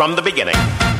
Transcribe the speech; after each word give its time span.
from 0.00 0.16
the 0.16 0.22
beginning. 0.22 0.99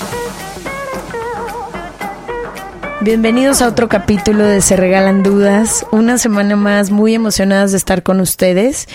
Bienvenidos 3.03 3.63
a 3.63 3.67
otro 3.67 3.89
capítulo 3.89 4.43
de 4.43 4.61
Se 4.61 4.75
Regalan 4.75 5.23
Dudas. 5.23 5.87
Una 5.91 6.19
semana 6.19 6.55
más 6.55 6.91
muy 6.91 7.15
emocionadas 7.15 7.71
de 7.71 7.77
estar 7.77 8.03
con 8.03 8.19
ustedes. 8.19 8.87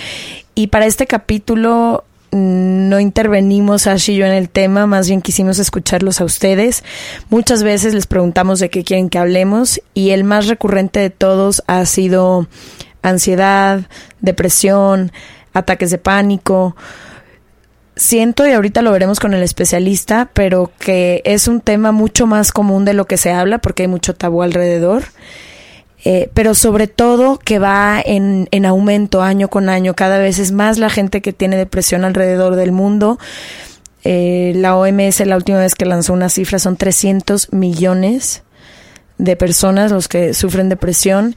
Y 0.54 0.68
para 0.68 0.86
este 0.86 1.08
capítulo 1.08 2.04
mm, 2.30 2.88
no 2.88 3.00
intervenimos 3.00 3.88
Ash 3.88 4.10
y 4.10 4.14
yo 4.14 4.24
en 4.24 4.32
el 4.32 4.48
tema, 4.48 4.86
más 4.86 5.08
bien 5.08 5.22
quisimos 5.22 5.58
escucharlos 5.58 6.20
a 6.20 6.24
ustedes. 6.24 6.84
Muchas 7.30 7.64
veces 7.64 7.94
les 7.94 8.06
preguntamos 8.06 8.60
de 8.60 8.70
qué 8.70 8.84
quieren 8.84 9.08
que 9.08 9.18
hablemos 9.18 9.80
y 9.92 10.10
el 10.10 10.22
más 10.22 10.46
recurrente 10.46 11.00
de 11.00 11.10
todos 11.10 11.64
ha 11.66 11.84
sido 11.84 12.46
ansiedad, 13.02 13.88
depresión, 14.20 15.10
ataques 15.52 15.90
de 15.90 15.98
pánico 15.98 16.76
siento, 17.96 18.46
y 18.46 18.52
ahorita 18.52 18.82
lo 18.82 18.92
veremos 18.92 19.18
con 19.18 19.34
el 19.34 19.42
especialista, 19.42 20.30
pero 20.32 20.70
que 20.78 21.22
es 21.24 21.48
un 21.48 21.60
tema 21.60 21.92
mucho 21.92 22.26
más 22.26 22.52
común 22.52 22.84
de 22.84 22.94
lo 22.94 23.06
que 23.06 23.16
se 23.16 23.32
habla 23.32 23.58
porque 23.58 23.84
hay 23.84 23.88
mucho 23.88 24.14
tabú 24.14 24.42
alrededor. 24.42 25.04
Eh, 26.04 26.30
pero 26.34 26.54
sobre 26.54 26.86
todo 26.86 27.36
que 27.36 27.58
va 27.58 28.00
en, 28.04 28.48
en 28.52 28.64
aumento 28.64 29.22
año 29.22 29.48
con 29.48 29.68
año. 29.68 29.94
Cada 29.94 30.18
vez 30.18 30.38
es 30.38 30.52
más 30.52 30.78
la 30.78 30.88
gente 30.88 31.20
que 31.20 31.32
tiene 31.32 31.56
depresión 31.56 32.04
alrededor 32.04 32.54
del 32.54 32.70
mundo. 32.70 33.18
Eh, 34.04 34.52
la 34.54 34.76
OMS 34.76 35.26
la 35.26 35.34
última 35.34 35.58
vez 35.58 35.74
que 35.74 35.84
lanzó 35.84 36.12
una 36.12 36.28
cifra 36.28 36.60
son 36.60 36.76
300 36.76 37.52
millones 37.52 38.44
de 39.18 39.34
personas 39.34 39.90
los 39.90 40.06
que 40.06 40.32
sufren 40.32 40.68
depresión 40.68 41.34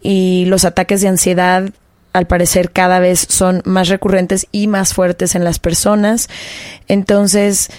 y 0.00 0.44
los 0.44 0.64
ataques 0.64 1.00
de 1.00 1.08
ansiedad 1.08 1.70
al 2.14 2.26
parecer 2.26 2.70
cada 2.70 3.00
vez 3.00 3.26
son 3.28 3.60
más 3.66 3.88
recurrentes 3.88 4.46
y 4.52 4.68
más 4.68 4.94
fuertes 4.94 5.34
en 5.34 5.44
las 5.44 5.58
personas. 5.58 6.28
Entonces, 6.88 7.70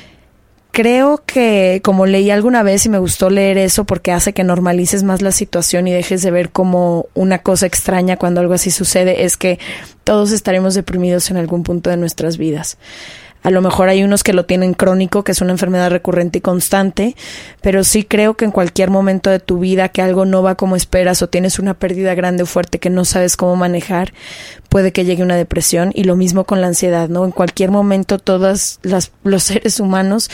creo 0.72 1.23
que 1.25 1.79
como 1.85 2.06
leí 2.06 2.29
alguna 2.29 2.62
vez 2.62 2.85
y 2.85 2.90
me 2.90 3.00
gustó 3.00 3.29
leer 3.29 3.57
eso 3.57 3.85
porque 3.85 4.12
hace 4.12 4.34
que 4.34 4.44
normalices 4.44 5.03
más 5.03 5.22
la 5.22 5.31
situación 5.31 5.88
y 5.88 5.94
dejes 5.94 6.22
de 6.22 6.31
ver 6.31 6.51
como 6.51 7.07
una 7.13 7.40
cosa 7.40 7.66
extraña 7.66 8.18
cuando 8.18 8.41
algo 8.41 8.53
así 8.53 8.72
sucede, 8.72 9.24
es 9.24 9.38
que 9.38 9.57
todos 10.03 10.34
estaremos 10.34 10.75
deprimidos 10.75 11.31
en 11.31 11.38
algún 11.38 11.63
punto 11.63 11.90
de 11.90 11.95
nuestras 11.95 12.38
vidas. 12.38 12.78
A 13.45 13.51
lo 13.51 13.61
mejor 13.61 13.89
hay 13.89 14.03
unos 14.03 14.23
que 14.23 14.33
lo 14.33 14.45
tienen 14.45 14.73
crónico, 14.73 15.23
que 15.23 15.31
es 15.31 15.39
una 15.39 15.51
enfermedad 15.51 15.91
recurrente 15.91 16.39
y 16.39 16.41
constante, 16.41 17.16
pero 17.61 17.83
sí 17.83 18.03
creo 18.03 18.33
que 18.33 18.44
en 18.44 18.50
cualquier 18.50 18.89
momento 18.89 19.29
de 19.29 19.39
tu 19.39 19.59
vida 19.59 19.89
que 19.89 20.01
algo 20.01 20.25
no 20.25 20.41
va 20.41 20.56
como 20.56 20.75
esperas 20.75 21.22
o 21.22 21.29
tienes 21.29 21.59
una 21.59 21.75
pérdida 21.75 22.16
grande 22.16 22.41
o 22.41 22.47
fuerte 22.47 22.79
que 22.79 22.89
no 22.89 23.06
sabes 23.06 23.38
cómo 23.38 23.56
manejar, 23.56 24.13
puede 24.70 24.92
que 24.92 25.06
llegue 25.06 25.24
una 25.24 25.36
depresión 25.36 25.92
y 25.94 26.03
lo 26.03 26.16
mismo 26.16 26.44
con 26.44 26.62
la 26.62 26.68
ansiedad, 26.68 27.09
¿no? 27.09 27.26
En 27.26 27.31
cualquier 27.31 27.72
momento 27.72 28.20
todos 28.20 28.80
las, 28.84 29.12
los 29.24 29.44
seres 29.46 29.80
humanos 29.80 30.30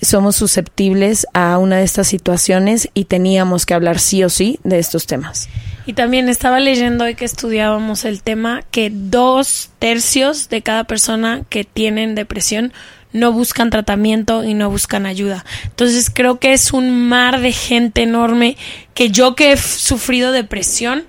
somos 0.00 0.36
susceptibles 0.36 1.26
a 1.32 1.58
una 1.58 1.78
de 1.78 1.84
estas 1.84 2.06
situaciones 2.06 2.88
y 2.94 3.04
teníamos 3.04 3.66
que 3.66 3.74
hablar 3.74 3.98
sí 3.98 4.24
o 4.24 4.28
sí 4.28 4.58
de 4.64 4.78
estos 4.78 5.06
temas. 5.06 5.48
Y 5.86 5.92
también 5.92 6.28
estaba 6.28 6.58
leyendo 6.58 7.04
hoy 7.04 7.14
que 7.14 7.24
estudiábamos 7.24 8.04
el 8.04 8.22
tema 8.22 8.64
que 8.72 8.90
dos 8.92 9.70
tercios 9.78 10.48
de 10.48 10.62
cada 10.62 10.84
persona 10.84 11.42
que 11.48 11.64
tienen 11.64 12.16
depresión 12.16 12.72
no 13.12 13.32
buscan 13.32 13.70
tratamiento 13.70 14.44
y 14.44 14.54
no 14.54 14.68
buscan 14.68 15.06
ayuda. 15.06 15.44
Entonces 15.64 16.10
creo 16.12 16.38
que 16.38 16.52
es 16.52 16.72
un 16.72 17.08
mar 17.08 17.40
de 17.40 17.52
gente 17.52 18.02
enorme 18.02 18.56
que 18.94 19.10
yo 19.10 19.34
que 19.34 19.52
he 19.52 19.56
sufrido 19.56 20.32
depresión 20.32 21.04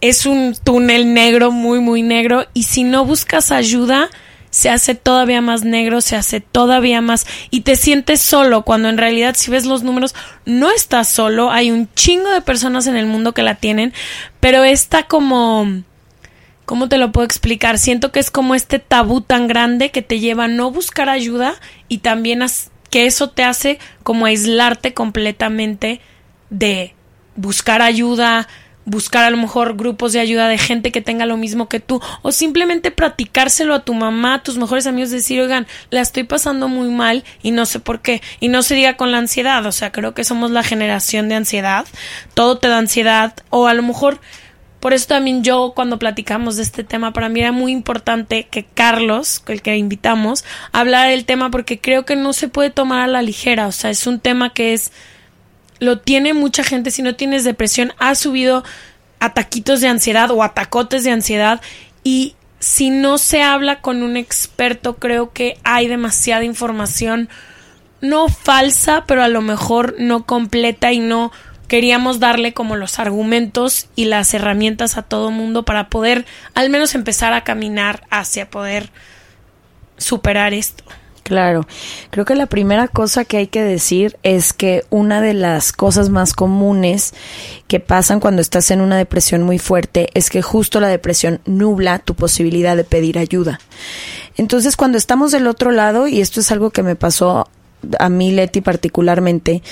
es 0.00 0.26
un 0.26 0.56
túnel 0.62 1.14
negro, 1.14 1.50
muy, 1.50 1.80
muy 1.80 2.02
negro. 2.02 2.46
Y 2.54 2.64
si 2.64 2.84
no 2.84 3.04
buscas 3.04 3.52
ayuda, 3.52 4.08
se 4.50 4.68
hace 4.68 4.94
todavía 4.94 5.40
más 5.40 5.64
negro, 5.64 6.00
se 6.00 6.16
hace 6.16 6.40
todavía 6.40 7.00
más 7.00 7.26
y 7.50 7.60
te 7.60 7.76
sientes 7.76 8.20
solo 8.20 8.62
cuando 8.62 8.88
en 8.88 8.98
realidad 8.98 9.34
si 9.36 9.50
ves 9.50 9.64
los 9.64 9.84
números 9.84 10.14
no 10.44 10.70
estás 10.70 11.08
solo, 11.08 11.50
hay 11.52 11.70
un 11.70 11.88
chingo 11.94 12.30
de 12.30 12.40
personas 12.40 12.88
en 12.88 12.96
el 12.96 13.06
mundo 13.06 13.32
que 13.32 13.44
la 13.44 13.54
tienen, 13.54 13.92
pero 14.40 14.64
está 14.64 15.04
como 15.04 15.82
¿cómo 16.64 16.88
te 16.88 16.98
lo 16.98 17.12
puedo 17.12 17.24
explicar? 17.24 17.78
Siento 17.78 18.12
que 18.12 18.20
es 18.20 18.30
como 18.30 18.54
este 18.54 18.78
tabú 18.78 19.20
tan 19.20 19.46
grande 19.46 19.90
que 19.90 20.02
te 20.02 20.20
lleva 20.20 20.44
a 20.44 20.48
no 20.48 20.70
buscar 20.70 21.08
ayuda 21.08 21.54
y 21.88 21.98
también 21.98 22.44
que 22.90 23.06
eso 23.06 23.30
te 23.30 23.44
hace 23.44 23.78
como 24.02 24.26
aislarte 24.26 24.94
completamente 24.94 26.00
de 26.50 26.94
buscar 27.36 27.82
ayuda, 27.82 28.48
buscar 28.90 29.24
a 29.24 29.30
lo 29.30 29.36
mejor 29.36 29.76
grupos 29.76 30.12
de 30.12 30.20
ayuda 30.20 30.48
de 30.48 30.58
gente 30.58 30.90
que 30.90 31.00
tenga 31.00 31.24
lo 31.24 31.36
mismo 31.36 31.68
que 31.68 31.80
tú 31.80 32.00
o 32.22 32.32
simplemente 32.32 32.90
practicárselo 32.90 33.74
a 33.74 33.84
tu 33.84 33.94
mamá, 33.94 34.34
a 34.34 34.42
tus 34.42 34.58
mejores 34.58 34.86
amigos, 34.86 35.10
decir, 35.10 35.40
oigan, 35.40 35.66
la 35.90 36.00
estoy 36.00 36.24
pasando 36.24 36.68
muy 36.68 36.88
mal 36.88 37.24
y 37.42 37.52
no 37.52 37.66
sé 37.66 37.78
por 37.78 38.00
qué. 38.00 38.20
Y 38.40 38.48
no 38.48 38.62
se 38.62 38.74
diga 38.74 38.96
con 38.96 39.12
la 39.12 39.18
ansiedad, 39.18 39.64
o 39.64 39.72
sea, 39.72 39.92
creo 39.92 40.12
que 40.12 40.24
somos 40.24 40.50
la 40.50 40.62
generación 40.62 41.28
de 41.28 41.36
ansiedad, 41.36 41.86
todo 42.34 42.58
te 42.58 42.68
da 42.68 42.78
ansiedad 42.78 43.34
o 43.48 43.66
a 43.66 43.74
lo 43.74 43.82
mejor... 43.82 44.20
Por 44.80 44.94
eso 44.94 45.08
también 45.08 45.44
yo 45.44 45.74
cuando 45.76 45.98
platicamos 45.98 46.56
de 46.56 46.62
este 46.62 46.84
tema, 46.84 47.12
para 47.12 47.28
mí 47.28 47.40
era 47.40 47.52
muy 47.52 47.70
importante 47.70 48.48
que 48.50 48.64
Carlos, 48.64 49.44
el 49.46 49.60
que 49.60 49.76
invitamos, 49.76 50.42
hablara 50.72 51.10
del 51.10 51.26
tema 51.26 51.50
porque 51.50 51.78
creo 51.78 52.06
que 52.06 52.16
no 52.16 52.32
se 52.32 52.48
puede 52.48 52.70
tomar 52.70 53.02
a 53.02 53.06
la 53.06 53.20
ligera, 53.20 53.66
o 53.66 53.72
sea, 53.72 53.90
es 53.90 54.06
un 54.06 54.20
tema 54.20 54.54
que 54.54 54.72
es 54.72 54.90
lo 55.80 55.98
tiene 55.98 56.34
mucha 56.34 56.62
gente. 56.62 56.92
Si 56.92 57.02
no 57.02 57.16
tienes 57.16 57.42
depresión, 57.42 57.92
ha 57.98 58.14
subido 58.14 58.62
ataquitos 59.18 59.80
de 59.80 59.88
ansiedad 59.88 60.30
o 60.30 60.44
atacotes 60.44 61.02
de 61.02 61.10
ansiedad. 61.10 61.60
Y 62.04 62.36
si 62.60 62.90
no 62.90 63.18
se 63.18 63.42
habla 63.42 63.80
con 63.80 64.02
un 64.02 64.16
experto, 64.16 64.96
creo 64.96 65.32
que 65.32 65.58
hay 65.64 65.88
demasiada 65.88 66.44
información, 66.44 67.28
no 68.00 68.28
falsa, 68.28 69.04
pero 69.06 69.22
a 69.22 69.28
lo 69.28 69.40
mejor 69.40 69.96
no 69.98 70.24
completa 70.24 70.92
y 70.92 71.00
no 71.00 71.32
queríamos 71.68 72.18
darle 72.18 72.52
como 72.52 72.76
los 72.76 72.98
argumentos 72.98 73.88
y 73.94 74.06
las 74.06 74.34
herramientas 74.34 74.96
a 74.96 75.02
todo 75.02 75.30
mundo 75.30 75.64
para 75.64 75.88
poder 75.88 76.26
al 76.54 76.68
menos 76.68 76.94
empezar 76.94 77.32
a 77.32 77.44
caminar 77.44 78.06
hacia 78.10 78.50
poder 78.50 78.90
superar 79.96 80.52
esto. 80.52 80.84
Claro, 81.22 81.66
creo 82.10 82.24
que 82.24 82.34
la 82.34 82.46
primera 82.46 82.88
cosa 82.88 83.24
que 83.24 83.36
hay 83.36 83.46
que 83.46 83.62
decir 83.62 84.16
es 84.22 84.52
que 84.52 84.84
una 84.90 85.20
de 85.20 85.34
las 85.34 85.72
cosas 85.72 86.08
más 86.08 86.32
comunes 86.32 87.14
que 87.68 87.78
pasan 87.78 88.20
cuando 88.20 88.42
estás 88.42 88.70
en 88.70 88.80
una 88.80 88.96
depresión 88.96 89.42
muy 89.42 89.58
fuerte 89.58 90.08
es 90.14 90.28
que 90.30 90.42
justo 90.42 90.80
la 90.80 90.88
depresión 90.88 91.40
nubla 91.44 91.98
tu 92.00 92.14
posibilidad 92.14 92.76
de 92.76 92.84
pedir 92.84 93.18
ayuda. 93.18 93.60
Entonces, 94.36 94.76
cuando 94.76 94.98
estamos 94.98 95.30
del 95.30 95.46
otro 95.46 95.70
lado, 95.70 96.08
y 96.08 96.20
esto 96.20 96.40
es 96.40 96.50
algo 96.50 96.70
que 96.70 96.82
me 96.82 96.96
pasó 96.96 97.48
a 97.98 98.08
mí, 98.08 98.32
Leti, 98.32 98.60
particularmente, 98.60 99.62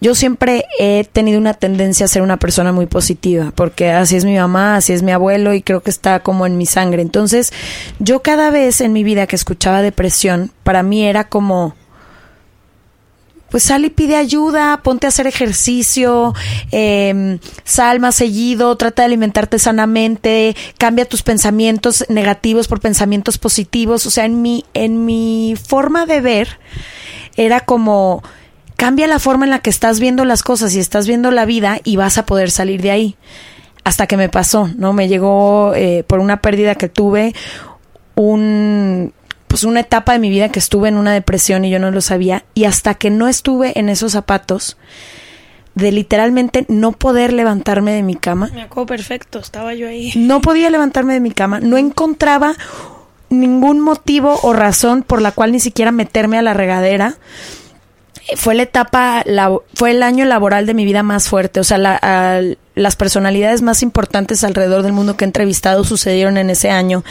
yo 0.00 0.14
siempre 0.14 0.64
he 0.78 1.04
tenido 1.04 1.38
una 1.38 1.54
tendencia 1.54 2.06
a 2.06 2.08
ser 2.08 2.22
una 2.22 2.38
persona 2.38 2.72
muy 2.72 2.86
positiva, 2.86 3.52
porque 3.54 3.90
así 3.90 4.16
es 4.16 4.24
mi 4.24 4.36
mamá, 4.36 4.76
así 4.76 4.94
es 4.94 5.02
mi 5.02 5.12
abuelo 5.12 5.52
y 5.52 5.62
creo 5.62 5.82
que 5.82 5.90
está 5.90 6.20
como 6.20 6.46
en 6.46 6.56
mi 6.56 6.64
sangre. 6.64 7.02
Entonces, 7.02 7.52
yo 7.98 8.22
cada 8.22 8.50
vez 8.50 8.80
en 8.80 8.94
mi 8.94 9.04
vida 9.04 9.26
que 9.26 9.36
escuchaba 9.36 9.82
depresión, 9.82 10.52
para 10.64 10.82
mí 10.82 11.04
era 11.04 11.28
como, 11.28 11.74
pues 13.50 13.64
sal 13.64 13.84
y 13.84 13.90
pide 13.90 14.16
ayuda, 14.16 14.80
ponte 14.82 15.06
a 15.06 15.08
hacer 15.08 15.26
ejercicio, 15.26 16.34
eh, 16.72 17.38
sal 17.64 18.00
más 18.00 18.14
seguido, 18.14 18.76
trata 18.76 19.02
de 19.02 19.06
alimentarte 19.06 19.58
sanamente, 19.58 20.56
cambia 20.78 21.04
tus 21.04 21.22
pensamientos 21.22 22.06
negativos 22.08 22.68
por 22.68 22.80
pensamientos 22.80 23.36
positivos. 23.36 24.06
O 24.06 24.10
sea, 24.10 24.24
en 24.24 24.40
mi, 24.40 24.64
en 24.72 25.04
mi 25.04 25.56
forma 25.62 26.06
de 26.06 26.22
ver, 26.22 26.48
era 27.36 27.60
como 27.60 28.22
cambia 28.80 29.06
la 29.06 29.18
forma 29.18 29.44
en 29.44 29.50
la 29.50 29.58
que 29.58 29.68
estás 29.68 30.00
viendo 30.00 30.24
las 30.24 30.42
cosas 30.42 30.74
y 30.74 30.78
estás 30.78 31.06
viendo 31.06 31.30
la 31.30 31.44
vida 31.44 31.80
y 31.84 31.96
vas 31.96 32.16
a 32.16 32.24
poder 32.24 32.50
salir 32.50 32.80
de 32.80 32.90
ahí. 32.90 33.16
Hasta 33.84 34.06
que 34.06 34.16
me 34.16 34.30
pasó, 34.30 34.70
¿no? 34.74 34.94
Me 34.94 35.06
llegó 35.06 35.74
eh, 35.74 36.02
por 36.06 36.18
una 36.18 36.40
pérdida 36.40 36.76
que 36.76 36.88
tuve, 36.88 37.34
un 38.14 39.12
pues 39.48 39.64
una 39.64 39.80
etapa 39.80 40.14
de 40.14 40.18
mi 40.18 40.30
vida 40.30 40.48
que 40.48 40.58
estuve 40.58 40.88
en 40.88 40.96
una 40.96 41.12
depresión 41.12 41.66
y 41.66 41.70
yo 41.70 41.78
no 41.78 41.90
lo 41.90 42.00
sabía 42.00 42.44
y 42.54 42.64
hasta 42.64 42.94
que 42.94 43.10
no 43.10 43.28
estuve 43.28 43.78
en 43.78 43.90
esos 43.90 44.12
zapatos 44.12 44.78
de 45.74 45.92
literalmente 45.92 46.64
no 46.68 46.92
poder 46.92 47.34
levantarme 47.34 47.92
de 47.92 48.02
mi 48.02 48.14
cama. 48.14 48.50
Me 48.54 48.62
acuerdo 48.62 48.86
perfecto, 48.86 49.40
estaba 49.40 49.74
yo 49.74 49.88
ahí. 49.88 50.10
No 50.16 50.40
podía 50.40 50.70
levantarme 50.70 51.12
de 51.12 51.20
mi 51.20 51.32
cama, 51.32 51.60
no 51.60 51.76
encontraba 51.76 52.54
ningún 53.28 53.80
motivo 53.80 54.40
o 54.42 54.54
razón 54.54 55.02
por 55.02 55.20
la 55.20 55.32
cual 55.32 55.52
ni 55.52 55.60
siquiera 55.60 55.92
meterme 55.92 56.38
a 56.38 56.42
la 56.42 56.54
regadera 56.54 57.18
fue 58.36 58.54
la 58.54 58.62
etapa, 58.62 59.22
la, 59.26 59.50
fue 59.74 59.92
el 59.92 60.02
año 60.02 60.24
laboral 60.24 60.66
de 60.66 60.74
mi 60.74 60.84
vida 60.84 61.02
más 61.02 61.28
fuerte. 61.28 61.60
O 61.60 61.64
sea, 61.64 61.78
la, 61.78 62.40
las 62.74 62.96
personalidades 62.96 63.62
más 63.62 63.82
importantes 63.82 64.44
alrededor 64.44 64.82
del 64.82 64.92
mundo 64.92 65.16
que 65.16 65.24
he 65.24 65.26
entrevistado 65.26 65.84
sucedieron 65.84 66.36
en 66.36 66.50
ese 66.50 66.70
año. 66.70 67.04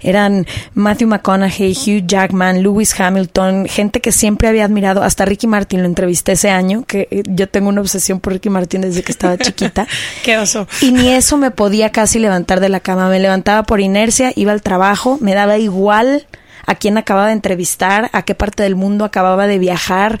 Eran 0.00 0.46
Matthew 0.74 1.08
McConaughey, 1.08 1.72
Hugh 1.72 2.06
Jackman, 2.06 2.62
Lewis 2.62 2.98
Hamilton, 2.98 3.66
gente 3.66 4.00
que 4.00 4.12
siempre 4.12 4.48
había 4.48 4.64
admirado. 4.64 5.02
Hasta 5.02 5.24
Ricky 5.24 5.46
Martin 5.46 5.80
lo 5.80 5.86
entrevisté 5.86 6.32
ese 6.32 6.50
año, 6.50 6.84
que 6.86 7.08
eh, 7.10 7.22
yo 7.26 7.48
tengo 7.48 7.68
una 7.68 7.80
obsesión 7.80 8.20
por 8.20 8.32
Ricky 8.32 8.50
Martin 8.50 8.82
desde 8.82 9.02
que 9.02 9.12
estaba 9.12 9.38
chiquita. 9.38 9.86
Qué 10.24 10.38
oso. 10.38 10.66
Y 10.80 10.92
ni 10.92 11.10
eso 11.10 11.36
me 11.36 11.50
podía 11.50 11.90
casi 11.90 12.18
levantar 12.18 12.60
de 12.60 12.68
la 12.68 12.80
cama. 12.80 13.08
Me 13.08 13.20
levantaba 13.20 13.62
por 13.62 13.80
inercia, 13.80 14.32
iba 14.36 14.52
al 14.52 14.62
trabajo, 14.62 15.18
me 15.20 15.34
daba 15.34 15.58
igual 15.58 16.26
a 16.66 16.74
quién 16.74 16.98
acababa 16.98 17.28
de 17.28 17.34
entrevistar, 17.34 18.10
a 18.12 18.22
qué 18.22 18.34
parte 18.34 18.62
del 18.62 18.76
mundo 18.76 19.04
acababa 19.04 19.46
de 19.46 19.58
viajar, 19.58 20.18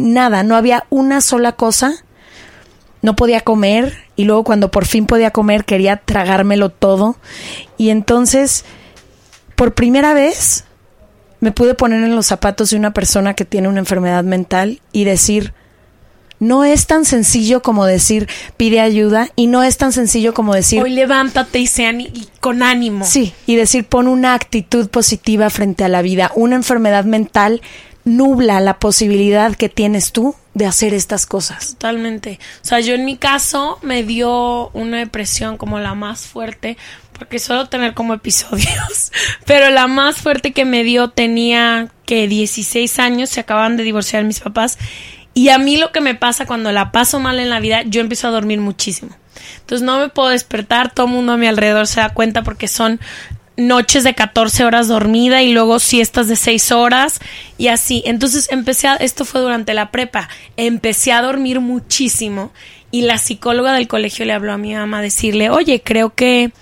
nada, 0.00 0.42
no 0.42 0.56
había 0.56 0.84
una 0.90 1.20
sola 1.20 1.52
cosa. 1.52 1.94
No 3.02 3.16
podía 3.16 3.40
comer 3.40 3.96
y 4.14 4.24
luego 4.24 4.44
cuando 4.44 4.70
por 4.70 4.84
fin 4.84 5.06
podía 5.06 5.30
comer 5.30 5.64
quería 5.64 5.96
tragármelo 5.96 6.68
todo. 6.68 7.16
Y 7.78 7.88
entonces, 7.88 8.64
por 9.56 9.72
primera 9.72 10.12
vez, 10.12 10.64
me 11.40 11.52
pude 11.52 11.74
poner 11.74 12.04
en 12.04 12.14
los 12.14 12.26
zapatos 12.26 12.70
de 12.70 12.76
una 12.76 12.92
persona 12.92 13.34
que 13.34 13.46
tiene 13.46 13.68
una 13.68 13.80
enfermedad 13.80 14.24
mental 14.24 14.80
y 14.92 15.04
decir, 15.04 15.54
no 16.40 16.64
es 16.64 16.86
tan 16.86 17.04
sencillo 17.04 17.62
como 17.62 17.84
decir 17.84 18.28
pide 18.56 18.80
ayuda 18.80 19.28
y 19.36 19.46
no 19.46 19.62
es 19.62 19.76
tan 19.76 19.92
sencillo 19.92 20.32
como 20.32 20.54
decir 20.54 20.82
hoy 20.82 20.90
levántate 20.90 21.58
y, 21.58 21.66
sean 21.66 22.00
y 22.00 22.28
con 22.40 22.62
ánimo. 22.62 23.04
Sí, 23.04 23.34
y 23.46 23.56
decir 23.56 23.84
pon 23.84 24.08
una 24.08 24.34
actitud 24.34 24.88
positiva 24.88 25.50
frente 25.50 25.84
a 25.84 25.88
la 25.88 26.02
vida. 26.02 26.32
Una 26.34 26.56
enfermedad 26.56 27.04
mental 27.04 27.60
nubla 28.10 28.60
la 28.60 28.78
posibilidad 28.78 29.54
que 29.54 29.68
tienes 29.68 30.12
tú 30.12 30.34
de 30.54 30.66
hacer 30.66 30.94
estas 30.94 31.26
cosas. 31.26 31.70
Totalmente. 31.70 32.38
O 32.62 32.66
sea, 32.66 32.80
yo 32.80 32.94
en 32.94 33.04
mi 33.04 33.16
caso 33.16 33.78
me 33.82 34.02
dio 34.02 34.70
una 34.70 34.98
depresión 34.98 35.56
como 35.56 35.78
la 35.78 35.94
más 35.94 36.26
fuerte, 36.26 36.76
porque 37.12 37.38
suelo 37.38 37.68
tener 37.68 37.94
como 37.94 38.14
episodios, 38.14 39.12
pero 39.46 39.70
la 39.70 39.86
más 39.86 40.16
fuerte 40.16 40.52
que 40.52 40.64
me 40.64 40.82
dio 40.82 41.10
tenía 41.10 41.88
que 42.04 42.26
16 42.26 42.98
años, 42.98 43.30
se 43.30 43.40
acaban 43.40 43.76
de 43.76 43.84
divorciar 43.84 44.24
mis 44.24 44.40
papás, 44.40 44.78
y 45.32 45.50
a 45.50 45.58
mí 45.58 45.76
lo 45.76 45.92
que 45.92 46.00
me 46.00 46.16
pasa 46.16 46.46
cuando 46.46 46.72
la 46.72 46.90
paso 46.90 47.20
mal 47.20 47.38
en 47.38 47.50
la 47.50 47.60
vida, 47.60 47.82
yo 47.82 48.00
empiezo 48.00 48.26
a 48.26 48.32
dormir 48.32 48.60
muchísimo. 48.60 49.14
Entonces 49.60 49.86
no 49.86 50.00
me 50.00 50.08
puedo 50.08 50.30
despertar, 50.30 50.92
todo 50.92 51.06
el 51.06 51.12
mundo 51.12 51.32
a 51.32 51.36
mi 51.36 51.46
alrededor 51.46 51.86
se 51.86 52.00
da 52.00 52.10
cuenta 52.10 52.42
porque 52.42 52.66
son 52.66 53.00
noches 53.60 54.04
de 54.04 54.14
14 54.14 54.64
horas 54.64 54.88
dormida 54.88 55.42
y 55.42 55.52
luego 55.52 55.78
siestas 55.78 56.28
de 56.28 56.36
6 56.36 56.72
horas 56.72 57.20
y 57.58 57.68
así. 57.68 58.02
Entonces 58.06 58.48
empecé 58.50 58.88
a, 58.88 58.96
esto 58.96 59.24
fue 59.24 59.40
durante 59.40 59.74
la 59.74 59.90
prepa, 59.90 60.28
empecé 60.56 61.12
a 61.12 61.22
dormir 61.22 61.60
muchísimo 61.60 62.52
y 62.90 63.02
la 63.02 63.18
psicóloga 63.18 63.72
del 63.72 63.88
colegio 63.88 64.24
le 64.24 64.32
habló 64.32 64.52
a 64.52 64.58
mi 64.58 64.74
mamá 64.74 64.98
a 64.98 65.02
decirle, 65.02 65.50
oye, 65.50 65.82
creo 65.82 66.14
que 66.14 66.52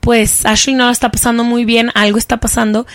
pues 0.00 0.46
Ashley 0.46 0.74
no 0.74 0.90
está 0.90 1.10
pasando 1.10 1.44
muy 1.44 1.64
bien, 1.64 1.90
algo 1.94 2.18
está 2.18 2.38
pasando. 2.38 2.86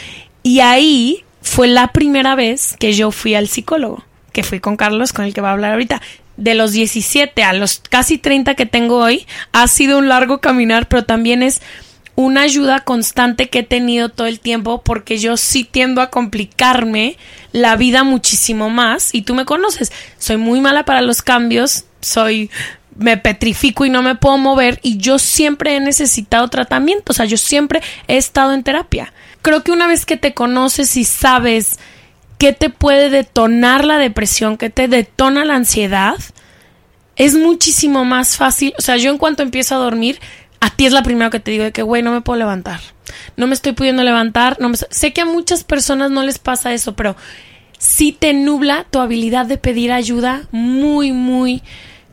Y 0.41 0.59
ahí 0.61 1.23
fue 1.41 1.67
la 1.67 1.87
primera 1.89 2.35
vez 2.35 2.75
que 2.79 2.93
yo 2.93 3.11
fui 3.11 3.35
al 3.35 3.47
psicólogo, 3.47 4.03
que 4.31 4.43
fui 4.43 4.59
con 4.59 4.77
Carlos, 4.77 5.13
con 5.13 5.25
el 5.25 5.33
que 5.33 5.41
va 5.41 5.49
a 5.49 5.53
hablar 5.53 5.73
ahorita. 5.73 6.01
De 6.37 6.55
los 6.55 6.71
17 6.71 7.43
a 7.43 7.53
los 7.53 7.81
casi 7.87 8.17
30 8.17 8.55
que 8.55 8.65
tengo 8.65 8.97
hoy, 8.97 9.27
ha 9.51 9.67
sido 9.67 9.99
un 9.99 10.09
largo 10.09 10.39
caminar, 10.39 10.87
pero 10.87 11.05
también 11.05 11.43
es 11.43 11.61
una 12.15 12.41
ayuda 12.41 12.81
constante 12.81 13.49
que 13.49 13.59
he 13.59 13.63
tenido 13.63 14.09
todo 14.09 14.27
el 14.27 14.39
tiempo 14.39 14.81
porque 14.83 15.17
yo 15.17 15.37
sí 15.37 15.63
tiendo 15.63 16.01
a 16.01 16.09
complicarme 16.09 17.17
la 17.51 17.75
vida 17.75 18.03
muchísimo 18.03 18.69
más 18.69 19.13
y 19.13 19.23
tú 19.23 19.33
me 19.33 19.45
conoces, 19.45 19.91
soy 20.17 20.37
muy 20.37 20.61
mala 20.61 20.85
para 20.85 21.01
los 21.01 21.21
cambios, 21.21 21.85
soy 22.01 22.51
me 22.95 23.17
petrifico 23.17 23.85
y 23.85 23.89
no 23.89 24.03
me 24.03 24.15
puedo 24.15 24.37
mover 24.37 24.79
y 24.83 24.97
yo 24.97 25.17
siempre 25.17 25.75
he 25.75 25.79
necesitado 25.79 26.47
tratamiento, 26.49 27.11
o 27.11 27.13
sea, 27.13 27.25
yo 27.25 27.37
siempre 27.37 27.81
he 28.07 28.17
estado 28.17 28.53
en 28.53 28.63
terapia. 28.63 29.13
Creo 29.41 29.63
que 29.63 29.71
una 29.71 29.87
vez 29.87 30.05
que 30.05 30.17
te 30.17 30.33
conoces 30.33 30.95
y 30.95 31.03
sabes 31.03 31.79
qué 32.37 32.53
te 32.53 32.69
puede 32.69 33.09
detonar 33.09 33.85
la 33.85 33.97
depresión, 33.97 34.57
qué 34.57 34.69
te 34.69 34.87
detona 34.87 35.45
la 35.45 35.55
ansiedad, 35.55 36.17
es 37.15 37.35
muchísimo 37.35 38.05
más 38.05 38.37
fácil, 38.37 38.73
o 38.77 38.81
sea, 38.81 38.97
yo 38.97 39.11
en 39.11 39.17
cuanto 39.17 39.43
empiezo 39.43 39.75
a 39.75 39.79
dormir, 39.79 40.19
a 40.63 40.69
ti 40.69 40.85
es 40.85 40.93
la 40.93 41.03
primera 41.03 41.29
que 41.29 41.41
te 41.41 41.51
digo 41.51 41.65
de 41.65 41.73
que, 41.73 41.81
güey, 41.81 42.03
no 42.03 42.13
me 42.13 42.21
puedo 42.21 42.39
levantar. 42.39 42.79
No 43.35 43.47
me 43.47 43.53
estoy 43.53 43.73
pudiendo 43.73 44.01
levantar. 44.01 44.61
No 44.61 44.69
me... 44.69 44.77
Sé 44.77 45.11
que 45.11 45.19
a 45.19 45.25
muchas 45.25 45.65
personas 45.65 46.09
no 46.09 46.23
les 46.23 46.39
pasa 46.39 46.73
eso, 46.73 46.95
pero 46.95 47.17
sí 47.77 48.15
te 48.17 48.33
nubla 48.33 48.85
tu 48.89 48.99
habilidad 48.99 49.45
de 49.45 49.57
pedir 49.57 49.91
ayuda 49.91 50.43
muy, 50.51 51.11
muy 51.11 51.63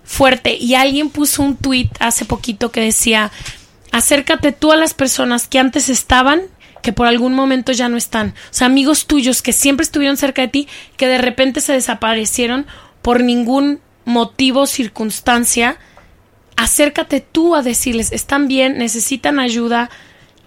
fuerte. 0.02 0.56
Y 0.56 0.74
alguien 0.74 1.10
puso 1.10 1.44
un 1.44 1.56
tweet 1.56 1.90
hace 2.00 2.24
poquito 2.24 2.72
que 2.72 2.80
decía, 2.80 3.30
acércate 3.92 4.50
tú 4.50 4.72
a 4.72 4.76
las 4.76 4.94
personas 4.94 5.46
que 5.46 5.60
antes 5.60 5.88
estaban 5.88 6.42
que 6.82 6.92
por 6.92 7.06
algún 7.06 7.34
momento 7.34 7.70
ya 7.70 7.88
no 7.88 7.96
están. 7.96 8.30
O 8.30 8.52
sea, 8.54 8.66
amigos 8.66 9.06
tuyos 9.06 9.42
que 9.42 9.52
siempre 9.52 9.84
estuvieron 9.84 10.16
cerca 10.16 10.42
de 10.42 10.48
ti, 10.48 10.68
que 10.96 11.06
de 11.06 11.18
repente 11.18 11.60
se 11.60 11.72
desaparecieron 11.72 12.66
por 13.00 13.22
ningún 13.22 13.78
motivo, 14.04 14.66
circunstancia, 14.66 15.78
acércate 16.60 17.20
tú 17.20 17.56
a 17.56 17.62
decirles, 17.62 18.12
están 18.12 18.46
bien, 18.46 18.76
necesitan 18.76 19.40
ayuda 19.40 19.88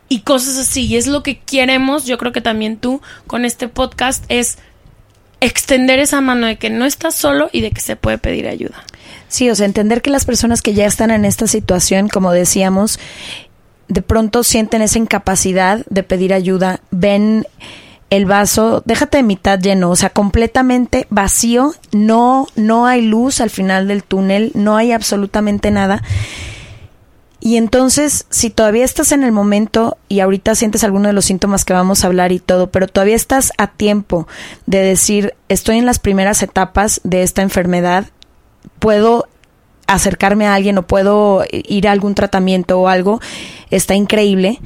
y 0.10 0.20
cosas 0.20 0.60
así. 0.60 0.86
Y 0.86 0.96
es 0.96 1.08
lo 1.08 1.24
que 1.24 1.40
queremos, 1.40 2.06
yo 2.06 2.20
creo 2.20 2.32
que 2.32 2.40
también 2.40 2.78
tú 2.78 3.02
con 3.26 3.46
este 3.46 3.68
podcast, 3.68 4.24
es 4.30 4.60
extender 5.42 5.98
esa 5.98 6.22
mano 6.22 6.46
de 6.46 6.58
que 6.58 6.70
no 6.70 6.86
estás 6.86 7.16
solo 7.16 7.50
y 7.52 7.62
de 7.62 7.72
que 7.72 7.82
se 7.82 7.96
puede 7.96 8.20
pedir 8.20 8.48
ayuda. 8.48 8.84
Sí, 9.28 9.50
o 9.50 9.56
sea, 9.56 9.66
entender 9.66 10.04
que 10.04 10.12
las 10.12 10.26
personas 10.26 10.62
que 10.62 10.76
ya 10.76 10.86
están 10.86 11.10
en 11.10 11.26
esta 11.26 11.48
situación, 11.48 12.10
como 12.10 12.32
decíamos, 12.32 13.00
de 13.88 14.04
pronto 14.04 14.44
sienten 14.44 14.84
esa 14.84 15.00
incapacidad 15.00 15.84
de 15.90 16.04
pedir 16.04 16.32
ayuda, 16.32 16.80
ven 16.92 17.48
el 18.16 18.28
vaso, 18.28 18.84
déjate 18.86 19.18
de 19.18 19.24
mitad 19.24 19.60
lleno, 19.60 19.90
o 19.90 19.96
sea, 19.96 20.12
completamente 20.12 21.08
vacío, 21.10 21.74
no, 21.92 22.46
no 22.56 22.86
hay 22.86 23.02
luz 23.02 23.42
al 23.42 23.50
final 23.50 23.88
del 23.88 24.04
túnel, 24.04 24.52
no 24.54 24.78
hay 24.78 24.92
absolutamente 24.92 25.72
nada. 25.72 26.04
Y 27.40 27.58
entonces, 27.58 28.28
si 28.30 28.52
todavía 28.52 28.86
estás 28.86 29.14
en 29.14 29.24
el 29.24 29.32
momento 29.32 29.98
y 30.10 30.20
ahorita 30.20 30.54
sientes 30.54 30.84
alguno 30.84 31.08
de 31.08 31.14
los 31.14 31.26
síntomas 31.26 31.66
que 31.66 31.74
vamos 31.74 32.04
a 32.04 32.08
hablar 32.08 32.32
y 32.32 32.40
todo, 32.40 32.70
pero 32.70 32.88
todavía 32.88 33.16
estás 33.16 33.52
a 33.58 33.66
tiempo 33.66 34.28
de 34.68 34.84
decir, 34.84 35.34
estoy 35.50 35.80
en 35.80 35.88
las 35.88 35.98
primeras 35.98 36.44
etapas 36.44 37.02
de 37.04 37.24
esta 37.24 37.42
enfermedad, 37.42 38.06
puedo 38.78 39.28
acercarme 39.88 40.48
a 40.48 40.54
alguien 40.54 40.78
o 40.78 40.88
puedo 40.88 41.44
ir 41.52 41.88
a 41.88 41.92
algún 41.92 42.16
tratamiento 42.16 42.80
o 42.80 42.88
algo, 42.88 43.20
está 43.70 43.96
increíble, 43.96 44.60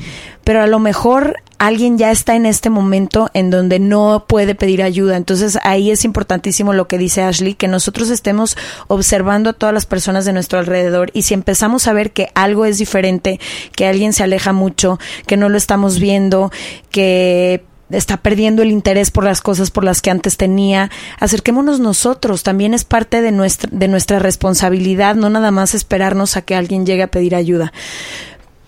pero 0.43 0.61
a 0.61 0.67
lo 0.67 0.79
mejor 0.79 1.35
alguien 1.57 1.97
ya 1.97 2.11
está 2.11 2.35
en 2.35 2.45
este 2.45 2.69
momento 2.69 3.29
en 3.33 3.49
donde 3.49 3.79
no 3.79 4.25
puede 4.27 4.55
pedir 4.55 4.83
ayuda. 4.83 5.17
Entonces 5.17 5.57
ahí 5.63 5.91
es 5.91 6.05
importantísimo 6.05 6.73
lo 6.73 6.87
que 6.87 6.97
dice 6.97 7.23
Ashley, 7.23 7.55
que 7.55 7.67
nosotros 7.67 8.09
estemos 8.09 8.57
observando 8.87 9.49
a 9.49 9.53
todas 9.53 9.73
las 9.73 9.85
personas 9.85 10.25
de 10.25 10.33
nuestro 10.33 10.59
alrededor 10.59 11.09
y 11.13 11.23
si 11.23 11.33
empezamos 11.33 11.87
a 11.87 11.93
ver 11.93 12.11
que 12.11 12.29
algo 12.35 12.65
es 12.65 12.77
diferente, 12.77 13.39
que 13.75 13.87
alguien 13.87 14.13
se 14.13 14.23
aleja 14.23 14.53
mucho, 14.53 14.99
que 15.25 15.37
no 15.37 15.49
lo 15.49 15.57
estamos 15.57 15.99
viendo, 15.99 16.51
que 16.91 17.63
está 17.89 18.17
perdiendo 18.17 18.61
el 18.61 18.71
interés 18.71 19.11
por 19.11 19.23
las 19.23 19.41
cosas 19.41 19.71
por 19.71 19.83
las 19.83 20.01
que 20.01 20.11
antes 20.11 20.37
tenía. 20.37 20.89
Acerquémonos 21.19 21.79
nosotros, 21.79 22.43
también 22.43 22.73
es 22.73 22.83
parte 22.83 23.21
de 23.21 23.31
nuestra, 23.31 23.69
de 23.71 23.87
nuestra 23.87 24.19
responsabilidad, 24.19 25.15
no 25.15 25.29
nada 25.29 25.51
más 25.51 25.73
esperarnos 25.73 26.37
a 26.37 26.41
que 26.41 26.55
alguien 26.55 26.85
llegue 26.85 27.03
a 27.03 27.07
pedir 27.07 27.35
ayuda. 27.35 27.71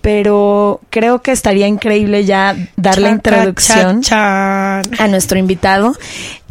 Pero 0.00 0.80
creo 0.88 1.20
que 1.20 1.30
estaría 1.30 1.66
increíble 1.66 2.24
ya 2.24 2.56
dar 2.76 2.98
la 2.98 3.10
introducción 3.10 4.00
a 4.10 4.82
nuestro 5.10 5.38
invitado. 5.38 5.94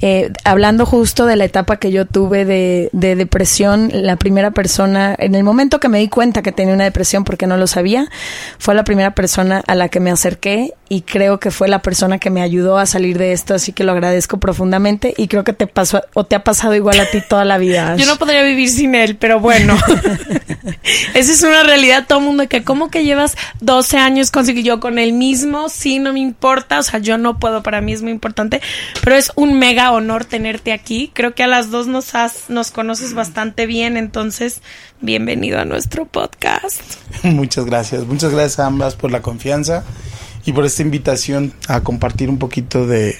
Eh, 0.01 0.32
hablando 0.46 0.86
justo 0.86 1.25
de 1.25 1.36
la 1.36 1.46
etapa 1.46 1.77
que 1.77 1.91
yo 1.91 2.06
tuve 2.06 2.46
de, 2.46 2.89
de, 2.94 3.15
depresión, 3.15 3.89
la 3.94 4.15
primera 4.15 4.51
persona, 4.51 5.15
en 5.18 5.36
el 5.36 5.44
momento 5.44 5.79
que 5.79 5.89
me 5.89 6.00
di 6.00 6.08
cuenta 6.08 6.41
que 6.41 6.51
tenía 6.51 6.74
una 6.74 6.86
depresión 6.86 7.24
porque 7.24 7.48
no 7.48 7.58
lo 7.58 7.68
sabía, 7.68 8.08
fue 8.60 8.75
la 8.75 8.84
primera 8.84 9.13
persona 9.13 9.62
a 9.68 9.75
la 9.75 9.89
que 9.89 10.00
me 10.00 10.12
acerqué 10.12 10.74
y 10.89 11.01
creo 11.01 11.39
que 11.39 11.51
fue 11.51 11.68
la 11.68 11.82
persona 11.82 12.18
que 12.18 12.32
me 12.32 12.41
ayudó 12.41 12.79
a 12.79 12.86
salir 12.86 13.18
de 13.18 13.32
esto, 13.32 13.53
así 13.53 13.74
que 13.74 13.84
lo 13.84 13.91
agradezco 13.91 14.39
profundamente 14.39 15.13
y 15.15 15.27
creo 15.27 15.44
que 15.44 15.53
te 15.53 15.68
pasó 15.68 16.01
o 16.13 16.25
te 16.25 16.36
ha 16.36 16.44
pasado 16.44 16.74
igual 16.75 17.00
a 17.00 17.06
ti 17.06 17.22
toda 17.22 17.46
la 17.46 17.58
vida. 17.60 17.96
Yo 17.96 18.08
no 18.08 18.18
podría 18.18 18.41
vivir 18.41 18.70
sin 18.70 18.96
él, 18.96 19.15
pero 19.15 19.39
bueno, 19.39 19.77
esa 21.13 21.32
es 21.32 21.44
una 21.44 21.63
realidad 21.63 22.06
todo 22.08 22.20
el 22.20 22.25
mundo 22.25 22.48
que 22.48 22.63
como 22.63 22.89
que 22.89 23.03
llevas 23.03 23.38
12 23.62 23.98
años 23.98 24.32
conseguí 24.32 24.63
yo 24.63 24.79
con 24.79 24.98
el 24.98 25.13
mismo, 25.13 25.70
sí, 25.70 26.00
no 26.00 26.12
me 26.12 26.20
importa, 26.20 26.79
o 26.79 26.84
sea, 26.84 27.00
yo 27.00 27.18
no 27.18 27.38
puedo, 27.38 27.62
para 27.62 27.82
mí 27.82 27.94
es 27.94 28.01
muy 28.01 28.12
importante, 28.12 28.62
pero 29.03 29.15
es 29.15 29.32
un 29.36 29.60
mega 29.60 29.88
honor 29.91 30.25
tenerte 30.25 30.74
aquí. 30.74 31.12
Creo 31.13 31.36
que 31.36 31.43
a 31.43 31.48
las 31.48 31.72
dos 31.72 31.88
nos 31.88 32.15
has, 32.15 32.50
nos 32.50 32.72
conoces 32.72 33.13
bastante 33.13 33.65
bien, 33.65 33.98
entonces 33.98 34.62
bienvenido 35.01 35.60
a 35.60 35.65
nuestro 35.65 36.05
podcast. 36.05 36.81
Muchas 37.24 37.65
gracias, 37.65 38.05
muchas 38.05 38.31
gracias 38.31 38.60
a 38.60 38.65
ambas 38.65 38.96
por 38.96 39.12
la 39.12 39.22
confianza 39.22 39.84
y 40.46 40.53
por 40.53 40.65
esta 40.65 40.81
invitación 40.81 41.53
a 41.67 41.81
compartir 41.81 42.29
un 42.29 42.39
poquito 42.39 42.88
de, 42.88 43.15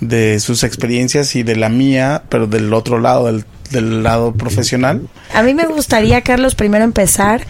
de 0.00 0.40
sus 0.40 0.64
experiencias 0.64 1.36
y 1.36 1.42
de 1.42 1.56
la 1.56 1.68
mía, 1.68 2.24
pero 2.28 2.46
del 2.46 2.72
otro 2.74 2.98
lado, 2.98 3.26
del, 3.26 3.44
del, 3.70 4.02
lado 4.02 4.32
profesional. 4.34 5.08
A 5.32 5.42
mí 5.42 5.54
me 5.54 5.66
gustaría, 5.66 6.20
Carlos, 6.22 6.54
primero 6.54 6.84
empezar 6.84 7.46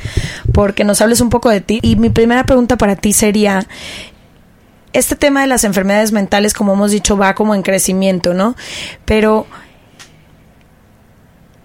porque 0.52 0.84
nos 0.84 1.00
hables 1.00 1.20
un 1.20 1.30
poco 1.30 1.50
de 1.50 1.60
ti. 1.60 1.80
Y 1.82 1.96
mi 1.96 2.10
primera 2.10 2.44
pregunta 2.44 2.76
para 2.76 2.96
ti 2.96 3.12
sería, 3.12 3.66
este 4.94 5.16
tema 5.16 5.42
de 5.42 5.46
las 5.46 5.64
enfermedades 5.64 6.12
mentales, 6.12 6.54
como 6.54 6.72
hemos 6.72 6.90
dicho, 6.90 7.16
va 7.16 7.34
como 7.34 7.54
en 7.54 7.62
crecimiento, 7.62 8.32
¿no? 8.32 8.56
Pero 9.04 9.46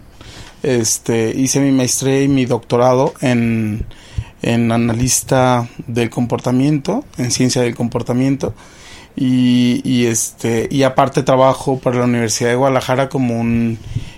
Este, 0.61 1.33
hice 1.35 1.61
mi 1.61 1.71
maestría 1.71 2.21
y 2.21 2.27
mi 2.27 2.43
doctorado 2.45 3.13
en, 3.21 3.85
en 4.41 4.73
analista 4.73 5.69
del 5.87 6.09
comportamiento, 6.09 7.05
en 7.17 7.31
ciencia 7.31 7.61
del 7.61 7.75
comportamiento. 7.75 8.53
Y, 9.15 9.79
y, 9.85 10.07
este, 10.07 10.67
y 10.69 10.83
aparte 10.83 11.23
trabajo 11.23 11.79
para 11.79 11.99
la 11.99 12.05
Universidad 12.05 12.49
de 12.49 12.55
Guadalajara 12.55 13.07
como 13.09 13.39
un 13.39 13.77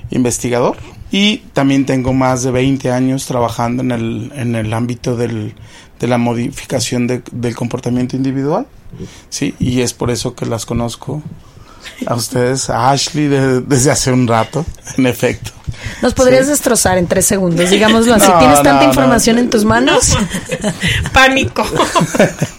investigador. 0.10 0.78
Y 1.12 1.38
también 1.54 1.86
tengo 1.86 2.14
más 2.14 2.44
de 2.44 2.52
20 2.52 2.92
años 2.92 3.26
trabajando 3.26 3.84
en 3.84 3.92
el, 3.92 4.32
en 4.36 4.56
el 4.56 4.74
ámbito 4.74 5.16
del, 5.16 5.54
de 6.00 6.08
la 6.08 6.18
modificación 6.18 7.08
de, 7.08 7.22
del 7.32 7.56
comportamiento 7.56 8.16
individual. 8.16 8.68
Sí, 9.30 9.56
y 9.60 9.82
es 9.82 9.94
por 9.94 10.12
eso 10.12 10.36
que 10.36 10.46
las 10.46 10.66
conozco 10.66 11.22
a 12.06 12.16
ustedes, 12.16 12.70
a 12.70 12.92
Ashley 12.92 13.28
de, 13.28 13.62
desde 13.62 13.92
hace 13.92 14.12
un 14.12 14.28
rato, 14.28 14.66
en 14.98 15.08
efecto. 15.08 15.52
Nos 16.02 16.14
podrías 16.14 16.46
sí. 16.46 16.52
destrozar 16.52 16.98
en 16.98 17.08
tres 17.08 17.26
segundos, 17.26 17.70
digámoslo 17.70 18.16
así. 18.16 18.28
No, 18.28 18.40
¿Tienes 18.40 18.64
tanta 18.64 18.84
no, 18.84 18.90
información 18.90 19.36
no. 19.36 19.42
en 19.44 19.50
tus 19.50 19.66
manos? 19.66 20.18
Pánico. 21.14 21.64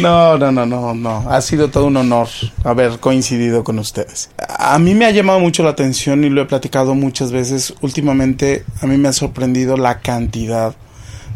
No, 0.00 0.38
no, 0.38 0.52
no, 0.52 0.66
no, 0.66 0.94
no. 0.94 1.30
Ha 1.30 1.40
sido 1.40 1.68
todo 1.70 1.86
un 1.86 1.96
honor 1.96 2.28
haber 2.64 2.98
coincidido 3.00 3.64
con 3.64 3.78
ustedes. 3.78 4.30
A 4.58 4.78
mí 4.78 4.94
me 4.94 5.04
ha 5.04 5.10
llamado 5.10 5.40
mucho 5.40 5.62
la 5.62 5.70
atención 5.70 6.24
y 6.24 6.30
lo 6.30 6.42
he 6.42 6.46
platicado 6.46 6.94
muchas 6.94 7.32
veces. 7.32 7.74
Últimamente 7.80 8.64
a 8.80 8.86
mí 8.86 8.96
me 8.96 9.08
ha 9.08 9.12
sorprendido 9.12 9.76
la 9.76 10.00
cantidad 10.00 10.74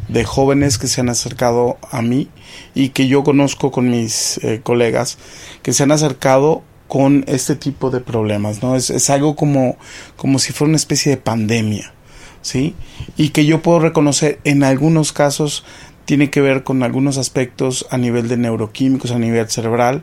de 0.08 0.24
jóvenes 0.24 0.78
que 0.78 0.88
se 0.88 1.00
han 1.00 1.08
acercado 1.08 1.78
a 1.90 2.02
mí 2.02 2.28
y 2.74 2.90
que 2.90 3.08
yo 3.08 3.24
conozco 3.24 3.70
con 3.70 3.90
mis 3.90 4.38
eh, 4.38 4.60
colegas 4.62 5.18
que 5.62 5.72
se 5.72 5.84
han 5.84 5.92
acercado 5.92 6.62
con 6.88 7.24
este 7.26 7.56
tipo 7.56 7.90
de 7.90 8.00
problemas, 8.00 8.62
¿no? 8.62 8.76
Es, 8.76 8.90
es 8.90 9.08
algo 9.08 9.34
como, 9.34 9.78
como 10.16 10.38
si 10.38 10.52
fuera 10.52 10.68
una 10.68 10.76
especie 10.76 11.10
de 11.10 11.16
pandemia, 11.16 11.94
¿sí? 12.42 12.74
Y 13.16 13.30
que 13.30 13.46
yo 13.46 13.62
puedo 13.62 13.80
reconocer 13.80 14.40
en 14.44 14.62
algunos 14.62 15.12
casos 15.12 15.64
tiene 16.04 16.30
que 16.30 16.40
ver 16.40 16.64
con 16.64 16.82
algunos 16.82 17.18
aspectos 17.18 17.86
a 17.90 17.98
nivel 17.98 18.28
de 18.28 18.36
neuroquímicos, 18.36 19.10
a 19.10 19.18
nivel 19.18 19.48
cerebral, 19.48 20.02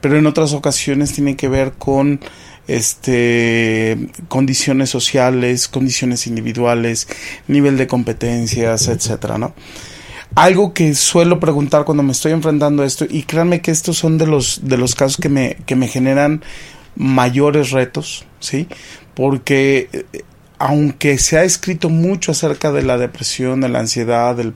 pero 0.00 0.18
en 0.18 0.26
otras 0.26 0.52
ocasiones 0.52 1.12
tiene 1.12 1.36
que 1.36 1.48
ver 1.48 1.72
con 1.72 2.20
este 2.68 3.96
condiciones 4.28 4.90
sociales, 4.90 5.68
condiciones 5.68 6.26
individuales, 6.26 7.06
nivel 7.46 7.76
de 7.76 7.86
competencias, 7.86 8.88
etcétera, 8.88 9.38
¿no? 9.38 9.54
Algo 10.34 10.74
que 10.74 10.94
suelo 10.94 11.40
preguntar 11.40 11.84
cuando 11.84 12.02
me 12.02 12.12
estoy 12.12 12.32
enfrentando 12.32 12.82
a 12.82 12.86
esto, 12.86 13.06
y 13.08 13.22
créanme 13.22 13.62
que 13.62 13.70
estos 13.70 13.96
son 13.96 14.18
de 14.18 14.26
los, 14.26 14.60
de 14.64 14.76
los 14.76 14.94
casos 14.94 15.16
que 15.16 15.28
me, 15.28 15.56
que 15.64 15.76
me 15.76 15.88
generan 15.88 16.42
mayores 16.96 17.70
retos, 17.70 18.26
¿sí? 18.40 18.66
Porque 19.14 19.88
aunque 20.58 21.18
se 21.18 21.38
ha 21.38 21.44
escrito 21.44 21.88
mucho 21.88 22.32
acerca 22.32 22.72
de 22.72 22.82
la 22.82 22.98
depresión, 22.98 23.60
de 23.60 23.68
la 23.68 23.80
ansiedad, 23.80 24.34
del, 24.34 24.54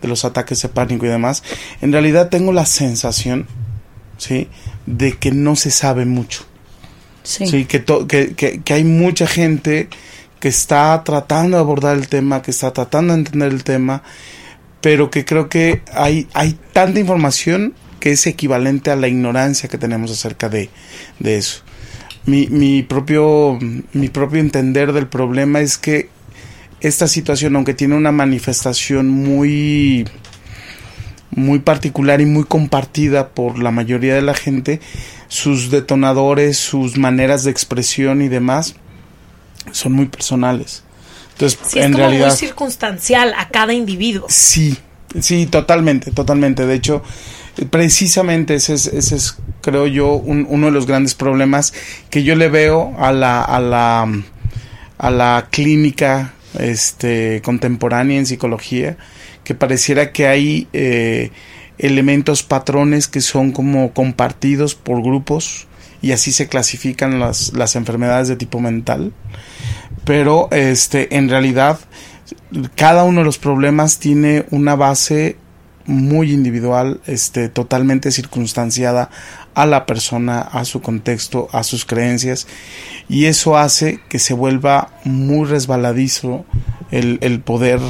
de 0.00 0.08
los 0.08 0.24
ataques 0.24 0.60
de 0.62 0.68
pánico 0.68 1.06
y 1.06 1.08
demás, 1.08 1.42
en 1.80 1.92
realidad 1.92 2.28
tengo 2.28 2.52
la 2.52 2.66
sensación, 2.66 3.46
¿sí? 4.18 4.48
De 4.86 5.12
que 5.12 5.30
no 5.32 5.56
se 5.56 5.70
sabe 5.70 6.04
mucho. 6.04 6.44
Sí. 7.22 7.46
sí 7.46 7.64
que, 7.64 7.84
que, 7.84 8.34
que, 8.34 8.60
que, 8.62 8.74
hay 8.74 8.84
mucha 8.84 9.26
gente 9.26 9.88
que 10.38 10.48
está 10.48 11.02
tratando 11.04 11.56
de 11.56 11.60
abordar 11.60 11.96
el 11.96 12.06
tema, 12.06 12.40
que 12.40 12.52
está 12.52 12.72
tratando 12.72 13.12
de 13.12 13.20
entender 13.20 13.50
el 13.50 13.64
tema, 13.64 14.02
pero 14.80 15.10
que 15.10 15.24
creo 15.24 15.48
que 15.48 15.82
hay, 15.92 16.28
hay 16.34 16.56
tanta 16.72 17.00
información 17.00 17.74
que 17.98 18.12
es 18.12 18.26
equivalente 18.28 18.92
a 18.92 18.96
la 18.96 19.08
ignorancia 19.08 19.68
que 19.68 19.78
tenemos 19.78 20.12
acerca 20.12 20.48
de, 20.48 20.70
de 21.18 21.36
eso. 21.38 21.62
Mi, 22.26 22.46
mi, 22.46 22.82
propio, 22.82 23.58
mi 23.92 24.08
propio 24.08 24.40
entender 24.40 24.92
del 24.92 25.08
problema 25.08 25.60
es 25.60 25.78
que 25.78 26.08
esta 26.86 27.08
situación, 27.08 27.56
aunque 27.56 27.74
tiene 27.74 27.94
una 27.94 28.12
manifestación 28.12 29.08
muy, 29.08 30.06
muy 31.30 31.58
particular 31.58 32.20
y 32.20 32.26
muy 32.26 32.44
compartida 32.44 33.30
por 33.30 33.58
la 33.58 33.70
mayoría 33.70 34.14
de 34.14 34.22
la 34.22 34.34
gente, 34.34 34.80
sus 35.28 35.70
detonadores, 35.70 36.56
sus 36.56 36.96
maneras 36.96 37.44
de 37.44 37.50
expresión 37.50 38.22
y 38.22 38.28
demás 38.28 38.76
son 39.72 39.92
muy 39.92 40.06
personales. 40.06 40.82
Entonces, 41.32 41.58
sí, 41.66 41.78
en 41.78 41.84
es 41.84 41.90
como 41.92 41.98
realidad, 41.98 42.28
muy 42.28 42.36
circunstancial 42.36 43.34
a 43.36 43.48
cada 43.48 43.74
individuo. 43.74 44.26
Sí, 44.28 44.76
sí, 45.20 45.46
totalmente, 45.46 46.10
totalmente. 46.10 46.64
De 46.66 46.74
hecho, 46.74 47.02
precisamente 47.70 48.54
ese 48.54 48.74
es, 48.74 48.86
ese 48.86 49.16
es 49.16 49.36
creo 49.60 49.86
yo, 49.86 50.14
un, 50.14 50.46
uno 50.48 50.66
de 50.66 50.72
los 50.72 50.86
grandes 50.86 51.14
problemas 51.14 51.74
que 52.08 52.22
yo 52.22 52.36
le 52.36 52.48
veo 52.48 52.94
a 52.98 53.12
la, 53.12 53.42
a 53.42 53.60
la, 53.60 54.08
a 54.98 55.10
la 55.10 55.48
clínica 55.50 56.32
este, 56.58 57.40
contemporánea 57.42 58.18
en 58.18 58.26
psicología, 58.26 58.96
que 59.44 59.54
pareciera 59.54 60.12
que 60.12 60.26
hay 60.26 60.68
eh, 60.72 61.30
elementos, 61.78 62.42
patrones 62.42 63.08
que 63.08 63.20
son 63.20 63.52
como 63.52 63.92
compartidos 63.92 64.74
por 64.74 65.02
grupos 65.02 65.66
y 66.02 66.12
así 66.12 66.32
se 66.32 66.48
clasifican 66.48 67.18
las, 67.18 67.52
las 67.54 67.76
enfermedades 67.76 68.28
de 68.28 68.36
tipo 68.36 68.60
mental. 68.60 69.12
Pero 70.04 70.48
este, 70.52 71.16
en 71.16 71.28
realidad, 71.28 71.78
cada 72.74 73.04
uno 73.04 73.20
de 73.20 73.24
los 73.24 73.38
problemas 73.38 73.98
tiene 73.98 74.46
una 74.50 74.76
base 74.76 75.36
muy 75.86 76.32
individual, 76.32 77.00
este, 77.06 77.48
totalmente 77.48 78.10
circunstanciada 78.10 79.10
a 79.54 79.66
la 79.66 79.86
persona, 79.86 80.40
a 80.40 80.64
su 80.64 80.80
contexto, 80.82 81.48
a 81.52 81.62
sus 81.62 81.84
creencias, 81.84 82.46
y 83.08 83.26
eso 83.26 83.56
hace 83.56 84.00
que 84.08 84.18
se 84.18 84.34
vuelva 84.34 84.90
muy 85.04 85.46
resbaladizo 85.46 86.44
el, 86.90 87.18
el 87.22 87.40
poder 87.40 87.80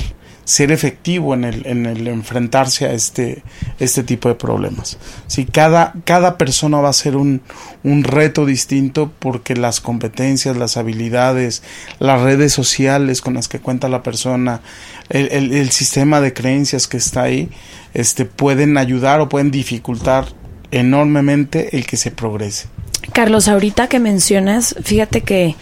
ser 0.46 0.70
efectivo 0.70 1.34
en 1.34 1.42
el, 1.42 1.66
en 1.66 1.86
el 1.86 2.06
enfrentarse 2.06 2.86
a 2.86 2.92
este, 2.92 3.42
este 3.80 4.04
tipo 4.04 4.28
de 4.28 4.36
problemas. 4.36 4.96
Si 5.26 5.44
cada, 5.44 5.92
cada 6.04 6.38
persona 6.38 6.80
va 6.80 6.88
a 6.88 6.92
ser 6.92 7.16
un, 7.16 7.42
un 7.82 8.04
reto 8.04 8.46
distinto 8.46 9.12
porque 9.18 9.56
las 9.56 9.80
competencias, 9.80 10.56
las 10.56 10.76
habilidades, 10.76 11.64
las 11.98 12.20
redes 12.20 12.52
sociales 12.52 13.22
con 13.22 13.34
las 13.34 13.48
que 13.48 13.58
cuenta 13.58 13.88
la 13.88 14.04
persona, 14.04 14.60
el, 15.08 15.28
el, 15.32 15.52
el 15.52 15.70
sistema 15.72 16.20
de 16.20 16.32
creencias 16.32 16.86
que 16.86 16.98
está 16.98 17.22
ahí, 17.22 17.48
este, 17.92 18.24
pueden 18.24 18.78
ayudar 18.78 19.20
o 19.20 19.28
pueden 19.28 19.50
dificultar 19.50 20.26
enormemente 20.70 21.76
el 21.76 21.86
que 21.86 21.96
se 21.96 22.12
progrese. 22.12 22.68
Carlos, 23.12 23.48
ahorita 23.48 23.88
que 23.88 23.98
mencionas, 23.98 24.76
fíjate 24.84 25.22
que 25.22 25.56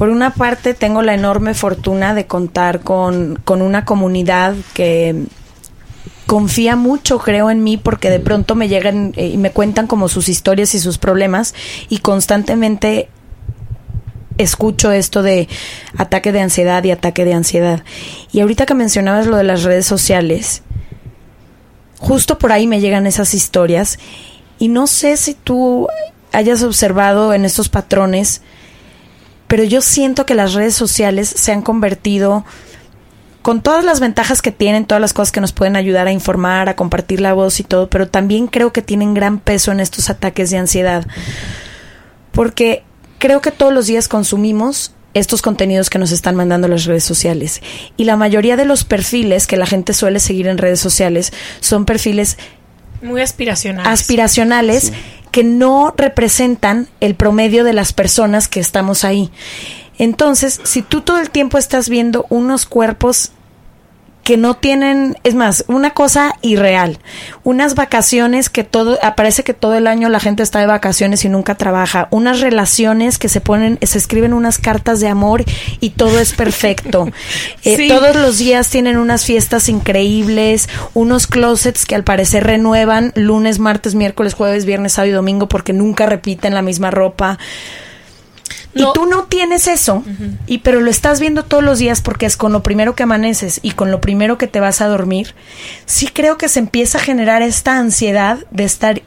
por 0.00 0.08
una 0.08 0.32
parte 0.32 0.72
tengo 0.72 1.02
la 1.02 1.12
enorme 1.12 1.52
fortuna 1.52 2.14
de 2.14 2.26
contar 2.26 2.80
con, 2.80 3.38
con 3.44 3.60
una 3.60 3.84
comunidad 3.84 4.54
que 4.72 5.26
confía 6.26 6.74
mucho, 6.74 7.18
creo 7.18 7.50
en 7.50 7.62
mí, 7.62 7.76
porque 7.76 8.08
de 8.08 8.18
pronto 8.18 8.54
me 8.54 8.68
llegan 8.68 9.12
eh, 9.16 9.26
y 9.26 9.36
me 9.36 9.50
cuentan 9.50 9.86
como 9.86 10.08
sus 10.08 10.30
historias 10.30 10.74
y 10.74 10.78
sus 10.78 10.96
problemas 10.96 11.54
y 11.90 11.98
constantemente 11.98 13.10
escucho 14.38 14.90
esto 14.90 15.22
de 15.22 15.48
ataque 15.98 16.32
de 16.32 16.40
ansiedad 16.40 16.82
y 16.82 16.92
ataque 16.92 17.26
de 17.26 17.34
ansiedad. 17.34 17.84
Y 18.32 18.40
ahorita 18.40 18.64
que 18.64 18.72
mencionabas 18.72 19.26
lo 19.26 19.36
de 19.36 19.44
las 19.44 19.64
redes 19.64 19.84
sociales, 19.84 20.62
justo 21.98 22.38
por 22.38 22.52
ahí 22.52 22.66
me 22.66 22.80
llegan 22.80 23.06
esas 23.06 23.34
historias 23.34 23.98
y 24.58 24.68
no 24.68 24.86
sé 24.86 25.18
si 25.18 25.34
tú 25.34 25.88
hayas 26.32 26.62
observado 26.62 27.34
en 27.34 27.44
estos 27.44 27.68
patrones, 27.68 28.40
pero 29.50 29.64
yo 29.64 29.80
siento 29.80 30.26
que 30.26 30.36
las 30.36 30.54
redes 30.54 30.76
sociales 30.76 31.28
se 31.28 31.50
han 31.50 31.60
convertido 31.60 32.44
con 33.42 33.62
todas 33.62 33.84
las 33.84 33.98
ventajas 33.98 34.42
que 34.42 34.52
tienen, 34.52 34.84
todas 34.84 35.00
las 35.00 35.12
cosas 35.12 35.32
que 35.32 35.40
nos 35.40 35.52
pueden 35.52 35.74
ayudar 35.74 36.06
a 36.06 36.12
informar, 36.12 36.68
a 36.68 36.76
compartir 36.76 37.20
la 37.20 37.32
voz 37.32 37.58
y 37.58 37.64
todo, 37.64 37.90
pero 37.90 38.06
también 38.06 38.46
creo 38.46 38.72
que 38.72 38.80
tienen 38.80 39.12
gran 39.12 39.40
peso 39.40 39.72
en 39.72 39.80
estos 39.80 40.08
ataques 40.08 40.50
de 40.50 40.58
ansiedad. 40.58 41.04
Porque 42.30 42.84
creo 43.18 43.40
que 43.40 43.50
todos 43.50 43.72
los 43.72 43.88
días 43.88 44.06
consumimos 44.06 44.92
estos 45.14 45.42
contenidos 45.42 45.90
que 45.90 45.98
nos 45.98 46.12
están 46.12 46.36
mandando 46.36 46.68
las 46.68 46.84
redes 46.84 47.02
sociales. 47.02 47.60
Y 47.96 48.04
la 48.04 48.16
mayoría 48.16 48.56
de 48.56 48.66
los 48.66 48.84
perfiles 48.84 49.48
que 49.48 49.56
la 49.56 49.66
gente 49.66 49.94
suele 49.94 50.20
seguir 50.20 50.46
en 50.46 50.58
redes 50.58 50.78
sociales 50.78 51.32
son 51.58 51.86
perfiles 51.86 52.38
muy 53.02 53.20
aspiracionales. 53.20 53.90
Aspiracionales 53.90 54.84
sí. 54.84 54.92
que 55.30 55.44
no 55.44 55.94
representan 55.96 56.88
el 57.00 57.14
promedio 57.14 57.64
de 57.64 57.72
las 57.72 57.92
personas 57.92 58.48
que 58.48 58.60
estamos 58.60 59.04
ahí. 59.04 59.30
Entonces, 59.98 60.60
si 60.64 60.82
tú 60.82 61.02
todo 61.02 61.18
el 61.18 61.30
tiempo 61.30 61.58
estás 61.58 61.88
viendo 61.88 62.26
unos 62.30 62.66
cuerpos 62.66 63.32
que 64.24 64.36
no 64.36 64.54
tienen, 64.54 65.16
es 65.24 65.34
más, 65.34 65.64
una 65.68 65.90
cosa 65.90 66.34
irreal, 66.42 66.98
unas 67.42 67.74
vacaciones 67.74 68.50
que 68.50 68.64
todo, 68.64 68.98
aparece 69.02 69.44
que 69.44 69.54
todo 69.54 69.74
el 69.74 69.86
año 69.86 70.08
la 70.08 70.20
gente 70.20 70.42
está 70.42 70.60
de 70.60 70.66
vacaciones 70.66 71.24
y 71.24 71.28
nunca 71.28 71.54
trabaja, 71.54 72.08
unas 72.10 72.40
relaciones 72.40 73.18
que 73.18 73.28
se 73.28 73.40
ponen, 73.40 73.78
se 73.82 73.98
escriben 73.98 74.32
unas 74.32 74.58
cartas 74.58 75.00
de 75.00 75.08
amor 75.08 75.44
y 75.80 75.90
todo 75.90 76.18
es 76.18 76.32
perfecto. 76.32 77.08
eh, 77.64 77.76
sí. 77.76 77.88
Todos 77.88 78.16
los 78.16 78.38
días 78.38 78.68
tienen 78.68 78.98
unas 78.98 79.24
fiestas 79.24 79.68
increíbles, 79.68 80.68
unos 80.94 81.26
closets 81.26 81.86
que 81.86 81.94
al 81.94 82.04
parecer 82.04 82.44
renuevan 82.44 83.12
lunes, 83.14 83.58
martes, 83.58 83.94
miércoles, 83.94 84.34
jueves, 84.34 84.64
viernes, 84.64 84.92
sábado 84.92 85.10
y 85.10 85.14
domingo 85.14 85.48
porque 85.48 85.72
nunca 85.72 86.06
repiten 86.06 86.54
la 86.54 86.62
misma 86.62 86.90
ropa. 86.90 87.38
No. 88.72 88.90
Y 88.90 88.92
tú 88.94 89.06
no 89.06 89.24
tienes 89.24 89.66
eso, 89.66 89.96
uh 89.96 90.04
-huh. 90.04 90.38
y 90.46 90.58
pero 90.58 90.80
lo 90.80 90.90
estás 90.90 91.18
viendo 91.18 91.44
todos 91.44 91.64
los 91.64 91.78
días 91.78 92.00
porque 92.00 92.26
es 92.26 92.36
con 92.36 92.52
lo 92.52 92.62
primero 92.62 92.94
que 92.94 93.02
amaneces 93.02 93.58
y 93.62 93.72
con 93.72 93.90
lo 93.90 94.00
primero 94.00 94.38
que 94.38 94.46
te 94.46 94.60
vas 94.60 94.80
a 94.80 94.86
dormir. 94.86 95.34
Sí 95.86 96.06
creo 96.06 96.38
que 96.38 96.48
se 96.48 96.60
empieza 96.60 96.98
a 96.98 97.00
generar 97.00 97.42
esta 97.42 97.78
ansiedad 97.78 98.38
de 98.52 98.64
estar, 98.64 99.02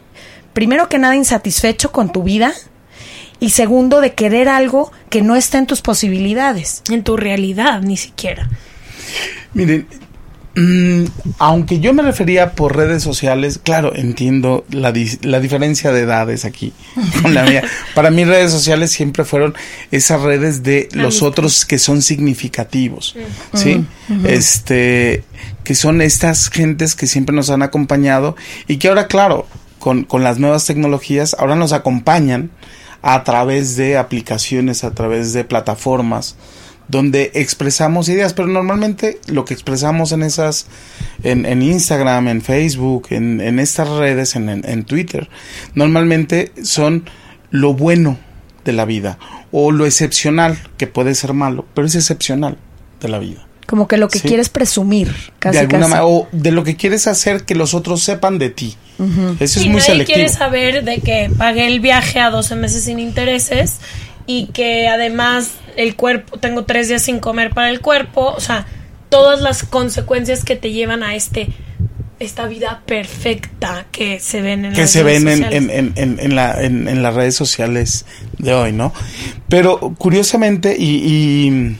primero 0.51 0.89
que 0.89 0.99
nada, 0.99 1.15
insatisfecho 1.15 1.93
con 1.93 2.11
tu 2.11 2.23
vida 2.23 2.53
y 3.39 3.51
segundo, 3.51 4.01
de 4.01 4.13
querer 4.13 4.49
algo 4.49 4.91
que 5.09 5.21
no 5.21 5.35
está 5.35 5.57
en 5.57 5.67
tus 5.67 5.81
posibilidades. 5.81 6.81
En 6.89 7.03
tu 7.03 7.17
realidad, 7.17 7.81
ni 7.81 7.97
siquiera. 7.97 8.49
Miren, 9.53 9.87
Mm, 10.55 11.05
aunque 11.39 11.79
yo 11.79 11.93
me 11.93 12.03
refería 12.03 12.51
por 12.51 12.75
redes 12.75 13.01
sociales, 13.01 13.59
claro, 13.61 13.95
entiendo 13.95 14.65
la, 14.69 14.91
di 14.91 15.09
la 15.23 15.39
diferencia 15.39 15.91
de 15.91 16.01
edades 16.01 16.45
aquí 16.45 16.73
con 17.21 17.33
la 17.33 17.43
mía. 17.43 17.63
Para 17.95 18.11
mí 18.11 18.23
redes 18.23 18.51
sociales 18.51 18.91
siempre 18.91 19.25
fueron 19.25 19.55
esas 19.91 20.21
redes 20.21 20.61
de 20.61 20.89
los 20.93 21.23
otros 21.23 21.65
que 21.65 21.79
son 21.79 22.03
significativos. 22.03 23.15
¿sí? 23.53 23.83
Este, 24.25 25.23
que 25.63 25.73
son 25.73 26.01
estas 26.01 26.49
gentes 26.49 26.93
que 26.93 27.07
siempre 27.07 27.35
nos 27.35 27.49
han 27.49 27.63
acompañado 27.63 28.35
y 28.67 28.77
que 28.77 28.89
ahora, 28.89 29.07
claro, 29.07 29.47
con, 29.79 30.03
con 30.03 30.23
las 30.23 30.37
nuevas 30.37 30.65
tecnologías, 30.65 31.35
ahora 31.39 31.55
nos 31.55 31.73
acompañan 31.73 32.51
a 33.01 33.23
través 33.23 33.75
de 33.75 33.97
aplicaciones, 33.97 34.83
a 34.83 34.91
través 34.91 35.33
de 35.33 35.43
plataformas, 35.43 36.35
donde 36.93 37.31
expresamos 37.33 38.07
ideas, 38.07 38.33
pero 38.33 38.47
normalmente 38.47 39.19
lo 39.25 39.45
que 39.45 39.55
expresamos 39.55 40.11
en 40.11 40.21
esas, 40.21 40.67
en, 41.23 41.47
en 41.47 41.63
Instagram, 41.63 42.27
en 42.27 42.43
Facebook, 42.43 43.07
en, 43.09 43.41
en 43.41 43.57
estas 43.57 43.89
redes, 43.89 44.35
en, 44.35 44.47
en, 44.47 44.83
Twitter, 44.83 45.27
normalmente 45.73 46.51
son 46.61 47.09
lo 47.49 47.73
bueno 47.73 48.19
de 48.63 48.73
la 48.73 48.85
vida 48.85 49.17
o 49.51 49.71
lo 49.71 49.87
excepcional, 49.87 50.55
que 50.77 50.85
puede 50.85 51.15
ser 51.15 51.33
malo, 51.33 51.65
pero 51.73 51.87
es 51.87 51.95
excepcional 51.95 52.57
de 53.01 53.09
la 53.09 53.17
vida. 53.17 53.47
Como 53.65 53.87
que 53.87 53.97
lo 53.97 54.07
que 54.07 54.19
¿Sí? 54.19 54.27
quieres 54.27 54.49
presumir, 54.49 55.15
casi, 55.39 55.55
de 55.55 55.61
alguna 55.61 55.79
casi. 55.79 55.89
manera, 55.93 56.05
o 56.05 56.27
de 56.31 56.51
lo 56.51 56.63
que 56.63 56.75
quieres 56.75 57.07
hacer 57.07 57.43
que 57.43 57.55
los 57.55 57.73
otros 57.73 58.03
sepan 58.03 58.37
de 58.37 58.51
ti. 58.51 58.75
Uh 58.99 59.03
-huh. 59.05 59.35
Eso 59.39 59.59
y 59.59 59.63
es 59.63 59.67
muy 59.69 59.79
nadie 59.79 59.81
selectivo. 59.93 60.15
quiere 60.15 60.29
saber 60.29 60.83
de 60.83 60.99
que 60.99 61.31
pagué 61.39 61.65
el 61.65 61.79
viaje 61.79 62.19
a 62.19 62.29
12 62.29 62.55
meses 62.55 62.83
sin 62.83 62.99
intereses 62.99 63.77
y 64.27 64.47
que 64.47 64.87
además 64.87 65.49
el 65.77 65.95
cuerpo, 65.95 66.37
tengo 66.37 66.65
tres 66.65 66.87
días 66.87 67.01
sin 67.01 67.19
comer 67.19 67.51
para 67.51 67.69
el 67.69 67.81
cuerpo, 67.81 68.33
o 68.35 68.39
sea, 68.39 68.65
todas 69.09 69.41
las 69.41 69.63
consecuencias 69.63 70.43
que 70.43 70.55
te 70.55 70.71
llevan 70.71 71.03
a 71.03 71.15
este 71.15 71.49
esta 72.19 72.47
vida 72.47 72.83
perfecta 72.85 73.85
que 73.91 74.19
se 74.19 74.41
ven 74.41 74.65
en 74.65 74.73
que 74.73 74.81
las 74.81 74.91
se 74.91 75.03
redes 75.03 75.23
ven 75.23 75.33
en, 75.33 75.37
sociales. 75.43 75.71
en, 75.71 75.93
en, 75.95 76.19
en, 76.19 76.35
la, 76.35 76.63
en, 76.63 76.87
en, 76.87 77.03
las 77.03 77.13
redes 77.13 77.35
sociales 77.35 78.05
de 78.37 78.53
hoy, 78.53 78.71
¿no? 78.71 78.93
Pero 79.49 79.79
curiosamente, 79.97 80.75
y, 80.77 80.85
y, 80.85 81.77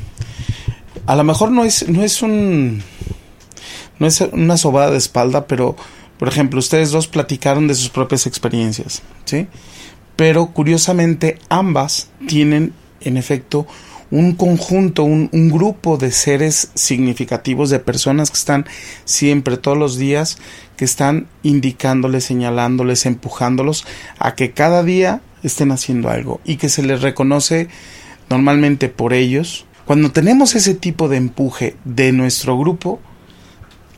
a 1.06 1.16
lo 1.16 1.24
mejor 1.24 1.52
no 1.52 1.64
es, 1.64 1.88
no 1.88 2.04
es 2.04 2.22
un 2.22 2.84
no 4.00 4.08
es 4.08 4.20
una 4.22 4.58
sobada 4.58 4.92
de 4.92 4.98
espalda, 4.98 5.48
pero 5.48 5.76
por 6.18 6.28
ejemplo, 6.28 6.60
ustedes 6.60 6.92
dos 6.92 7.08
platicaron 7.08 7.68
de 7.68 7.76
sus 7.76 7.90
propias 7.90 8.28
experiencias, 8.28 9.02
¿sí? 9.26 9.48
Pero 10.16 10.48
curiosamente 10.48 11.40
ambas 11.50 12.10
tienen 12.28 12.74
en 13.04 13.18
efecto 13.18 13.68
un 14.14 14.34
conjunto, 14.36 15.04
un, 15.04 15.50
grupo 15.50 15.98
de 15.98 16.12
seres 16.12 16.70
significativos, 16.76 17.72
de 17.72 17.80
personas 17.80 18.30
que 18.30 18.38
están 18.38 18.66
siempre, 19.06 19.58
todos 19.58 19.76
los 19.76 19.98
días, 19.98 20.38
que 20.78 20.86
están 20.86 21.26
indicándoles, 21.42 22.26
señalándoles, 22.26 23.08
empujándolos 23.08 23.86
a 24.20 24.36
que 24.36 24.52
cada 24.52 24.84
día 24.84 25.22
estén 25.42 25.72
haciendo 25.72 26.10
algo 26.10 26.42
y 26.46 26.58
que 26.58 26.70
se 26.70 26.84
les 26.84 27.02
reconoce 27.02 27.70
normalmente 28.30 28.88
por 28.88 29.14
ellos. 29.14 29.66
Cuando 29.86 30.12
tenemos 30.12 30.54
ese 30.54 30.76
tipo 30.76 31.10
de 31.10 31.18
empuje 31.18 31.76
de 31.84 32.12
nuestro 32.12 32.56
grupo, 32.56 33.00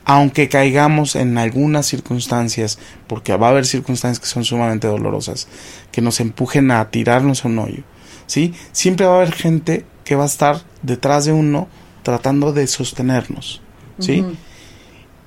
aunque 0.05 0.47
caigamos 0.47 1.15
en 1.15 1.37
algunas 1.37 1.87
circunstancias, 1.87 2.79
porque 3.07 3.35
va 3.35 3.47
a 3.47 3.49
haber 3.49 3.65
circunstancias 3.65 4.19
que 4.19 4.33
son 4.33 4.45
sumamente 4.45 4.87
dolorosas, 4.87 5.49
que 5.91 6.01
nos 6.01 6.19
empujen 6.19 6.71
a 6.71 6.89
tirarnos 6.89 7.43
a 7.43 7.47
un 7.47 7.59
hoyo, 7.59 7.83
¿sí? 8.27 8.53
Siempre 8.71 9.05
va 9.05 9.13
a 9.13 9.17
haber 9.17 9.33
gente 9.33 9.85
que 10.03 10.15
va 10.15 10.23
a 10.23 10.27
estar 10.27 10.61
detrás 10.81 11.25
de 11.25 11.33
uno 11.33 11.67
tratando 12.03 12.53
de 12.53 12.67
sostenernos, 12.67 13.61
¿sí? 13.99 14.21
Uh 14.21 14.25
-huh. 14.25 14.35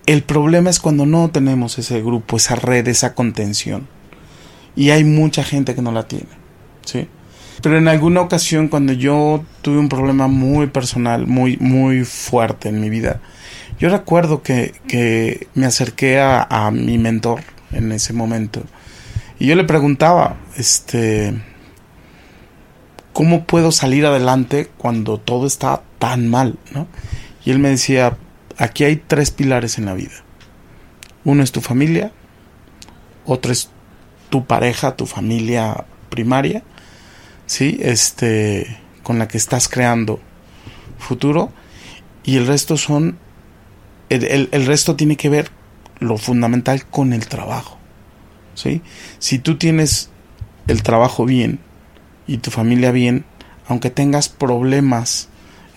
El 0.06 0.22
problema 0.22 0.70
es 0.70 0.80
cuando 0.80 1.04
no 1.04 1.28
tenemos 1.30 1.78
ese 1.78 2.00
grupo, 2.00 2.36
esa 2.36 2.54
red, 2.54 2.88
esa 2.88 3.14
contención. 3.14 3.88
Y 4.74 4.90
hay 4.90 5.04
mucha 5.04 5.42
gente 5.42 5.74
que 5.74 5.82
no 5.82 5.92
la 5.92 6.06
tiene, 6.08 6.28
¿sí? 6.84 7.08
Pero 7.60 7.76
en 7.76 7.88
alguna 7.88 8.20
ocasión 8.20 8.68
cuando 8.68 8.92
yo 8.92 9.44
tuve 9.62 9.78
un 9.78 9.88
problema 9.88 10.28
muy 10.28 10.68
personal, 10.68 11.26
muy, 11.26 11.56
muy 11.58 12.04
fuerte 12.04 12.68
en 12.68 12.80
mi 12.80 12.88
vida, 12.88 13.20
yo 13.80 13.88
recuerdo 13.88 14.42
que, 14.42 14.74
que 14.86 15.48
me 15.54 15.66
acerqué 15.66 16.20
a, 16.20 16.46
a 16.48 16.70
mi 16.70 16.98
mentor 16.98 17.40
en 17.72 17.92
ese 17.92 18.12
momento 18.12 18.62
y 19.38 19.46
yo 19.46 19.54
le 19.54 19.64
preguntaba, 19.64 20.36
este, 20.56 21.34
¿cómo 23.18 23.46
puedo 23.46 23.72
salir 23.72 24.06
adelante 24.06 24.70
cuando 24.78 25.18
todo 25.18 25.48
está 25.48 25.82
tan 25.98 26.28
mal? 26.28 26.56
¿no? 26.70 26.86
Y 27.44 27.50
él 27.50 27.58
me 27.58 27.68
decía, 27.68 28.16
aquí 28.58 28.84
hay 28.84 28.94
tres 28.94 29.32
pilares 29.32 29.76
en 29.76 29.86
la 29.86 29.94
vida. 29.94 30.22
Uno 31.24 31.42
es 31.42 31.50
tu 31.50 31.60
familia, 31.60 32.12
otro 33.26 33.50
es 33.50 33.70
tu 34.30 34.46
pareja, 34.46 34.94
tu 34.94 35.04
familia 35.06 35.84
primaria, 36.10 36.62
¿sí? 37.46 37.80
Este, 37.82 38.78
con 39.02 39.18
la 39.18 39.26
que 39.26 39.36
estás 39.36 39.68
creando 39.68 40.20
futuro, 40.96 41.52
y 42.22 42.36
el 42.36 42.46
resto 42.46 42.76
son, 42.76 43.18
el, 44.10 44.48
el 44.52 44.66
resto 44.66 44.94
tiene 44.94 45.16
que 45.16 45.28
ver 45.28 45.50
lo 45.98 46.18
fundamental 46.18 46.86
con 46.86 47.12
el 47.12 47.26
trabajo, 47.26 47.78
¿sí? 48.54 48.80
Si 49.18 49.40
tú 49.40 49.58
tienes 49.58 50.08
el 50.68 50.84
trabajo 50.84 51.24
bien 51.24 51.58
y 52.28 52.38
tu 52.38 52.52
familia 52.52 52.92
bien, 52.92 53.24
aunque 53.66 53.90
tengas 53.90 54.28
problemas 54.28 55.28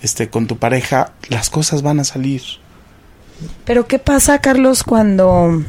este, 0.03 0.29
con 0.29 0.45
tu 0.45 0.57
pareja, 0.57 1.13
las 1.29 1.49
cosas 1.49 1.81
van 1.81 1.99
a 1.99 2.03
salir. 2.03 2.43
Pero 3.65 3.87
¿qué 3.87 3.97
pasa, 3.97 4.39
Carlos, 4.39 4.83
cuando... 4.83 5.63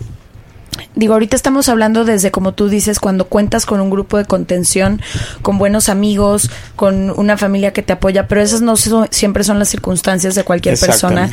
Digo, 0.94 1.14
ahorita 1.14 1.36
estamos 1.36 1.68
hablando 1.68 2.04
desde, 2.04 2.30
como 2.30 2.52
tú 2.52 2.68
dices, 2.68 2.98
cuando 2.98 3.26
cuentas 3.26 3.64
con 3.64 3.80
un 3.80 3.90
grupo 3.90 4.18
de 4.18 4.24
contención, 4.24 5.00
con 5.42 5.56
buenos 5.58 5.88
amigos, 5.88 6.50
con 6.76 7.10
una 7.10 7.36
familia 7.38 7.72
que 7.72 7.82
te 7.82 7.92
apoya, 7.92 8.26
pero 8.26 8.42
esas 8.42 8.62
no 8.62 8.76
son, 8.76 9.06
siempre 9.10 9.44
son 9.44 9.58
las 9.58 9.68
circunstancias 9.68 10.34
de 10.34 10.44
cualquier 10.44 10.78
persona. 10.78 11.30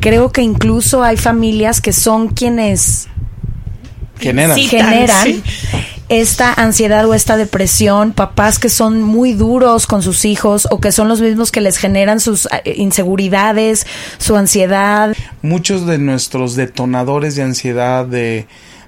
Creo 0.00 0.30
que 0.32 0.42
incluso 0.42 1.02
hay 1.02 1.16
familias 1.16 1.80
que 1.80 1.92
son 1.92 2.28
quienes 2.28 3.08
generan, 4.18 4.58
generan 4.58 5.24
sí 5.24 5.42
esta 6.08 6.54
ansiedad 6.54 7.06
o 7.06 7.14
esta 7.14 7.36
depresión, 7.36 8.12
papás 8.12 8.58
que 8.58 8.68
son 8.68 9.02
muy 9.02 9.34
duros 9.34 9.86
con 9.86 10.02
sus 10.02 10.24
hijos 10.24 10.66
o 10.70 10.80
que 10.80 10.90
son 10.90 11.08
los 11.08 11.20
mismos 11.20 11.50
que 11.50 11.60
les 11.60 11.76
generan 11.76 12.20
sus 12.20 12.46
eh, 12.46 12.74
inseguridades, 12.76 13.86
su 14.18 14.36
ansiedad. 14.36 15.14
Muchos 15.42 15.86
de 15.86 15.98
nuestros 15.98 16.56
detonadores 16.56 17.36
de 17.36 17.42
ansiedad, 17.42 18.06
de, 18.06 18.46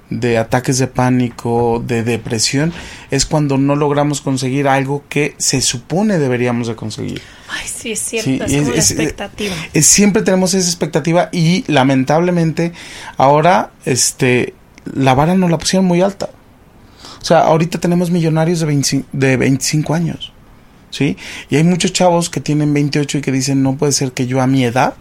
de 0.09 0.39
ataques 0.39 0.79
de 0.79 0.87
pánico, 0.87 1.83
de 1.85 2.01
depresión, 2.01 2.73
es 3.11 3.27
cuando 3.27 3.59
no 3.59 3.75
logramos 3.75 4.21
conseguir 4.21 4.67
algo 4.67 5.03
que 5.07 5.35
se 5.37 5.61
supone 5.61 6.17
deberíamos 6.17 6.67
de 6.67 6.75
conseguir. 6.75 7.21
Ay, 7.49 7.67
sí, 7.67 7.91
es 7.91 7.99
cierto, 7.99 8.45
es, 8.45 8.61
como 8.63 8.73
expectativa. 8.73 9.55
siempre 9.81 10.23
tenemos 10.23 10.55
esa 10.55 10.67
expectativa 10.67 11.29
y 11.31 11.65
lamentablemente 11.67 12.71
ahora 13.17 13.71
este 13.85 14.55
la 14.85 15.13
vara 15.13 15.35
nos 15.35 15.51
la 15.51 15.57
pusieron 15.57 15.85
muy 15.85 16.01
alta. 16.01 16.29
O 17.21 17.25
sea, 17.25 17.41
ahorita 17.41 17.79
tenemos 17.79 18.09
millonarios 18.09 18.59
de 18.59 18.65
25, 18.65 19.07
de 19.11 19.37
25 19.37 19.93
años, 19.93 20.33
¿sí? 20.89 21.17
Y 21.49 21.55
hay 21.57 21.63
muchos 21.63 21.93
chavos 21.93 22.29
que 22.29 22.41
tienen 22.41 22.73
28 22.73 23.19
y 23.19 23.21
que 23.21 23.31
dicen, 23.31 23.61
no 23.61 23.75
puede 23.75 23.91
ser 23.91 24.11
que 24.11 24.27
yo 24.27 24.41
a 24.41 24.47
mi 24.47 24.63
edad 24.63 24.95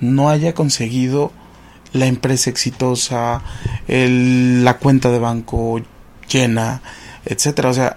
no 0.00 0.30
haya 0.30 0.54
conseguido 0.54 1.32
la 1.92 2.06
empresa 2.06 2.50
exitosa, 2.50 3.42
la 3.88 4.78
cuenta 4.78 5.10
de 5.10 5.18
banco 5.18 5.82
llena, 6.28 6.82
etcétera. 7.24 7.70
O 7.70 7.74
sea, 7.74 7.96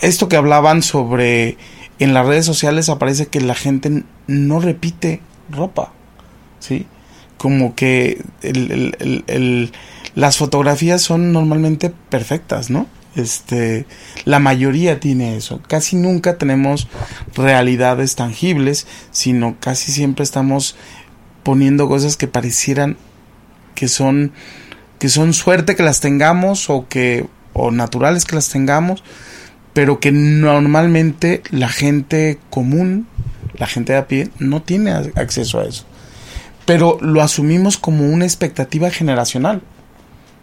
esto 0.00 0.28
que 0.28 0.36
hablaban 0.36 0.82
sobre 0.82 1.56
en 1.98 2.14
las 2.14 2.26
redes 2.26 2.46
sociales 2.46 2.88
aparece 2.88 3.26
que 3.26 3.40
la 3.40 3.54
gente 3.54 4.04
no 4.26 4.60
repite 4.60 5.20
ropa, 5.50 5.92
¿sí? 6.58 6.86
Como 7.42 7.74
que 7.74 8.22
el 8.42 9.72
las 10.14 10.36
fotografías 10.36 11.00
son 11.00 11.32
normalmente 11.32 11.92
perfectas, 12.10 12.70
¿no? 12.70 12.86
Este, 13.16 13.86
la 14.24 14.38
mayoría 14.38 15.00
tiene 15.00 15.36
eso. 15.36 15.60
Casi 15.66 15.96
nunca 15.96 16.38
tenemos 16.38 16.88
realidades 17.34 18.14
tangibles, 18.16 18.86
sino 19.10 19.56
casi 19.60 19.92
siempre 19.92 20.22
estamos 20.22 20.76
poniendo 21.42 21.88
cosas 21.88 22.16
que 22.16 22.28
parecieran 22.28 22.96
que 23.74 23.88
son 23.88 24.32
que 24.98 25.08
son 25.08 25.32
suerte 25.32 25.74
que 25.74 25.82
las 25.82 26.00
tengamos 26.00 26.70
o 26.70 26.86
que 26.88 27.26
o 27.54 27.70
naturales 27.70 28.24
que 28.24 28.36
las 28.36 28.48
tengamos, 28.50 29.02
pero 29.72 29.98
que 29.98 30.12
normalmente 30.12 31.42
la 31.50 31.68
gente 31.68 32.38
común, 32.50 33.08
la 33.54 33.66
gente 33.66 33.94
de 33.94 33.98
a 33.98 34.06
pie 34.06 34.30
no 34.38 34.62
tiene 34.62 34.92
acceso 34.92 35.60
a 35.60 35.64
eso. 35.64 35.84
Pero 36.64 36.98
lo 37.00 37.22
asumimos 37.22 37.76
como 37.76 38.06
una 38.06 38.24
expectativa 38.24 38.90
generacional. 38.90 39.62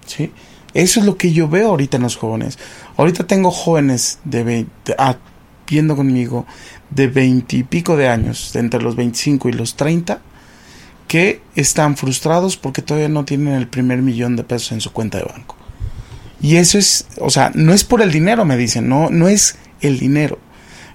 ¿sí? 0.05 0.31
Eso 0.73 0.99
es 0.99 1.05
lo 1.05 1.17
que 1.17 1.31
yo 1.31 1.47
veo 1.47 1.69
ahorita 1.69 1.97
en 1.97 2.03
los 2.03 2.17
jóvenes. 2.17 2.59
Ahorita 2.97 3.25
tengo 3.25 3.51
jóvenes 3.51 4.19
de 4.23 4.43
20, 4.43 4.95
ah, 4.97 5.17
viendo 5.67 5.95
conmigo, 5.95 6.45
de 6.89 7.07
20 7.07 7.57
y 7.57 7.63
pico 7.63 7.95
de 7.95 8.07
años, 8.07 8.55
entre 8.55 8.81
los 8.81 8.95
25 8.95 9.49
y 9.49 9.53
los 9.53 9.75
30, 9.75 10.21
que 11.07 11.41
están 11.55 11.97
frustrados 11.97 12.57
porque 12.57 12.81
todavía 12.81 13.09
no 13.09 13.25
tienen 13.25 13.55
el 13.55 13.67
primer 13.67 14.01
millón 14.01 14.35
de 14.35 14.43
pesos 14.43 14.73
en 14.73 14.81
su 14.81 14.91
cuenta 14.91 15.17
de 15.17 15.25
banco. 15.25 15.55
Y 16.41 16.55
eso 16.55 16.77
es, 16.77 17.07
o 17.19 17.29
sea, 17.29 17.51
no 17.53 17.73
es 17.73 17.83
por 17.83 18.01
el 18.01 18.11
dinero, 18.11 18.45
me 18.45 18.57
dicen, 18.57 18.87
no, 18.87 19.09
no 19.09 19.27
es 19.27 19.57
el 19.81 19.99
dinero. 19.99 20.39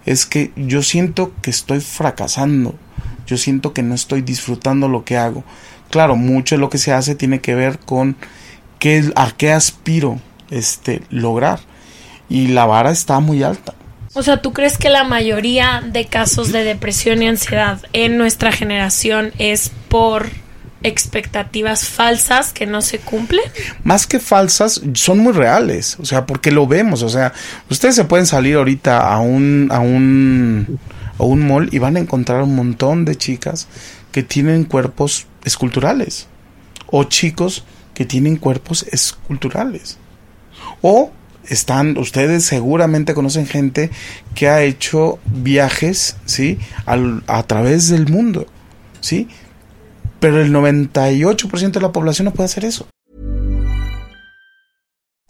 Es 0.07 0.27
que 0.27 0.53
yo 0.57 0.83
siento 0.83 1.33
que 1.43 1.51
estoy 1.51 1.81
fracasando. 1.81 2.79
Yo 3.27 3.37
siento 3.37 3.73
que 3.73 3.83
no 3.83 3.95
estoy 3.95 4.23
disfrutando 4.23 4.89
lo 4.89 5.05
que 5.05 5.17
hago. 5.17 5.45
Claro, 5.91 6.17
mucho 6.17 6.55
de 6.55 6.61
lo 6.61 6.71
que 6.71 6.79
se 6.79 6.93
hace 6.93 7.15
tiene 7.15 7.41
que 7.41 7.55
ver 7.55 7.79
con 7.79 8.17
a 9.15 9.33
qué 9.37 9.53
aspiro 9.53 10.21
este, 10.51 11.03
lograr. 11.11 11.61
Y 12.29 12.49
la 12.49 12.67
vara 12.67 12.91
está 12.91 13.21
muy 13.21 13.43
alta. 13.43 13.75
O 14.15 14.23
sea, 14.23 14.41
¿tú 14.41 14.53
crees 14.53 14.79
que 14.79 14.91
la 14.91 15.05
mayoría 15.05 15.83
de 15.85 16.07
casos 16.07 16.53
de 16.53 16.65
depresión 16.65 17.23
y 17.23 17.27
ansiedad 17.27 17.81
en 17.93 18.17
nuestra 18.17 18.53
generación 18.53 19.33
es 19.39 19.71
por 19.89 20.29
expectativas 20.83 21.87
falsas 21.87 22.53
que 22.53 22.67
no 22.67 22.81
se 22.81 22.99
cumplen? 22.99 23.43
Más 23.83 24.07
que 24.07 24.21
falsas, 24.21 24.81
son 24.95 25.19
muy 25.19 25.33
reales, 25.33 25.97
o 25.99 26.05
sea, 26.05 26.27
porque 26.27 26.53
lo 26.53 26.67
vemos, 26.67 27.03
o 27.03 27.09
sea, 27.09 27.33
ustedes 27.71 27.97
se 27.97 28.05
pueden 28.05 28.27
salir 28.27 28.57
ahorita 28.57 29.13
a 29.13 29.19
un 29.19 29.69
a 29.73 29.81
un 29.81 30.79
a 31.19 31.25
un 31.25 31.47
mall 31.47 31.69
y 31.73 31.79
van 31.79 31.97
a 31.97 32.01
encontrar 32.01 32.43
un 32.43 32.55
montón 32.55 33.05
de 33.05 33.17
chicas 33.17 33.69
que 34.13 34.23
tienen 34.23 34.65
cuerpos 34.65 35.27
esculturales 35.45 36.29
o 36.87 37.05
chicos 37.05 37.65
que 37.95 38.05
tienen 38.05 38.37
cuerpos 38.37 38.85
esculturales. 38.91 39.99
O 40.83 41.11
están, 41.49 41.99
ustedes 41.99 42.45
seguramente 42.45 43.15
conocen 43.15 43.47
gente 43.47 43.91
que 44.35 44.49
ha 44.49 44.63
hecho 44.63 45.19
viajes, 45.27 46.17
¿sí? 46.25 46.59
a 46.87 47.43
través 47.45 47.89
del 47.89 48.09
mundo, 48.09 48.47
¿sí? 49.01 49.29
Pero 50.21 50.41
el 50.41 50.53
98% 50.53 51.73
de 51.73 51.81
la 51.81 51.93
población 51.93 52.27
no 52.27 52.33
puede 52.33 52.47
hacer 52.47 52.65
eso. 52.65 52.87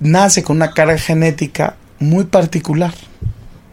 nace 0.00 0.42
con 0.42 0.56
una 0.56 0.72
carga 0.72 0.98
genética 0.98 1.76
muy 1.98 2.24
particular. 2.24 2.94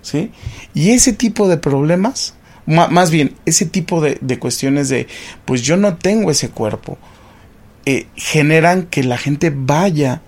¿sí? 0.01 0.31
Y 0.73 0.91
ese 0.91 1.13
tipo 1.13 1.47
de 1.47 1.57
problemas, 1.57 2.35
más 2.65 3.11
bien, 3.11 3.35
ese 3.45 3.65
tipo 3.65 4.01
de, 4.01 4.17
de, 4.21 4.39
cuestiones 4.39 4.89
de, 4.89 5.07
pues 5.45 5.61
yo 5.61 5.77
no 5.77 5.97
tengo 5.97 6.31
ese 6.31 6.49
cuerpo, 6.49 6.97
eh, 7.85 8.07
generan 8.15 8.83
que 8.83 9.03
la 9.03 9.17
gente 9.17 9.51
vaya 9.53 10.21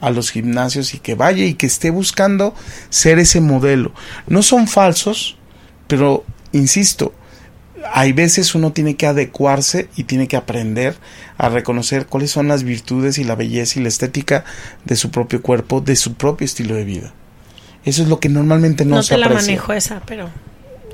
a 0.00 0.10
los 0.10 0.30
gimnasios 0.30 0.94
y 0.94 0.98
que 0.98 1.14
vaya 1.14 1.44
y 1.44 1.54
que 1.54 1.66
esté 1.66 1.90
buscando 1.90 2.54
ser 2.90 3.18
ese 3.18 3.40
modelo. 3.40 3.92
No 4.26 4.42
son 4.42 4.68
falsos, 4.68 5.36
pero 5.86 6.24
insisto, 6.52 7.14
hay 7.92 8.12
veces 8.12 8.54
uno 8.54 8.72
tiene 8.72 8.96
que 8.96 9.06
adecuarse 9.06 9.88
y 9.96 10.04
tiene 10.04 10.28
que 10.28 10.36
aprender 10.36 10.96
a 11.36 11.48
reconocer 11.48 12.06
cuáles 12.06 12.30
son 12.30 12.48
las 12.48 12.62
virtudes 12.62 13.18
y 13.18 13.24
la 13.24 13.34
belleza 13.34 13.78
y 13.78 13.82
la 13.82 13.88
estética 13.88 14.44
de 14.84 14.96
su 14.96 15.10
propio 15.10 15.42
cuerpo, 15.42 15.80
de 15.80 15.96
su 15.96 16.14
propio 16.14 16.44
estilo 16.44 16.74
de 16.74 16.84
vida. 16.84 17.12
Eso 17.84 18.02
es 18.02 18.08
lo 18.08 18.18
que 18.20 18.28
normalmente 18.28 18.84
no, 18.84 18.96
no 18.96 19.02
se 19.02 19.14
te 19.14 19.22
aprecia. 19.22 19.34
la 19.34 19.40
manejo 19.42 19.72
esa, 19.72 20.00
pero 20.06 20.30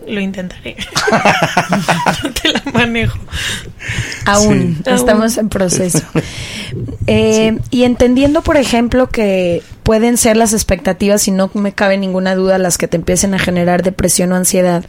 lo 0.09 0.21
intentaré. 0.21 0.77
no 2.25 2.33
te 2.33 2.49
la 2.49 2.63
manejo. 2.73 3.19
Aún 4.27 4.81
Sí. 4.85 4.91
estamos 4.91 5.37
en 5.39 5.49
proceso. 5.49 6.03
Eh, 7.09 7.59
Y 7.71 7.83
entendiendo, 7.83 8.43
por 8.43 8.57
ejemplo, 8.57 9.09
que 9.09 9.61
pueden 9.83 10.17
ser 10.17 10.37
las 10.37 10.53
expectativas, 10.53 11.27
y 11.27 11.33
no 11.33 11.51
me 11.55 11.73
cabe 11.73 11.97
ninguna 11.99 12.37
duda, 12.37 12.59
las 12.59 12.79
que 12.79 12.87
te 12.87 12.97
empiecen 12.97 13.35
a 13.35 13.41
generar 13.41 13.83
depresión 13.83 14.31
o 14.31 14.37
ansiedad. 14.37 14.85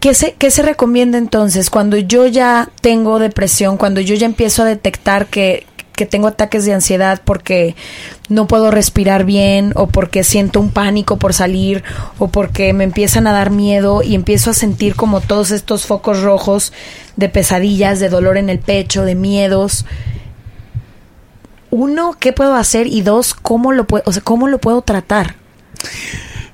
¿Qué 0.00 0.14
se, 0.14 0.32
¿Qué 0.32 0.50
se 0.50 0.62
recomienda 0.62 1.18
entonces 1.18 1.68
cuando 1.68 1.98
yo 1.98 2.26
ya 2.26 2.70
tengo 2.80 3.18
depresión, 3.18 3.76
cuando 3.76 4.00
yo 4.00 4.14
ya 4.14 4.24
empiezo 4.24 4.62
a 4.62 4.64
detectar 4.66 5.26
que, 5.26 5.66
que 5.94 6.06
tengo 6.06 6.28
ataques 6.28 6.64
de 6.64 6.72
ansiedad 6.72 7.20
porque 7.22 7.76
no 8.30 8.46
puedo 8.46 8.70
respirar 8.70 9.26
bien 9.26 9.72
o 9.76 9.88
porque 9.88 10.24
siento 10.24 10.58
un 10.58 10.70
pánico 10.70 11.18
por 11.18 11.34
salir 11.34 11.84
o 12.18 12.28
porque 12.28 12.72
me 12.72 12.84
empiezan 12.84 13.26
a 13.26 13.32
dar 13.32 13.50
miedo 13.50 14.02
y 14.02 14.14
empiezo 14.14 14.48
a 14.48 14.54
sentir 14.54 14.96
como 14.96 15.20
todos 15.20 15.50
estos 15.50 15.84
focos 15.84 16.22
rojos 16.22 16.72
de 17.16 17.28
pesadillas, 17.28 18.00
de 18.00 18.08
dolor 18.08 18.38
en 18.38 18.48
el 18.48 18.58
pecho, 18.58 19.04
de 19.04 19.14
miedos? 19.14 19.84
Uno, 21.70 22.16
¿qué 22.18 22.32
puedo 22.32 22.54
hacer? 22.54 22.86
Y 22.86 23.02
dos, 23.02 23.34
¿cómo 23.34 23.72
lo 23.72 23.84
puedo, 23.86 24.02
o 24.06 24.12
sea, 24.14 24.22
cómo 24.22 24.48
lo 24.48 24.58
puedo 24.58 24.80
tratar? 24.80 25.34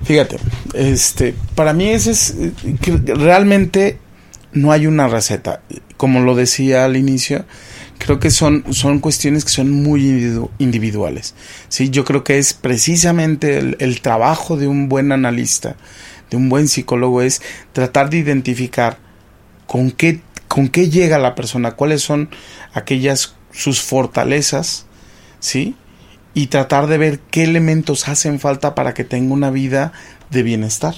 Fíjate, 0.03 0.37
este, 0.73 1.35
para 1.55 1.73
mí 1.73 1.89
ese 1.89 2.11
es 2.11 2.35
realmente 3.05 3.99
no 4.53 4.71
hay 4.71 4.87
una 4.87 5.07
receta. 5.07 5.61
Como 5.97 6.19
lo 6.19 6.35
decía 6.35 6.85
al 6.85 6.95
inicio, 6.95 7.45
creo 7.97 8.19
que 8.19 8.29
son, 8.29 8.63
son 8.71 8.99
cuestiones 8.99 9.43
que 9.43 9.51
son 9.51 9.71
muy 9.71 10.01
individu- 10.03 10.49
individuales. 10.59 11.33
Sí, 11.69 11.89
yo 11.89 12.05
creo 12.05 12.23
que 12.23 12.37
es 12.37 12.53
precisamente 12.53 13.57
el, 13.57 13.77
el 13.79 14.01
trabajo 14.01 14.57
de 14.57 14.67
un 14.67 14.89
buen 14.89 15.11
analista, 15.11 15.75
de 16.29 16.37
un 16.37 16.49
buen 16.49 16.67
psicólogo, 16.67 17.21
es 17.21 17.41
tratar 17.73 18.09
de 18.09 18.17
identificar 18.17 18.99
con 19.65 19.91
qué, 19.91 20.21
con 20.47 20.69
qué 20.69 20.89
llega 20.89 21.17
la 21.17 21.33
persona, 21.33 21.71
cuáles 21.71 22.01
son 22.01 22.29
aquellas 22.73 23.35
sus 23.51 23.81
fortalezas, 23.81 24.85
¿sí? 25.39 25.75
Y 26.35 26.47
tratar 26.47 26.85
de 26.85 26.99
ver 26.99 27.19
qué 27.31 27.43
elementos 27.43 28.07
hacen 28.07 28.39
falta 28.39 28.75
para 28.75 28.93
que 28.93 29.03
tenga 29.03 29.33
una 29.33 29.49
vida 29.49 29.93
de 30.29 30.43
bienestar, 30.43 30.95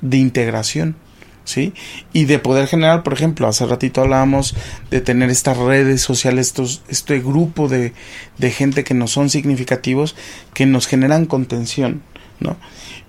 de 0.00 0.18
integración, 0.18 0.96
¿sí? 1.44 1.72
Y 2.12 2.24
de 2.24 2.38
poder 2.38 2.66
generar, 2.68 3.02
por 3.02 3.12
ejemplo, 3.12 3.48
hace 3.48 3.66
ratito 3.66 4.00
hablábamos 4.00 4.54
de 4.90 5.00
tener 5.00 5.30
estas 5.30 5.56
redes 5.56 6.00
sociales, 6.00 6.48
estos, 6.48 6.82
este 6.88 7.20
grupo 7.20 7.68
de, 7.68 7.92
de 8.38 8.50
gente 8.50 8.84
que 8.84 8.94
no 8.94 9.06
son 9.06 9.30
significativos, 9.30 10.14
que 10.54 10.66
nos 10.66 10.86
generan 10.86 11.26
contención, 11.26 12.02
¿no? 12.40 12.56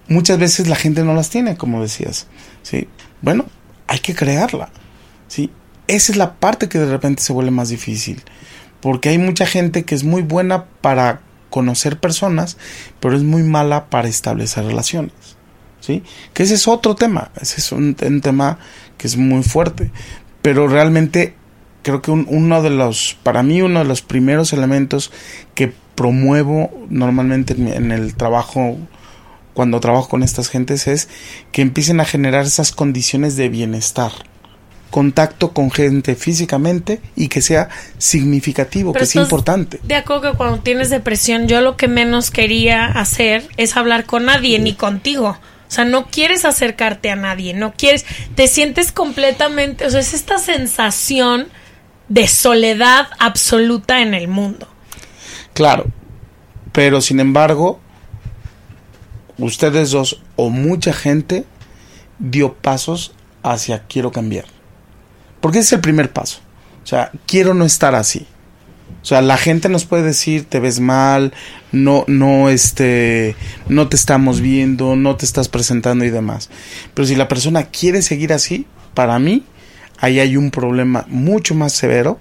Muchas 0.08 0.38
veces 0.38 0.68
la 0.68 0.76
gente 0.76 1.04
no 1.04 1.14
las 1.14 1.30
tiene, 1.30 1.56
como 1.56 1.82
decías, 1.82 2.28
¿sí? 2.62 2.88
Bueno, 3.22 3.46
hay 3.88 4.00
que 4.00 4.16
crearla, 4.16 4.70
¿sí? 5.28 5.50
Esa 5.88 6.12
es 6.12 6.18
la 6.18 6.36
parte 6.36 6.70
que 6.70 6.80
de 6.80 6.90
repente 6.90 7.22
se 7.22 7.34
vuelve 7.34 7.52
más 7.52 7.70
difícil, 7.70 8.22
porque 8.82 9.10
hay 9.10 9.18
mucha 9.18 9.46
gente 9.46 9.84
que 9.84 9.96
es 9.96 10.04
muy 10.04 10.22
buena 10.22 10.66
para 10.82 11.22
conocer 11.50 12.00
personas, 12.00 12.58
pero 13.00 13.16
es 13.16 13.24
muy 13.24 13.44
mala 13.44 13.90
para 13.90 14.08
establecer 14.08 14.66
relaciones, 14.66 15.14
¿sí? 15.84 16.02
Que 16.34 16.44
ese 16.44 16.54
es 16.54 16.68
otro 16.68 16.96
tema, 16.96 17.32
ese 17.42 17.60
es 17.60 17.72
un, 17.74 17.96
un 18.02 18.22
tema 18.22 18.58
que 18.98 19.08
es 19.08 19.18
muy 19.18 19.44
fuerte, 19.44 19.92
pero 20.42 20.68
realmente 20.70 21.34
creo 21.82 22.02
que 22.02 22.12
un- 22.12 22.26
uno 22.30 22.62
de 22.62 22.70
los, 22.70 23.18
para 23.24 23.44
mí 23.44 23.62
uno 23.62 23.80
de 23.80 23.86
los 23.86 24.02
primeros 24.02 24.54
elementos 24.54 25.12
que 25.56 25.74
promuevo 25.96 26.72
normalmente 26.90 27.54
en, 27.54 27.68
en 27.68 27.92
el 27.92 28.16
trabajo 28.16 28.78
cuando 29.54 29.80
trabajo 29.82 30.08
con 30.08 30.24
estas 30.24 30.48
gentes 30.50 30.88
es 30.88 31.10
que 31.52 31.62
empiecen 31.62 32.00
a 32.00 32.06
generar 32.06 32.46
esas 32.46 32.72
condiciones 32.72 33.36
de 33.36 33.50
bienestar 33.50 34.12
contacto 34.90 35.54
con 35.54 35.72
gente 35.72 36.14
físicamente 36.16 37.02
y 37.16 37.28
que 37.28 37.42
sea 37.42 37.68
significativo, 37.98 38.94
Pero 38.94 39.04
que 39.06 39.12
sea 39.12 39.24
importante. 39.24 39.80
De 39.84 39.96
acuerdo 39.96 40.32
que 40.32 40.38
cuando 40.38 40.60
tienes 40.60 40.92
depresión, 40.92 41.48
yo 41.48 41.62
lo 41.62 41.78
que 41.78 41.88
menos 41.88 42.30
quería 42.30 42.86
hacer 42.86 43.48
es 43.58 43.76
hablar 43.76 44.06
con 44.06 44.26
nadie, 44.26 44.60
ni 44.60 44.74
contigo. 44.74 45.38
Sea, 45.74 45.86
no 45.86 46.06
quieres 46.06 46.46
acercarte 46.46 47.10
a 47.10 47.16
nadie, 47.16 47.54
no 47.54 47.74
quieres, 47.74 48.06
te 48.36 48.48
sientes 48.48 48.92
completamente, 48.92 49.86
o 49.86 49.90
sea, 49.90 50.02
es 50.02 50.14
esta 50.14 50.38
sensación 50.38 51.48
de 52.10 52.28
soledad 52.28 53.08
absoluta 53.18 54.02
en 54.02 54.14
el 54.14 54.28
mundo. 54.28 54.68
Claro, 55.54 55.86
pero 56.72 57.02
sin 57.02 57.20
embargo, 57.20 57.80
ustedes 59.40 59.90
dos 59.90 60.22
o 60.36 60.50
mucha 60.50 60.94
gente 60.94 61.46
dio 62.20 62.54
pasos 62.54 63.14
hacia 63.42 63.84
quiero 63.88 64.12
cambiar. 64.12 64.46
Porque 65.42 65.60
ese 65.60 65.68
es 65.68 65.74
el 65.74 65.82
primer 65.82 66.12
paso. 66.12 66.40
O 66.84 66.88
sea, 66.88 67.12
quiero 67.26 67.54
no 67.54 67.66
estar 67.66 67.96
así. 67.96 68.28
O 69.02 69.06
sea, 69.06 69.22
la 69.22 69.38
gente 69.38 69.70
nos 69.70 69.86
puede 69.86 70.04
decir, 70.04 70.46
te 70.46 70.60
ves 70.60 70.80
mal, 70.80 71.34
no, 71.72 72.06
no, 72.08 72.50
este, 72.50 73.36
no 73.68 73.90
te 73.90 73.96
estamos 73.96 74.42
viendo, 74.42 74.96
no 74.96 75.16
te 75.16 75.26
estás 75.26 75.50
presentando 75.50 76.06
y 76.06 76.10
demás. 76.10 76.50
Pero 76.94 77.06
si 77.08 77.16
la 77.16 77.28
persona 77.28 77.66
quiere 77.66 78.02
seguir 78.02 78.34
así, 78.34 78.66
para 78.94 79.20
mí, 79.20 79.44
ahí 80.00 80.20
hay 80.20 80.38
un 80.38 80.52
problema 80.52 81.06
mucho 81.10 81.56
más 81.56 81.74
severo. 81.74 82.20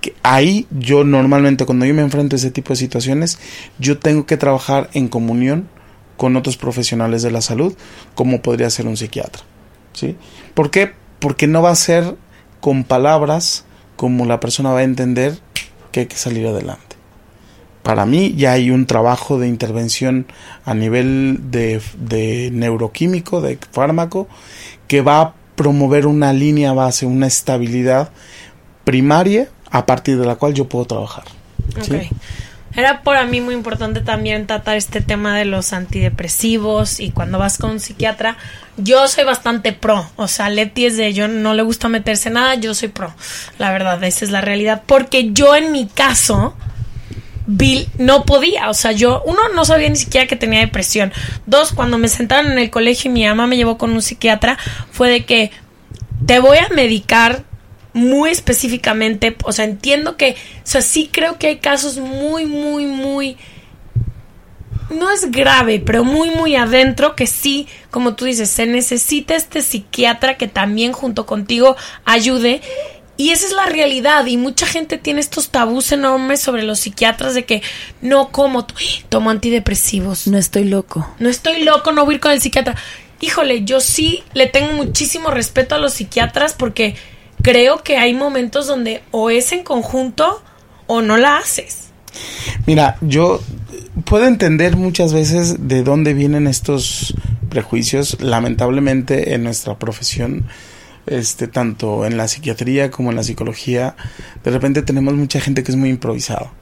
Que 0.00 0.14
ahí 0.22 0.66
yo 0.70 1.02
normalmente 1.02 1.66
cuando 1.66 1.84
yo 1.84 1.94
me 1.94 2.02
enfrento 2.02 2.36
a 2.36 2.38
ese 2.38 2.52
tipo 2.52 2.70
de 2.70 2.76
situaciones, 2.76 3.38
yo 3.78 3.98
tengo 3.98 4.26
que 4.26 4.36
trabajar 4.36 4.90
en 4.92 5.08
comunión 5.08 5.68
con 6.16 6.36
otros 6.36 6.56
profesionales 6.56 7.22
de 7.22 7.30
la 7.30 7.40
salud, 7.40 7.74
como 8.14 8.42
podría 8.42 8.70
ser 8.70 8.86
un 8.86 8.96
psiquiatra. 8.96 9.42
¿sí? 9.92 10.16
¿Por 10.54 10.70
qué? 10.70 10.92
Porque 11.18 11.46
no 11.46 11.62
va 11.62 11.70
a 11.70 11.76
ser 11.76 12.16
con 12.60 12.84
palabras 12.84 13.64
como 13.96 14.26
la 14.26 14.38
persona 14.38 14.70
va 14.70 14.80
a 14.80 14.84
entender 14.84 15.38
que 15.90 16.00
hay 16.00 16.06
que 16.06 16.16
salir 16.16 16.46
adelante. 16.46 16.96
Para 17.82 18.04
mí 18.04 18.34
ya 18.36 18.52
hay 18.52 18.70
un 18.70 18.86
trabajo 18.86 19.38
de 19.38 19.48
intervención 19.48 20.26
a 20.64 20.74
nivel 20.74 21.50
de, 21.50 21.80
de 21.98 22.50
neuroquímico, 22.52 23.40
de 23.40 23.58
fármaco, 23.72 24.28
que 24.88 25.00
va 25.00 25.20
a 25.20 25.34
promover 25.54 26.06
una 26.06 26.32
línea 26.32 26.72
base, 26.72 27.06
una 27.06 27.26
estabilidad 27.26 28.10
primaria 28.84 29.48
a 29.70 29.86
partir 29.86 30.18
de 30.18 30.26
la 30.26 30.36
cual 30.36 30.54
yo 30.54 30.68
puedo 30.68 30.84
trabajar. 30.84 31.24
¿sí? 31.82 32.10
Era 32.74 33.02
para 33.02 33.24
mí 33.24 33.40
muy 33.40 33.54
importante 33.54 34.00
también 34.00 34.46
tratar 34.46 34.76
este 34.76 35.00
tema 35.00 35.36
de 35.36 35.44
los 35.44 35.72
antidepresivos 35.72 37.00
y 37.00 37.10
cuando 37.10 37.38
vas 37.38 37.58
con 37.58 37.70
un 37.70 37.80
psiquiatra, 37.80 38.36
yo 38.76 39.08
soy 39.08 39.24
bastante 39.24 39.72
pro, 39.72 40.08
o 40.16 40.28
sea, 40.28 40.50
Leti 40.50 40.86
es 40.86 40.96
de 40.96 41.12
yo 41.12 41.28
no 41.28 41.54
le 41.54 41.62
gusta 41.62 41.88
meterse 41.88 42.30
nada, 42.30 42.54
yo 42.54 42.74
soy 42.74 42.88
pro, 42.88 43.12
la 43.58 43.72
verdad, 43.72 44.02
esa 44.04 44.24
es 44.24 44.30
la 44.30 44.40
realidad, 44.40 44.82
porque 44.86 45.32
yo 45.32 45.56
en 45.56 45.72
mi 45.72 45.86
caso 45.86 46.54
vi, 47.46 47.88
no 47.96 48.24
podía, 48.24 48.68
o 48.68 48.74
sea, 48.74 48.92
yo, 48.92 49.22
uno, 49.24 49.48
no 49.54 49.64
sabía 49.64 49.88
ni 49.88 49.96
siquiera 49.96 50.26
que 50.26 50.36
tenía 50.36 50.60
depresión, 50.60 51.12
dos, 51.46 51.72
cuando 51.72 51.96
me 51.98 52.08
sentaron 52.08 52.52
en 52.52 52.58
el 52.58 52.70
colegio 52.70 53.10
y 53.10 53.14
mi 53.14 53.24
mamá 53.24 53.46
me 53.46 53.56
llevó 53.56 53.78
con 53.78 53.90
un 53.90 54.02
psiquiatra, 54.02 54.58
fue 54.92 55.08
de 55.08 55.24
que 55.24 55.50
te 56.26 56.38
voy 56.38 56.58
a 56.58 56.68
medicar 56.68 57.47
muy 57.98 58.30
específicamente, 58.30 59.36
o 59.44 59.52
sea, 59.52 59.64
entiendo 59.64 60.16
que, 60.16 60.32
o 60.32 60.60
sea, 60.64 60.80
sí 60.80 61.10
creo 61.12 61.38
que 61.38 61.48
hay 61.48 61.56
casos 61.58 61.98
muy, 61.98 62.46
muy, 62.46 62.86
muy, 62.86 63.36
no 64.90 65.10
es 65.10 65.30
grave, 65.30 65.82
pero 65.84 66.04
muy, 66.04 66.30
muy 66.30 66.56
adentro 66.56 67.14
que 67.14 67.26
sí, 67.26 67.66
como 67.90 68.14
tú 68.14 68.24
dices, 68.24 68.48
se 68.48 68.66
necesita 68.66 69.34
este 69.34 69.62
psiquiatra 69.62 70.36
que 70.36 70.48
también 70.48 70.92
junto 70.92 71.26
contigo 71.26 71.76
ayude. 72.04 72.60
Y 73.16 73.30
esa 73.30 73.46
es 73.46 73.52
la 73.52 73.66
realidad. 73.66 74.26
Y 74.26 74.36
mucha 74.36 74.64
gente 74.64 74.96
tiene 74.96 75.20
estos 75.20 75.50
tabús 75.50 75.90
enormes 75.90 76.40
sobre 76.40 76.62
los 76.62 76.78
psiquiatras 76.78 77.34
de 77.34 77.44
que 77.44 77.62
no 78.00 78.28
como, 78.28 78.64
tomo 79.08 79.30
antidepresivos. 79.30 80.28
No 80.28 80.38
estoy 80.38 80.64
loco. 80.64 81.12
No 81.18 81.28
estoy 81.28 81.64
loco, 81.64 81.90
no 81.90 82.04
voy 82.04 82.14
a 82.14 82.16
ir 82.16 82.20
con 82.20 82.30
el 82.30 82.40
psiquiatra. 82.40 82.76
Híjole, 83.20 83.64
yo 83.64 83.80
sí 83.80 84.22
le 84.34 84.46
tengo 84.46 84.72
muchísimo 84.72 85.32
respeto 85.32 85.74
a 85.74 85.78
los 85.78 85.94
psiquiatras 85.94 86.54
porque 86.54 86.94
creo 87.42 87.82
que 87.82 87.96
hay 87.96 88.14
momentos 88.14 88.66
donde 88.66 89.02
o 89.10 89.30
es 89.30 89.52
en 89.52 89.64
conjunto 89.64 90.42
o 90.86 91.02
no 91.02 91.16
la 91.16 91.38
haces. 91.38 91.88
Mira, 92.66 92.96
yo 93.00 93.40
puedo 94.04 94.26
entender 94.26 94.76
muchas 94.76 95.12
veces 95.12 95.68
de 95.68 95.82
dónde 95.82 96.14
vienen 96.14 96.46
estos 96.46 97.14
prejuicios. 97.48 98.20
Lamentablemente 98.20 99.34
en 99.34 99.44
nuestra 99.44 99.78
profesión, 99.78 100.46
este, 101.06 101.48
tanto 101.48 102.04
en 102.04 102.16
la 102.16 102.28
psiquiatría 102.28 102.90
como 102.90 103.10
en 103.10 103.16
la 103.16 103.22
psicología, 103.22 103.96
de 104.44 104.50
repente 104.50 104.82
tenemos 104.82 105.14
mucha 105.14 105.40
gente 105.40 105.62
que 105.62 105.72
es 105.72 105.76
muy 105.76 105.90
improvisada. 105.90 106.52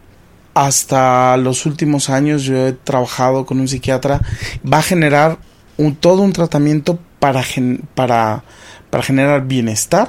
Hasta 0.54 1.36
los 1.36 1.66
últimos 1.66 2.08
años 2.08 2.44
yo 2.44 2.66
he 2.66 2.72
trabajado 2.72 3.44
con 3.44 3.60
un 3.60 3.68
psiquiatra. 3.68 4.22
Va 4.70 4.78
a 4.78 4.82
generar 4.82 5.38
un, 5.76 5.94
todo 5.96 6.22
un 6.22 6.32
tratamiento 6.32 6.98
para, 7.18 7.42
gen, 7.42 7.82
para, 7.94 8.42
para 8.90 9.02
generar 9.02 9.46
bienestar 9.46 10.08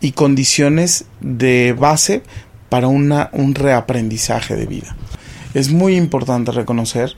y 0.00 0.12
condiciones 0.12 1.04
de 1.20 1.74
base 1.78 2.22
para 2.68 2.88
una, 2.88 3.30
un 3.32 3.54
reaprendizaje 3.54 4.56
de 4.56 4.66
vida. 4.66 4.96
Es 5.54 5.70
muy 5.70 5.96
importante 5.96 6.52
reconocer 6.52 7.14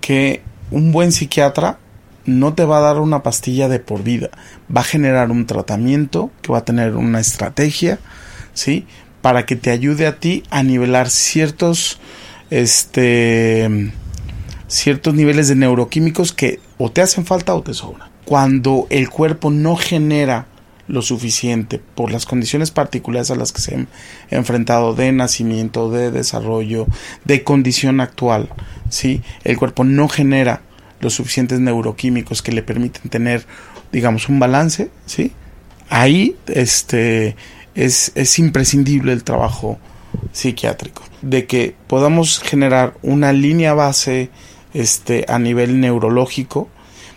que 0.00 0.42
un 0.70 0.92
buen 0.92 1.12
psiquiatra 1.12 1.78
no 2.26 2.54
te 2.54 2.64
va 2.64 2.78
a 2.78 2.82
dar 2.82 2.98
una 2.98 3.22
pastilla 3.22 3.68
de 3.68 3.78
por 3.78 4.02
vida, 4.02 4.30
va 4.74 4.80
a 4.80 4.84
generar 4.84 5.30
un 5.30 5.46
tratamiento 5.46 6.30
que 6.42 6.52
va 6.52 6.58
a 6.58 6.64
tener 6.64 6.96
una 6.96 7.20
estrategia, 7.20 7.98
¿sí? 8.54 8.86
Para 9.20 9.46
que 9.46 9.56
te 9.56 9.70
ayude 9.70 10.06
a 10.06 10.18
ti 10.18 10.42
a 10.50 10.62
nivelar 10.62 11.10
ciertos, 11.10 12.00
este, 12.50 13.92
ciertos 14.68 15.14
niveles 15.14 15.48
de 15.48 15.56
neuroquímicos 15.56 16.32
que 16.32 16.60
o 16.78 16.90
te 16.90 17.02
hacen 17.02 17.26
falta 17.26 17.54
o 17.54 17.62
te 17.62 17.74
sobran. 17.74 18.08
Cuando 18.24 18.86
el 18.88 19.10
cuerpo 19.10 19.50
no 19.50 19.76
genera 19.76 20.46
lo 20.86 21.02
suficiente 21.02 21.80
por 21.94 22.12
las 22.12 22.26
condiciones 22.26 22.70
particulares 22.70 23.30
a 23.30 23.36
las 23.36 23.52
que 23.52 23.60
se 23.60 23.74
han 23.74 23.88
enfrentado 24.30 24.94
de 24.94 25.12
nacimiento, 25.12 25.90
de 25.90 26.10
desarrollo, 26.10 26.86
de 27.24 27.42
condición 27.42 28.00
actual, 28.00 28.48
¿sí? 28.90 29.22
El 29.44 29.56
cuerpo 29.56 29.84
no 29.84 30.08
genera 30.08 30.62
los 31.00 31.14
suficientes 31.14 31.60
neuroquímicos 31.60 32.42
que 32.42 32.52
le 32.52 32.62
permiten 32.62 33.10
tener, 33.10 33.46
digamos, 33.92 34.28
un 34.28 34.38
balance, 34.38 34.90
¿sí? 35.06 35.32
Ahí 35.88 36.36
este, 36.46 37.36
es, 37.74 38.12
es 38.14 38.38
imprescindible 38.38 39.12
el 39.12 39.24
trabajo 39.24 39.78
psiquiátrico, 40.32 41.02
de 41.22 41.46
que 41.46 41.74
podamos 41.86 42.40
generar 42.40 42.94
una 43.02 43.32
línea 43.32 43.74
base 43.74 44.30
este, 44.72 45.24
a 45.28 45.38
nivel 45.38 45.80
neurológico, 45.80 46.68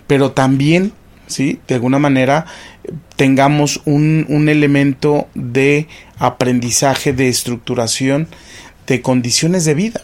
pero 0.06 0.32
también, 0.32 0.94
¿sí? 1.28 1.60
De 1.68 1.76
alguna 1.76 2.00
manera 2.00 2.46
tengamos 3.18 3.82
un, 3.84 4.26
un 4.30 4.48
elemento 4.48 5.28
de 5.36 5.88
aprendizaje, 6.18 7.12
de 7.12 7.28
estructuración, 7.28 8.30
de 8.88 9.02
condiciones 9.02 9.66
de 9.66 9.74
vida. 9.74 10.02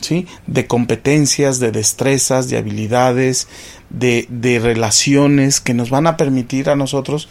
¿sí? 0.00 0.26
de 0.46 0.66
competencias, 0.66 1.60
de 1.60 1.70
destrezas, 1.70 2.50
de 2.50 2.58
habilidades, 2.58 3.48
de, 3.88 4.26
de 4.28 4.58
relaciones 4.58 5.60
que 5.60 5.74
nos 5.74 5.90
van 5.90 6.06
a 6.06 6.16
permitir 6.16 6.68
a 6.68 6.76
nosotros 6.76 7.28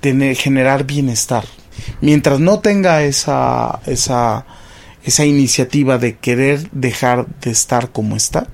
tener, 0.00 0.36
generar 0.36 0.84
bienestar. 0.84 1.44
Mientras 2.00 2.40
no 2.40 2.60
tenga 2.60 3.02
esa, 3.02 3.80
esa, 3.86 4.46
esa 5.04 5.24
iniciativa 5.24 5.98
de 5.98 6.16
querer 6.16 6.70
dejar 6.70 7.26
de 7.40 7.50
estar 7.50 7.90
como 7.90 8.16
está, 8.16 8.46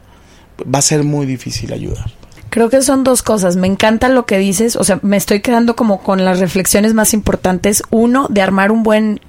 va 0.63 0.79
a 0.79 0.83
ser 0.83 1.05
muy 1.05 1.27
difícil 1.27 1.73
ayudar. 1.73 2.20
Creo 2.51 2.69
que 2.69 2.83
son 2.83 3.05
dos 3.05 3.23
cosas. 3.23 3.57
Me 3.57 3.69
encanta 3.69 4.09
lo 4.09 4.27
que 4.27 4.39
dices. 4.39 4.77
O 4.77 4.85
sea, 4.85 4.99
me 5.03 5.17
estoy 5.17 5.41
quedando 5.41 5.77
como 5.77 6.03
con 6.03 6.25
las 6.25 6.41
reflexiones 6.41 6.95
más 6.95 7.15
importantes. 7.15 7.83
Uno, 7.91 8.27
de 8.29 8.43
armar 8.43 8.73
un 8.73 8.83
buen 8.83 9.21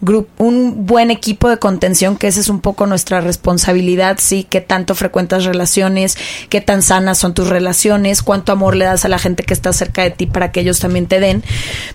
grupo, 0.00 0.44
un 0.44 0.86
buen 0.86 1.10
equipo 1.10 1.48
de 1.48 1.58
contención, 1.58 2.16
que 2.16 2.28
esa 2.28 2.40
es 2.40 2.48
un 2.48 2.60
poco 2.60 2.86
nuestra 2.86 3.20
responsabilidad, 3.20 4.18
sí, 4.20 4.46
qué 4.48 4.60
tanto 4.60 4.94
frecuentas 4.94 5.44
relaciones, 5.44 6.16
qué 6.50 6.60
tan 6.60 6.82
sanas 6.82 7.18
son 7.18 7.34
tus 7.34 7.48
relaciones, 7.48 8.22
cuánto 8.22 8.52
amor 8.52 8.76
le 8.76 8.84
das 8.84 9.04
a 9.04 9.08
la 9.08 9.18
gente 9.18 9.42
que 9.42 9.54
está 9.54 9.72
cerca 9.72 10.02
de 10.02 10.10
ti 10.10 10.26
para 10.26 10.52
que 10.52 10.60
ellos 10.60 10.80
también 10.80 11.06
te 11.06 11.20
den. 11.20 11.42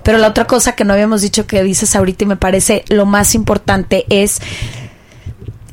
Pero 0.04 0.18
la 0.18 0.28
otra 0.28 0.48
cosa 0.48 0.74
que 0.74 0.84
no 0.84 0.94
habíamos 0.94 1.22
dicho 1.22 1.46
que 1.46 1.64
dices 1.64 1.96
ahorita 1.96 2.24
y 2.24 2.28
me 2.28 2.38
parece 2.38 2.84
lo 2.90 3.06
más 3.06 3.36
importante 3.36 4.06
es 4.10 4.40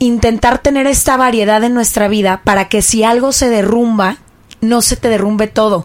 intentar 0.01 0.59
tener 0.59 0.87
esta 0.87 1.16
variedad 1.16 1.64
en 1.64 1.75
nuestra 1.75 2.09
vida 2.09 2.42
para 2.44 2.68
que 2.68 2.83
si 2.83 3.05
algo 3.05 3.33
se 3.33 3.49
derrumba, 3.49 4.18
no 4.61 4.83
se 4.83 4.97
te 4.97 5.09
derrumbe 5.09 5.47
todo. 5.47 5.85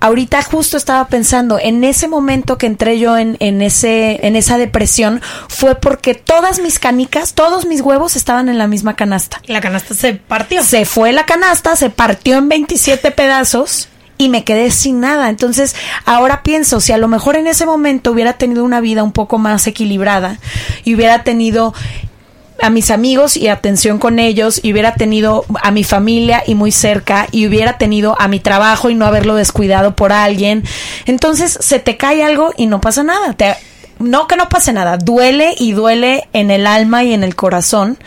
Ahorita 0.00 0.40
justo 0.42 0.76
estaba 0.76 1.08
pensando, 1.08 1.58
en 1.58 1.82
ese 1.82 2.06
momento 2.06 2.56
que 2.56 2.66
entré 2.66 3.00
yo 3.00 3.18
en, 3.18 3.36
en, 3.40 3.62
ese, 3.62 4.24
en 4.24 4.36
esa 4.36 4.56
depresión, 4.56 5.20
fue 5.48 5.74
porque 5.74 6.14
todas 6.14 6.60
mis 6.60 6.78
canicas, 6.78 7.34
todos 7.34 7.66
mis 7.66 7.80
huevos 7.80 8.14
estaban 8.14 8.48
en 8.48 8.58
la 8.58 8.68
misma 8.68 8.94
canasta. 8.94 9.42
La 9.46 9.60
canasta 9.60 9.94
se 9.94 10.14
partió. 10.14 10.62
Se 10.62 10.84
fue 10.84 11.12
la 11.12 11.26
canasta, 11.26 11.74
se 11.74 11.90
partió 11.90 12.36
en 12.38 12.48
27 12.48 13.10
pedazos 13.10 13.88
y 14.18 14.28
me 14.28 14.44
quedé 14.44 14.70
sin 14.70 15.00
nada. 15.00 15.30
Entonces, 15.30 15.74
ahora 16.04 16.42
pienso, 16.44 16.80
si 16.80 16.92
a 16.92 16.98
lo 16.98 17.08
mejor 17.08 17.36
en 17.36 17.46
ese 17.46 17.66
momento 17.66 18.12
hubiera 18.12 18.34
tenido 18.34 18.64
una 18.64 18.80
vida 18.80 19.02
un 19.02 19.12
poco 19.12 19.38
más 19.38 19.66
equilibrada 19.66 20.38
y 20.84 20.94
hubiera 20.94 21.24
tenido 21.24 21.74
a 22.60 22.70
mis 22.70 22.90
amigos 22.90 23.36
y 23.36 23.48
atención 23.48 23.98
con 23.98 24.18
ellos 24.18 24.60
y 24.62 24.72
hubiera 24.72 24.94
tenido 24.94 25.44
a 25.62 25.70
mi 25.70 25.84
familia 25.84 26.42
y 26.46 26.54
muy 26.54 26.72
cerca 26.72 27.28
y 27.30 27.46
hubiera 27.46 27.78
tenido 27.78 28.20
a 28.20 28.28
mi 28.28 28.40
trabajo 28.40 28.90
y 28.90 28.94
no 28.94 29.06
haberlo 29.06 29.34
descuidado 29.36 29.94
por 29.94 30.12
alguien. 30.12 30.64
Entonces 31.06 31.56
se 31.60 31.78
te 31.78 31.96
cae 31.96 32.22
algo 32.22 32.52
y 32.56 32.66
no 32.66 32.80
pasa 32.80 33.02
nada. 33.02 33.32
Te, 33.34 33.54
no 33.98 34.26
que 34.26 34.36
no 34.36 34.48
pase 34.48 34.72
nada, 34.72 34.96
duele 34.96 35.54
y 35.58 35.72
duele 35.72 36.28
en 36.32 36.50
el 36.50 36.66
alma 36.66 37.04
y 37.04 37.12
en 37.12 37.24
el 37.24 37.34
corazón, 37.36 37.98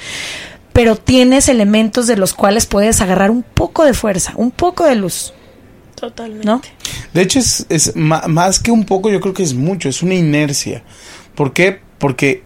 pero 0.73 0.95
tienes 0.95 1.49
elementos 1.49 2.07
de 2.07 2.17
los 2.17 2.33
cuales 2.33 2.65
puedes 2.65 3.01
agarrar 3.01 3.31
un 3.31 3.43
poco 3.43 3.83
de 3.85 3.93
fuerza, 3.93 4.33
un 4.35 4.51
poco 4.51 4.85
de 4.85 4.95
luz. 4.95 5.33
Totalmente. 5.95 6.47
¿No? 6.47 6.61
De 7.13 7.21
hecho, 7.21 7.39
es, 7.39 7.65
es 7.69 7.95
más 7.95 8.59
que 8.59 8.71
un 8.71 8.85
poco, 8.85 9.09
yo 9.09 9.19
creo 9.19 9.33
que 9.33 9.43
es 9.43 9.53
mucho, 9.53 9.87
es 9.87 10.01
una 10.01 10.15
inercia. 10.15 10.83
¿Por 11.35 11.53
qué? 11.53 11.79
Porque 11.99 12.43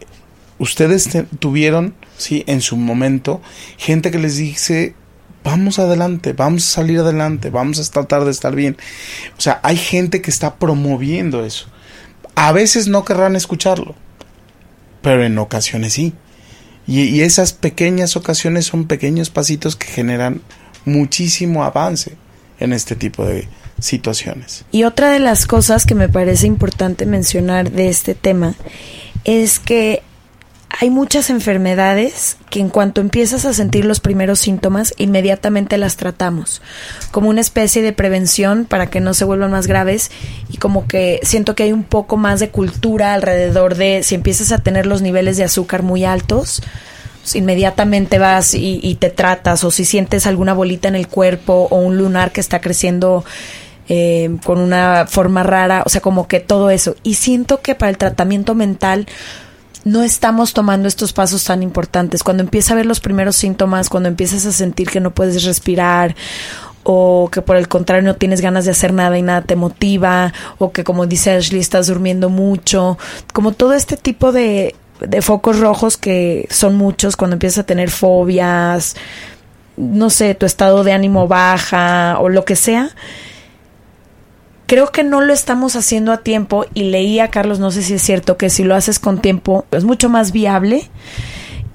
ustedes 0.58 1.08
te- 1.08 1.22
tuvieron, 1.24 1.94
sí, 2.16 2.44
en 2.46 2.60
su 2.60 2.76
momento, 2.76 3.40
gente 3.78 4.10
que 4.10 4.18
les 4.18 4.36
dice, 4.36 4.94
vamos 5.44 5.78
adelante, 5.78 6.32
vamos 6.32 6.66
a 6.66 6.70
salir 6.74 6.98
adelante, 7.00 7.50
vamos 7.50 7.78
a 7.78 7.90
tratar 7.90 8.24
de 8.24 8.30
estar 8.30 8.54
bien. 8.54 8.76
O 9.36 9.40
sea, 9.40 9.60
hay 9.62 9.76
gente 9.76 10.20
que 10.22 10.30
está 10.30 10.56
promoviendo 10.56 11.44
eso. 11.44 11.66
A 12.34 12.52
veces 12.52 12.88
no 12.88 13.04
querrán 13.04 13.36
escucharlo, 13.36 13.94
pero 15.02 15.24
en 15.24 15.38
ocasiones 15.38 15.92
sí. 15.94 16.12
Y, 16.86 17.02
y 17.02 17.22
esas 17.22 17.52
pequeñas 17.52 18.16
ocasiones 18.16 18.66
son 18.66 18.86
pequeños 18.86 19.30
pasitos 19.30 19.74
que 19.76 19.86
generan 19.86 20.40
muchísimo 20.84 21.64
avance 21.64 22.12
en 22.60 22.72
este 22.72 22.94
tipo 22.94 23.24
de 23.24 23.48
situaciones. 23.80 24.64
Y 24.70 24.84
otra 24.84 25.10
de 25.10 25.18
las 25.18 25.46
cosas 25.46 25.84
que 25.84 25.94
me 25.94 26.08
parece 26.08 26.46
importante 26.46 27.04
mencionar 27.06 27.70
de 27.72 27.88
este 27.88 28.14
tema 28.14 28.54
es 29.24 29.58
que 29.58 30.02
hay 30.68 30.90
muchas 30.90 31.30
enfermedades 31.30 32.36
que 32.50 32.60
en 32.60 32.68
cuanto 32.68 33.00
empiezas 33.00 33.44
a 33.44 33.54
sentir 33.54 33.84
los 33.84 34.00
primeros 34.00 34.40
síntomas, 34.40 34.94
inmediatamente 34.98 35.78
las 35.78 35.96
tratamos, 35.96 36.60
como 37.10 37.30
una 37.30 37.40
especie 37.40 37.82
de 37.82 37.92
prevención 37.92 38.66
para 38.66 38.88
que 38.88 39.00
no 39.00 39.14
se 39.14 39.24
vuelvan 39.24 39.52
más 39.52 39.66
graves 39.66 40.10
y 40.50 40.58
como 40.58 40.86
que 40.86 41.20
siento 41.22 41.54
que 41.54 41.62
hay 41.62 41.72
un 41.72 41.84
poco 41.84 42.16
más 42.16 42.40
de 42.40 42.50
cultura 42.50 43.14
alrededor 43.14 43.76
de 43.76 44.02
si 44.02 44.14
empiezas 44.14 44.52
a 44.52 44.58
tener 44.58 44.86
los 44.86 45.02
niveles 45.02 45.36
de 45.36 45.44
azúcar 45.44 45.82
muy 45.82 46.04
altos, 46.04 46.62
pues, 47.22 47.36
inmediatamente 47.36 48.18
vas 48.18 48.54
y, 48.54 48.78
y 48.82 48.96
te 48.96 49.10
tratas 49.10 49.64
o 49.64 49.70
si 49.70 49.84
sientes 49.84 50.26
alguna 50.26 50.52
bolita 50.52 50.88
en 50.88 50.96
el 50.96 51.08
cuerpo 51.08 51.68
o 51.70 51.76
un 51.78 51.96
lunar 51.96 52.32
que 52.32 52.40
está 52.40 52.60
creciendo 52.60 53.24
eh, 53.88 54.36
con 54.44 54.58
una 54.58 55.06
forma 55.08 55.44
rara, 55.44 55.84
o 55.86 55.88
sea, 55.88 56.00
como 56.00 56.26
que 56.26 56.40
todo 56.40 56.70
eso. 56.70 56.96
Y 57.04 57.14
siento 57.14 57.60
que 57.60 57.76
para 57.76 57.90
el 57.90 57.98
tratamiento 57.98 58.54
mental 58.56 59.06
no 59.86 60.02
estamos 60.02 60.52
tomando 60.52 60.88
estos 60.88 61.12
pasos 61.12 61.44
tan 61.44 61.62
importantes. 61.62 62.24
Cuando 62.24 62.42
empieza 62.42 62.72
a 62.72 62.76
ver 62.76 62.86
los 62.86 62.98
primeros 62.98 63.36
síntomas, 63.36 63.88
cuando 63.88 64.08
empiezas 64.08 64.44
a 64.44 64.50
sentir 64.50 64.90
que 64.90 64.98
no 64.98 65.12
puedes 65.12 65.44
respirar 65.44 66.16
o 66.82 67.28
que 67.30 67.40
por 67.40 67.54
el 67.54 67.68
contrario 67.68 68.02
no 68.02 68.16
tienes 68.16 68.40
ganas 68.40 68.64
de 68.64 68.72
hacer 68.72 68.92
nada 68.92 69.16
y 69.16 69.22
nada 69.22 69.42
te 69.42 69.54
motiva, 69.54 70.32
o 70.58 70.72
que 70.72 70.82
como 70.82 71.06
dice 71.06 71.30
Ashley 71.30 71.60
estás 71.60 71.86
durmiendo 71.86 72.30
mucho, 72.30 72.98
como 73.32 73.52
todo 73.52 73.74
este 73.74 73.96
tipo 73.96 74.32
de, 74.32 74.74
de 74.98 75.22
focos 75.22 75.60
rojos 75.60 75.96
que 75.96 76.48
son 76.50 76.74
muchos 76.74 77.16
cuando 77.16 77.36
empiezas 77.36 77.58
a 77.58 77.66
tener 77.66 77.88
fobias, 77.90 78.96
no 79.76 80.10
sé, 80.10 80.34
tu 80.34 80.46
estado 80.46 80.82
de 80.82 80.94
ánimo 80.94 81.28
baja 81.28 82.18
o 82.18 82.28
lo 82.28 82.44
que 82.44 82.56
sea, 82.56 82.90
creo 84.66 84.90
que 84.90 85.04
no 85.04 85.20
lo 85.20 85.32
estamos 85.32 85.76
haciendo 85.76 86.12
a 86.12 86.18
tiempo 86.18 86.66
y 86.74 86.84
leía, 86.84 87.28
Carlos, 87.28 87.58
no 87.58 87.70
sé 87.70 87.82
si 87.82 87.94
es 87.94 88.02
cierto, 88.02 88.36
que 88.36 88.50
si 88.50 88.64
lo 88.64 88.74
haces 88.74 88.98
con 88.98 89.20
tiempo 89.20 89.64
es 89.70 89.84
mucho 89.84 90.08
más 90.08 90.32
viable 90.32 90.88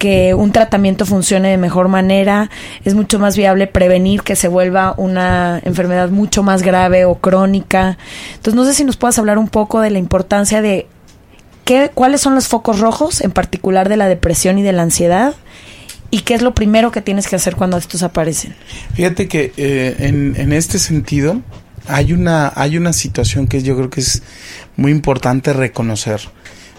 que 0.01 0.33
un 0.33 0.51
tratamiento 0.51 1.05
funcione 1.05 1.49
de 1.49 1.57
mejor 1.57 1.87
manera, 1.87 2.49
es 2.83 2.95
mucho 2.95 3.19
más 3.19 3.37
viable 3.37 3.67
prevenir 3.67 4.23
que 4.23 4.35
se 4.35 4.47
vuelva 4.47 4.95
una 4.97 5.61
enfermedad 5.63 6.09
mucho 6.09 6.41
más 6.41 6.63
grave 6.63 7.05
o 7.05 7.19
crónica. 7.19 7.99
Entonces, 8.31 8.55
no 8.55 8.65
sé 8.65 8.73
si 8.73 8.83
nos 8.83 8.97
puedas 8.97 9.19
hablar 9.19 9.37
un 9.37 9.47
poco 9.47 9.79
de 9.79 9.91
la 9.91 9.99
importancia 9.99 10.63
de 10.63 10.87
qué, 11.65 11.91
cuáles 11.93 12.19
son 12.19 12.33
los 12.33 12.47
focos 12.47 12.79
rojos, 12.79 13.21
en 13.21 13.29
particular 13.29 13.89
de 13.89 13.97
la 13.97 14.07
depresión 14.07 14.57
y 14.57 14.63
de 14.63 14.71
la 14.71 14.81
ansiedad, 14.81 15.35
y 16.09 16.21
qué 16.21 16.33
es 16.33 16.41
lo 16.41 16.55
primero 16.55 16.91
que 16.91 17.03
tienes 17.03 17.27
que 17.27 17.35
hacer 17.35 17.55
cuando 17.55 17.77
estos 17.77 18.01
aparecen. 18.01 18.55
Fíjate 18.95 19.27
que 19.27 19.53
eh, 19.55 19.97
en, 19.99 20.35
en 20.35 20.51
este 20.51 20.79
sentido, 20.79 21.41
hay 21.87 22.13
una, 22.13 22.51
hay 22.55 22.77
una 22.77 22.93
situación 22.93 23.47
que 23.47 23.63
yo 23.63 23.75
creo 23.75 23.89
que 23.89 24.01
es 24.01 24.23
muy 24.75 24.91
importante 24.91 25.53
reconocer, 25.53 26.21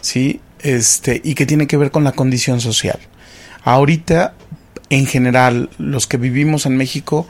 ¿sí? 0.00 0.40
Este, 0.60 1.20
y 1.24 1.34
que 1.34 1.46
tiene 1.46 1.66
que 1.66 1.76
ver 1.76 1.90
con 1.90 2.04
la 2.04 2.12
condición 2.12 2.60
social. 2.60 2.98
Ahorita, 3.64 4.34
en 4.90 5.06
general, 5.06 5.70
los 5.78 6.06
que 6.06 6.16
vivimos 6.16 6.66
en 6.66 6.76
México, 6.76 7.26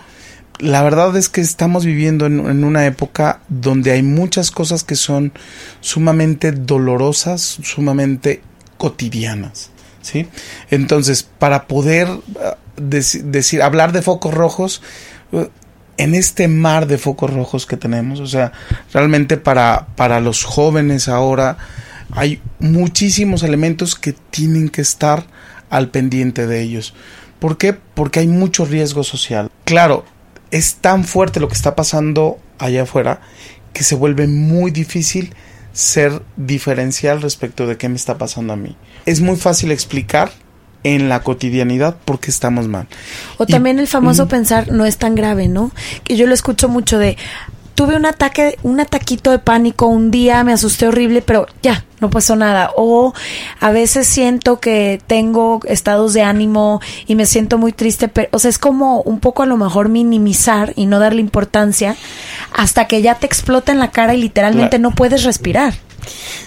la 0.58 0.82
verdad 0.82 1.16
es 1.16 1.28
que 1.28 1.40
estamos 1.40 1.84
viviendo 1.84 2.26
en, 2.26 2.64
una 2.64 2.86
época 2.86 3.40
donde 3.48 3.90
hay 3.90 4.02
muchas 4.02 4.50
cosas 4.50 4.84
que 4.84 4.94
son 4.94 5.32
sumamente 5.80 6.52
dolorosas, 6.52 7.58
sumamente 7.62 8.42
cotidianas, 8.78 9.70
¿sí? 10.02 10.28
Entonces, 10.70 11.22
para 11.22 11.66
poder 11.66 12.08
dec 12.76 13.04
decir, 13.24 13.62
hablar 13.62 13.92
de 13.92 14.02
focos 14.02 14.34
rojos, 14.34 14.82
uh, 15.32 15.46
en 16.02 16.14
este 16.14 16.48
mar 16.48 16.86
de 16.86 16.98
focos 16.98 17.32
rojos 17.32 17.66
que 17.66 17.76
tenemos, 17.76 18.18
o 18.20 18.26
sea, 18.26 18.52
realmente 18.92 19.36
para, 19.36 19.86
para 19.94 20.20
los 20.20 20.44
jóvenes 20.44 21.08
ahora 21.08 21.58
hay 22.10 22.40
muchísimos 22.58 23.42
elementos 23.42 23.94
que 23.94 24.12
tienen 24.12 24.68
que 24.68 24.82
estar 24.82 25.24
al 25.70 25.90
pendiente 25.90 26.46
de 26.46 26.60
ellos. 26.60 26.94
¿Por 27.38 27.56
qué? 27.56 27.72
Porque 27.72 28.20
hay 28.20 28.26
mucho 28.26 28.64
riesgo 28.64 29.04
social. 29.04 29.50
Claro, 29.64 30.04
es 30.50 30.76
tan 30.76 31.04
fuerte 31.04 31.40
lo 31.40 31.48
que 31.48 31.54
está 31.54 31.74
pasando 31.76 32.38
allá 32.58 32.82
afuera 32.82 33.20
que 33.72 33.84
se 33.84 33.94
vuelve 33.94 34.26
muy 34.26 34.70
difícil 34.70 35.34
ser 35.72 36.22
diferencial 36.36 37.22
respecto 37.22 37.66
de 37.66 37.78
qué 37.78 37.88
me 37.88 37.96
está 37.96 38.18
pasando 38.18 38.52
a 38.52 38.56
mí. 38.56 38.76
Es 39.06 39.20
muy 39.20 39.36
fácil 39.36 39.70
explicar 39.70 40.30
en 40.84 41.08
la 41.08 41.22
cotidianidad 41.22 41.96
porque 42.04 42.30
estamos 42.30 42.68
mal. 42.68 42.86
O 43.38 43.46
también 43.46 43.78
el 43.78 43.86
famoso 43.86 44.28
pensar 44.28 44.72
no 44.72 44.84
es 44.84 44.96
tan 44.96 45.14
grave, 45.14 45.48
¿no? 45.48 45.72
Que 46.04 46.16
yo 46.16 46.26
lo 46.26 46.34
escucho 46.34 46.68
mucho 46.68 46.98
de 46.98 47.16
tuve 47.74 47.96
un 47.96 48.06
ataque, 48.06 48.58
un 48.62 48.80
ataquito 48.80 49.30
de 49.30 49.38
pánico 49.38 49.86
un 49.86 50.10
día, 50.10 50.44
me 50.44 50.52
asusté 50.52 50.86
horrible, 50.86 51.22
pero 51.22 51.46
ya, 51.62 51.84
no 52.00 52.10
pasó 52.10 52.36
nada. 52.36 52.70
O 52.76 53.14
a 53.60 53.70
veces 53.72 54.06
siento 54.06 54.60
que 54.60 55.00
tengo 55.06 55.60
estados 55.64 56.12
de 56.12 56.22
ánimo 56.22 56.80
y 57.06 57.14
me 57.14 57.26
siento 57.26 57.58
muy 57.58 57.72
triste, 57.72 58.08
pero, 58.08 58.28
o 58.32 58.38
sea, 58.38 58.50
es 58.50 58.58
como 58.58 59.00
un 59.02 59.20
poco 59.20 59.42
a 59.42 59.46
lo 59.46 59.56
mejor 59.56 59.88
minimizar 59.88 60.72
y 60.76 60.86
no 60.86 60.98
darle 60.98 61.20
importancia 61.20 61.96
hasta 62.52 62.86
que 62.86 63.02
ya 63.02 63.16
te 63.16 63.26
explota 63.26 63.72
en 63.72 63.78
la 63.78 63.90
cara 63.90 64.14
y 64.14 64.20
literalmente 64.20 64.78
no 64.78 64.92
puedes 64.92 65.24
respirar. 65.24 65.74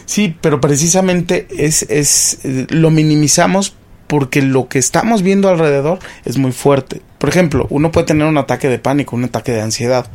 Sí, 0.05 0.35
pero 0.41 0.61
precisamente 0.61 1.47
es, 1.49 1.83
es, 1.83 2.39
lo 2.69 2.91
minimizamos 2.91 3.73
porque 4.07 4.41
lo 4.41 4.67
que 4.67 4.79
estamos 4.79 5.21
viendo 5.21 5.49
alrededor 5.49 5.99
es 6.25 6.37
muy 6.37 6.51
fuerte. 6.51 7.01
Por 7.17 7.29
ejemplo, 7.29 7.67
uno 7.69 7.91
puede 7.91 8.07
tener 8.07 8.27
un 8.27 8.37
ataque 8.37 8.69
de 8.69 8.79
pánico, 8.79 9.15
un 9.15 9.25
ataque 9.25 9.51
de 9.51 9.61
ansiedad, 9.61 10.07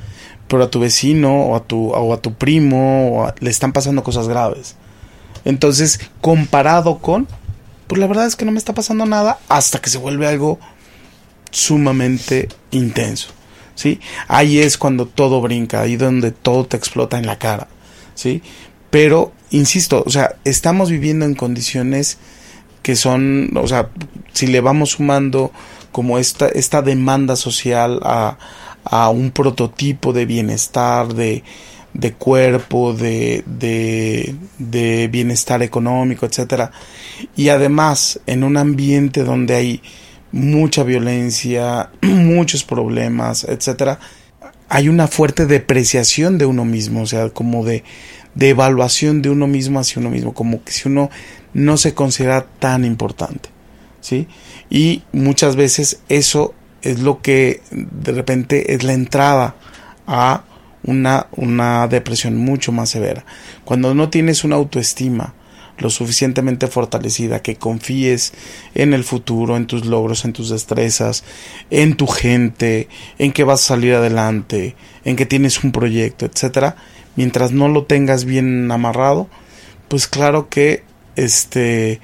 pero 0.49 0.65
a 0.65 0.71
tu 0.71 0.81
vecino 0.81 1.43
o 1.47 1.57
a 1.57 1.65
tu, 1.65 1.91
o 1.91 2.13
a 2.13 2.21
tu 2.21 2.35
primo 2.35 3.33
le 3.41 3.51
están 3.51 3.73
pasando 3.73 4.03
cosas 4.03 4.29
graves. 4.29 4.77
Entonces, 5.45 6.01
comparado 6.21 6.99
con, 6.99 7.27
pues 7.87 8.01
la 8.01 8.07
verdad 8.07 8.27
es 8.27 8.37
que 8.37 8.45
no 8.45 8.53
me 8.53 8.59
está 8.59 8.75
pasando 8.75 9.07
nada 9.07 9.39
hasta 9.49 9.81
que 9.81 9.91
se 9.91 9.99
vuelve 9.99 10.27
algo 10.27 10.59
sumamente 11.51 12.49
intenso. 12.71 13.29
¿Sí? 13.75 13.99
Ahí 14.29 14.59
es 14.59 14.77
cuando 14.77 15.07
todo 15.07 15.41
brinca, 15.41 15.81
ahí 15.81 15.97
donde 15.97 16.33
todo 16.33 16.67
te 16.67 16.77
explota 16.77 17.17
en 17.17 17.25
la 17.25 17.39
cara, 17.39 17.67
¿sí? 18.15 18.43
Pero, 18.91 19.33
insisto, 19.51 20.03
o 20.05 20.11
sea, 20.11 20.37
estamos 20.45 20.91
viviendo 20.91 21.25
en 21.25 21.35
condiciones 21.35 22.19
que 22.83 22.97
son, 22.97 23.51
o 23.57 23.67
sea, 23.67 23.91
si 24.33 24.47
le 24.47 24.61
vamos 24.61 24.91
sumando 24.91 25.53
como 25.93 26.19
esta, 26.19 26.49
esta 26.49 26.83
demanda 26.83 27.37
social 27.37 28.01
a, 28.03 28.39
a 28.85 29.11
un 29.11 29.31
prototipo 29.31 30.13
de 30.13 30.27
bienestar, 30.27 31.15
de, 31.15 31.43
de 31.95 32.13
cuerpo, 32.15 32.93
de, 32.93 33.43
de, 33.47 34.35
de, 34.59 35.09
bienestar 35.09 35.63
económico, 35.63 36.27
etcétera. 36.27 36.71
Y 37.37 37.49
además, 37.49 38.21
en 38.27 38.45
un 38.45 38.57
ambiente 38.57 39.25
donde 39.25 39.55
hay 39.55 39.83
mucha 40.33 40.85
violencia, 40.85 41.91
muchos 42.03 42.65
problemas, 42.65 43.45
etcétera, 43.45 43.99
hay 44.69 44.89
una 44.89 45.09
fuerte 45.09 45.47
depreciación 45.47 46.39
de 46.39 46.47
uno 46.47 46.65
mismo, 46.65 47.03
o 47.03 47.07
sea, 47.07 47.31
como 47.31 47.65
de, 47.65 47.83
de 48.35 48.51
evaluación 48.51 49.23
de 49.23 49.31
uno 49.31 49.47
mismo 49.47 49.81
hacia 49.81 50.01
uno 50.01 50.11
mismo, 50.11 50.35
como 50.35 50.63
que 50.65 50.73
si 50.73 50.89
uno 50.89 51.11
no 51.53 51.77
se 51.77 51.95
considera 51.95 52.47
tan 52.59 52.85
importante, 52.85 53.49
¿sí? 54.01 54.29
Y 54.69 55.03
muchas 55.13 55.57
veces 55.57 56.01
eso 56.09 56.55
es 56.83 57.01
lo 57.01 57.21
que 57.21 57.61
de 57.71 58.13
repente 58.13 58.75
es 58.75 58.83
la 58.83 58.93
entrada 58.93 59.57
a 60.07 60.45
una, 60.83 61.27
una 61.33 61.89
depresión 61.89 62.37
mucho 62.37 62.73
más 62.73 62.91
severa. 62.91 63.25
Cuando 63.65 63.95
no 63.95 64.09
tienes 64.09 64.45
una 64.45 64.57
autoestima 64.57 65.35
lo 65.81 65.91
suficientemente 65.91 66.67
fortalecida, 66.67 67.43
que 67.43 67.57
confíes 67.57 68.33
en 68.75 68.93
el 68.93 69.03
futuro, 69.03 69.57
en 69.57 69.67
tus 69.67 69.87
logros, 69.87 70.25
en 70.25 70.33
tus 70.33 70.51
destrezas, 70.51 71.25
en 71.71 71.97
tu 71.97 72.07
gente, 72.07 72.89
en 73.19 73.33
que 73.33 73.45
vas 73.45 73.63
a 73.63 73.69
salir 73.69 73.95
adelante, 73.95 74.77
en 75.05 75.17
que 75.17 75.27
tienes 75.27 75.65
un 75.65 75.73
proyecto, 75.73 76.27
etcétera, 76.27 76.77
mientras 77.17 77.53
no 77.53 77.69
lo 77.69 77.85
tengas 77.85 78.25
bien 78.25 78.71
amarrado, 78.71 79.29
pues 79.89 80.07
claro 80.07 80.49
que 80.49 80.85
este 81.17 82.01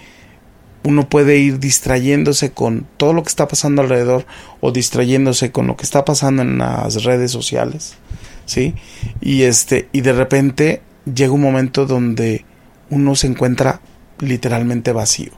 uno 0.85 1.09
puede 1.09 1.39
ir 1.39 1.59
distrayéndose 1.59 2.53
con 2.53 2.87
todo 2.97 3.13
lo 3.13 3.25
que 3.25 3.29
está 3.29 3.49
pasando 3.49 3.83
alrededor 3.83 4.25
o 4.61 4.71
distrayéndose 4.71 5.51
con 5.51 5.67
lo 5.67 5.77
que 5.77 5.85
está 5.85 6.05
pasando 6.05 6.43
en 6.43 6.59
las 6.59 7.03
redes 7.03 7.33
sociales, 7.33 7.97
¿sí? 8.45 8.75
Y 9.21 9.43
este 9.43 9.89
y 9.93 10.03
de 10.03 10.13
repente 10.13 10.83
llega 11.13 11.33
un 11.33 11.41
momento 11.41 11.87
donde 11.87 12.45
uno 12.91 13.17
se 13.17 13.27
encuentra 13.27 13.81
literalmente 14.21 14.93
vacío, 14.93 15.33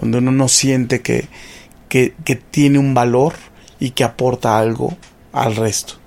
donde 0.00 0.18
uno 0.18 0.30
no 0.30 0.48
siente 0.48 1.00
que, 1.00 1.26
que, 1.88 2.14
que 2.24 2.36
tiene 2.36 2.78
un 2.78 2.94
valor 2.94 3.34
y 3.80 3.90
que 3.90 4.04
aporta 4.04 4.58
algo 4.58 4.96
al 5.32 5.56
resto. 5.56 6.03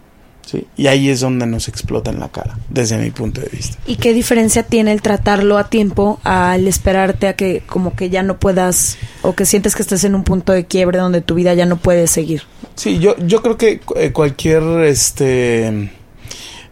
¿Sí? 0.47 0.65
Y 0.77 0.87
ahí 0.87 1.09
es 1.09 1.19
donde 1.19 1.45
nos 1.45 1.67
explota 1.67 2.09
en 2.09 2.19
la 2.19 2.29
cara, 2.29 2.57
desde 2.69 2.97
mi 2.97 3.11
punto 3.11 3.41
de 3.41 3.49
vista. 3.49 3.77
¿Y 3.85 3.97
qué 3.97 4.13
diferencia 4.13 4.63
tiene 4.63 4.93
el 4.93 5.01
tratarlo 5.01 5.57
a 5.57 5.69
tiempo 5.69 6.19
al 6.23 6.67
esperarte 6.67 7.27
a 7.27 7.35
que 7.35 7.61
como 7.67 7.95
que 7.95 8.09
ya 8.09 8.23
no 8.23 8.39
puedas 8.39 8.97
o 9.21 9.35
que 9.35 9.45
sientes 9.45 9.75
que 9.75 9.81
estás 9.81 10.03
en 10.05 10.15
un 10.15 10.23
punto 10.23 10.53
de 10.53 10.65
quiebre 10.65 10.97
donde 10.97 11.21
tu 11.21 11.35
vida 11.35 11.53
ya 11.53 11.65
no 11.65 11.77
puede 11.77 12.07
seguir? 12.07 12.43
Sí, 12.75 12.99
yo, 12.99 13.15
yo 13.17 13.41
creo 13.41 13.57
que 13.57 13.81
eh, 13.95 14.11
cualquier 14.11 14.63
este 14.85 15.67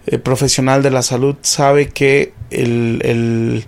eh, 0.07 0.17
profesional 0.23 0.81
de 0.81 0.91
la 0.91 1.01
salud 1.01 1.35
sabe 1.41 1.89
que 1.89 2.33
el, 2.51 3.01
el, 3.03 3.65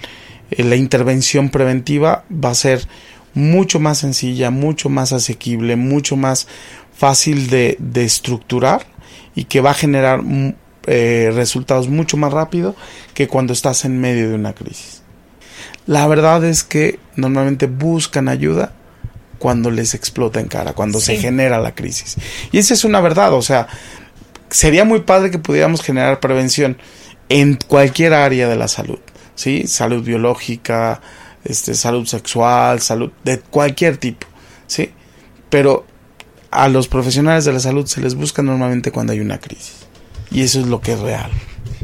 la 0.70 0.76
intervención 0.76 1.50
preventiva 1.50 2.24
va 2.32 2.52
a 2.52 2.56
ser 2.56 2.88
mucho 3.34 3.80
más 3.80 4.00
sencilla, 4.00 4.50
mucho 4.50 4.90
más 4.90 5.14
asequible, 5.14 5.76
mucho 5.76 6.16
más 6.16 6.48
fácil 6.98 7.50
de, 7.50 7.78
de 7.80 8.04
estructurar 8.04 8.86
y 9.36 9.46
que 9.46 9.62
va 9.62 9.72
a 9.72 9.76
generar 9.76 10.24
mm, 10.24 10.56
eh, 10.88 11.32
resultados 11.34 11.90
mucho 11.90 12.18
más 12.18 12.34
rápido 12.34 12.76
que 13.14 13.28
cuando 13.28 13.54
estás 13.54 13.86
en 13.86 14.00
medio 14.00 14.30
de 14.30 14.36
una 14.36 14.54
crisis. 14.54 15.04
La 15.86 16.08
verdad 16.08 16.44
es 16.44 16.64
que 16.64 17.00
normalmente 17.16 17.68
buscan 17.68 18.30
ayuda 18.30 18.74
cuando 19.38 19.70
les 19.70 19.94
explota 19.94 20.40
en 20.40 20.48
cara, 20.48 20.74
cuando 20.74 21.00
se 21.00 21.18
genera 21.18 21.60
la 21.60 21.76
crisis. 21.76 22.16
Y 22.52 22.58
esa 22.58 22.74
es 22.74 22.84
una 22.84 23.00
verdad, 23.00 23.34
o 23.34 23.42
sea, 23.42 23.68
sería 24.50 24.84
muy 24.86 25.02
padre 25.02 25.30
que 25.30 25.40
pudiéramos 25.40 25.84
generar 25.84 26.20
prevención 26.20 26.78
en 27.30 27.60
cualquier 27.68 28.14
área 28.14 28.48
de 28.48 28.56
la 28.56 28.68
salud, 28.68 29.00
¿sí? 29.36 29.68
Salud 29.68 30.04
biológica, 30.04 31.02
este, 31.44 31.76
salud 31.76 32.06
sexual, 32.08 32.82
salud 32.82 33.12
de 33.24 33.40
cualquier 33.40 33.98
tipo, 33.98 34.26
¿sí? 34.66 34.92
Pero 35.50 35.86
a 36.52 36.68
los 36.70 36.88
profesionales 36.88 37.46
de 37.46 37.54
la 37.54 37.60
salud 37.60 37.86
se 37.86 38.02
les 38.02 38.16
busca 38.16 38.42
normalmente 38.42 38.92
cuando 38.92 39.14
hay 39.14 39.20
una 39.20 39.40
crisis. 39.40 39.88
Y 40.32 40.42
eso 40.42 40.60
es 40.60 40.68
lo 40.68 40.82
que 40.82 40.94
es 40.94 41.00
real. 41.00 41.32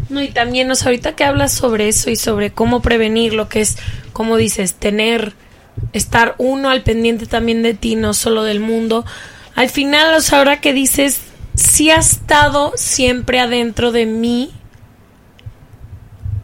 No, 0.09 0.21
y 0.21 0.29
también, 0.29 0.69
o 0.71 0.75
sea, 0.75 0.87
ahorita 0.87 1.15
que 1.15 1.23
hablas 1.23 1.53
sobre 1.53 1.87
eso 1.87 2.09
y 2.09 2.15
sobre 2.15 2.51
cómo 2.51 2.81
prevenir 2.81 3.33
lo 3.33 3.49
que 3.49 3.61
es, 3.61 3.77
como 4.11 4.37
dices, 4.37 4.75
tener, 4.75 5.33
estar 5.93 6.35
uno 6.37 6.69
al 6.69 6.83
pendiente 6.83 7.25
también 7.25 7.63
de 7.63 7.73
ti, 7.73 7.95
no 7.95 8.13
solo 8.13 8.43
del 8.43 8.59
mundo. 8.59 9.05
Al 9.55 9.69
final, 9.69 10.13
o 10.15 10.21
sea, 10.21 10.39
ahora 10.39 10.61
que 10.61 10.73
dices, 10.73 11.19
sí 11.55 11.89
ha 11.89 11.97
estado 11.97 12.73
siempre 12.75 13.39
adentro 13.39 13.91
de 13.91 14.05
mí. 14.05 14.51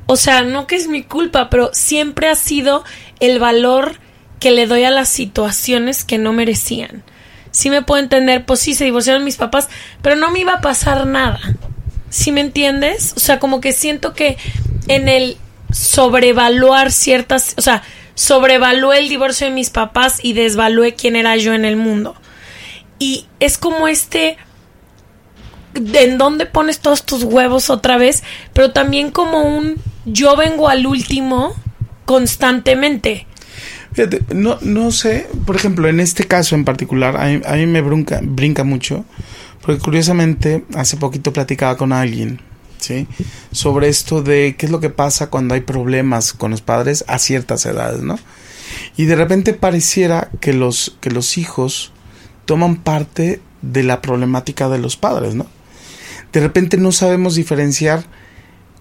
O 0.06 0.16
sea, 0.16 0.42
no 0.42 0.68
que 0.68 0.76
es 0.76 0.88
mi 0.88 1.04
culpa, 1.04 1.50
pero 1.50 1.70
siempre 1.74 2.30
ha 2.30 2.36
sido 2.36 2.84
el 3.20 3.40
valor 3.40 4.00
que 4.40 4.52
le 4.52 4.68
doy 4.68 4.84
a 4.84 4.92
las 4.92 5.10
situaciones 5.10 6.06
que 6.06 6.18
no 6.18 6.34
merecían 6.34 7.04
sí 7.52 7.70
me 7.70 7.82
puedo 7.82 8.02
entender, 8.02 8.46
pues 8.46 8.60
sí, 8.60 8.74
se 8.74 8.86
divorciaron 8.86 9.24
mis 9.24 9.38
papás, 9.38 9.70
pero 10.02 10.16
no 10.16 10.32
me 10.32 10.40
iba 10.40 10.54
a 10.54 10.62
pasar 10.62 11.06
nada. 11.06 11.40
¿Sí 12.10 12.32
me 12.32 12.42
entiendes? 12.42 13.14
O 13.16 13.20
sea, 13.20 13.40
como 13.40 13.62
que 13.62 13.72
siento 13.74 14.14
que 14.14 14.38
en 14.88 15.08
el 15.08 15.38
sobrevaluar 15.72 16.92
ciertas, 16.92 17.54
o 17.58 17.62
sea, 17.62 17.84
sobrevalué 18.16 19.00
el 19.00 19.10
divorcio 19.10 19.48
de 19.48 19.54
mis 19.54 19.70
papás 19.70 20.20
y 20.22 20.34
desvalué 20.34 20.96
quién 20.96 21.16
era 21.16 21.38
yo 21.38 21.54
en 21.54 21.66
el 21.66 21.76
mundo. 21.76 22.16
Y 22.98 23.28
es 23.40 23.58
como 23.58 23.88
este 23.88 24.38
en 25.76 26.18
dónde 26.18 26.46
pones 26.46 26.80
todos 26.80 27.06
tus 27.06 27.24
huevos 27.24 27.70
otra 27.70 27.98
vez, 27.98 28.24
pero 28.54 28.72
también 28.72 29.12
como 29.12 29.44
un 29.44 29.76
yo 30.06 30.36
vengo 30.36 30.68
al 30.68 30.86
último 30.86 31.56
constantemente 32.06 33.28
no, 34.34 34.58
no 34.62 34.92
sé, 34.92 35.28
por 35.46 35.56
ejemplo, 35.56 35.88
en 35.88 36.00
este 36.00 36.26
caso 36.26 36.56
en 36.56 36.66
particular, 36.66 37.18
a 37.18 37.56
mí, 37.56 37.66
me 37.66 37.82
brinca, 37.82 38.20
brinca 38.22 38.64
mucho, 38.64 39.06
porque 39.62 39.82
curiosamente 39.82 40.64
hace 40.76 40.98
poquito 40.98 41.34
platicaba 41.34 41.78
con 41.78 41.92
alguien, 41.92 42.40
¿sí? 42.78 43.08
Sobre 43.52 43.90
esto 43.90 44.22
de 44.22 44.56
qué 44.58 44.66
es 44.66 44.72
lo 44.72 44.80
que 44.80 44.90
pasa 44.90 45.30
cuando 45.30 45.54
hay 45.54 45.62
problemas 45.62 46.34
con 46.34 46.52
los 46.52 46.62
padres 46.62 47.04
a 47.08 47.20
ciertas 47.20 47.66
edades, 47.66 48.02
¿no? 48.02 48.20
Y 48.96 49.06
de 49.06 49.16
repente 49.16 49.54
pareciera 49.54 50.30
que 50.40 50.54
los, 50.54 50.98
que 51.02 51.10
los 51.10 51.38
hijos 51.38 51.92
toman 52.46 52.78
parte 52.78 53.42
de 53.62 53.84
la 53.84 54.02
problemática 54.02 54.70
de 54.70 54.80
los 54.80 54.98
padres, 54.98 55.36
¿no? 55.36 55.48
De 56.32 56.40
repente 56.40 56.78
no 56.78 56.92
sabemos 56.92 57.36
diferenciar 57.36 58.06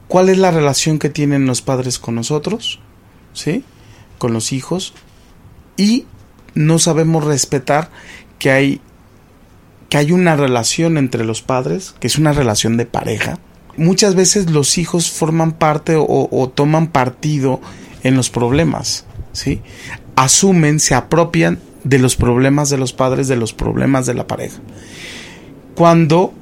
cuál 0.07 0.29
es 0.29 0.39
la 0.39 0.51
relación 0.51 0.99
que 0.99 1.09
tienen 1.09 1.47
los 1.47 1.63
padres 1.63 1.99
con 1.99 2.15
nosotros, 2.15 2.81
¿sí? 3.33 3.65
con 4.19 4.33
los 4.33 4.53
hijos 4.53 4.95
y 5.79 6.05
no 6.55 6.79
sabemos 6.79 7.25
respetar 7.25 7.89
que 8.39 8.51
hay 8.51 8.81
que 9.89 9.97
hay 9.97 10.13
una 10.13 10.37
relación 10.37 10.99
entre 10.99 11.25
los 11.25 11.41
padres, 11.41 11.95
que 11.99 12.09
es 12.09 12.19
una 12.19 12.33
relación 12.33 12.77
de 12.77 12.85
pareja. 12.85 13.39
Muchas 13.79 14.15
veces 14.15 14.51
los 14.51 14.77
hijos 14.77 15.11
forman 15.11 15.53
parte 15.53 15.95
o, 15.97 16.53
toman 16.55 16.89
partido 16.89 17.61
en 18.03 18.15
los 18.17 18.29
problemas, 18.29 19.07
¿sí? 19.33 19.63
Asumen, 20.15 20.79
se 20.79 20.95
apropian 20.95 21.59
de 21.85 21.99
los 21.99 22.17
problemas 22.17 22.69
de 22.69 22.77
los 22.77 22.93
padres, 22.93 23.29
de 23.29 23.37
los 23.37 23.55
problemas 23.55 24.05
de 24.05 24.15
la 24.15 24.27
pareja. 24.27 24.59
Cuando 25.75 26.35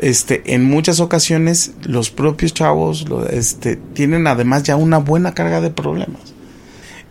este, 0.00 0.54
en 0.54 0.64
muchas 0.64 1.00
ocasiones 1.00 1.72
los 1.82 2.10
propios 2.10 2.54
chavos 2.54 3.04
este, 3.30 3.76
tienen 3.76 4.26
además 4.28 4.62
ya 4.62 4.76
una 4.76 4.98
buena 4.98 5.34
carga 5.34 5.60
de 5.60 5.70
problemas. 5.70 6.37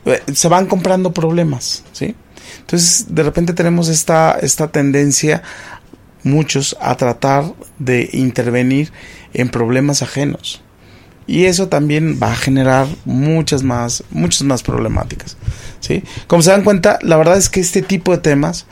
Eh, 0.08 0.24
se 0.34 0.47
van 0.47 0.68
comprando 0.68 1.12
problemas, 1.12 1.84
¿sí? 1.91 2.16
Entonces, 2.62 3.08
de 3.10 3.24
repente 3.24 3.53
tenemos 3.53 3.89
esta, 3.89 4.38
esta 4.41 4.70
tendencia, 4.70 5.43
muchos, 6.24 6.78
a 6.80 6.95
tratar 6.95 7.53
de 7.78 8.10
intervenir 8.14 8.91
en 9.34 9.49
problemas 9.49 10.01
ajenos. 10.01 10.62
Y 11.28 11.45
eso 11.45 11.68
también 11.68 12.20
va 12.24 12.32
a 12.32 12.36
generar 12.36 12.88
muchas 13.03 13.64
más, 13.64 14.03
muchas 14.12 14.43
más 14.43 14.64
problemáticas, 14.64 15.36
¿sí? 15.82 16.03
Como 16.28 16.41
se 16.41 16.51
dan 16.51 16.64
cuenta, 16.64 16.99
la 17.01 17.18
verdad 17.18 17.38
es 17.38 17.49
que 17.49 17.60
este 17.60 17.82
tipo 17.82 18.14
de 18.14 18.20
temas... 18.20 18.66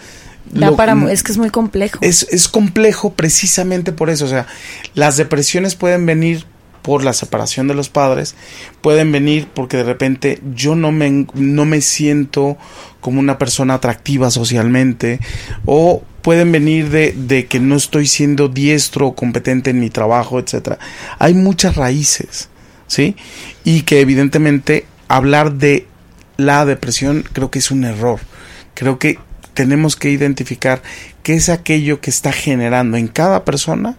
es 1.10 1.24
que 1.24 1.34
es 1.34 1.38
muy 1.38 1.50
complejo. 1.50 2.00
Es, 2.02 2.28
es 2.32 2.48
complejo 2.48 3.12
precisamente 3.14 3.92
por 3.92 4.10
eso. 4.10 4.24
O 4.24 4.30
sea, 4.30 4.48
las 4.94 5.18
depresiones 5.18 5.76
pueden 5.76 6.06
venir 6.06 6.46
por 6.86 7.04
la 7.04 7.14
separación 7.14 7.68
de 7.68 7.74
los 7.74 7.90
padres, 7.90 8.36
pueden 8.82 9.12
venir 9.12 9.48
porque 9.52 9.78
de 9.78 9.84
repente 9.84 10.40
yo 10.54 10.76
no 10.76 10.92
me, 10.92 11.26
no 11.34 11.66
me 11.66 11.82
siento 11.82 12.58
como 13.02 13.20
una 13.20 13.40
persona 13.40 13.74
atractiva 13.74 14.30
socialmente, 14.30 15.20
o 15.66 16.04
pueden 16.22 16.52
venir 16.52 16.92
de, 16.92 17.14
de 17.14 17.48
que 17.48 17.60
no 17.60 17.76
estoy 17.76 18.06
siendo 18.06 18.50
diestro 18.50 19.08
o 19.08 19.16
competente 19.16 19.72
en 19.72 19.80
mi 19.80 19.90
trabajo, 19.90 20.38
etcétera. 20.38 20.78
Hay 21.18 21.34
muchas 21.34 21.76
raíces, 21.76 22.50
¿sí? 22.86 23.16
Y 23.64 23.82
que 23.82 24.02
evidentemente 24.02 24.86
hablar 25.08 25.54
de 25.54 25.88
la 26.38 26.66
depresión 26.66 27.24
creo 27.34 27.50
que 27.50 27.60
es 27.60 27.72
un 27.72 27.84
error. 27.84 28.20
Creo 28.76 29.00
que 29.00 29.18
tenemos 29.56 29.96
que 29.96 30.12
identificar 30.12 30.84
qué 31.24 31.34
es 31.34 31.50
aquello 31.50 32.00
que 32.00 32.12
está 32.12 32.32
generando 32.32 32.98
en 32.98 33.08
cada 33.08 33.44
persona 33.44 33.98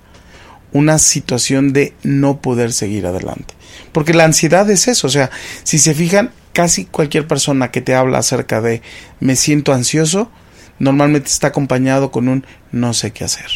una 0.72 0.98
situación 0.98 1.72
de 1.72 1.94
no 2.02 2.40
poder 2.40 2.72
seguir 2.72 3.06
adelante. 3.06 3.54
Porque 3.92 4.14
la 4.14 4.24
ansiedad 4.24 4.68
es 4.70 4.88
eso, 4.88 5.06
o 5.06 5.10
sea, 5.10 5.30
si 5.62 5.78
se 5.78 5.94
fijan, 5.94 6.32
casi 6.52 6.86
cualquier 6.86 7.26
persona 7.26 7.70
que 7.70 7.82
te 7.82 7.94
habla 7.94 8.18
acerca 8.18 8.60
de 8.60 8.82
me 9.20 9.36
siento 9.36 9.72
ansioso, 9.72 10.30
normalmente 10.78 11.28
está 11.28 11.48
acompañado 11.48 12.10
con 12.10 12.28
un 12.28 12.46
no 12.72 12.94
sé 12.94 13.12
qué 13.12 13.24
hacer. 13.24 13.50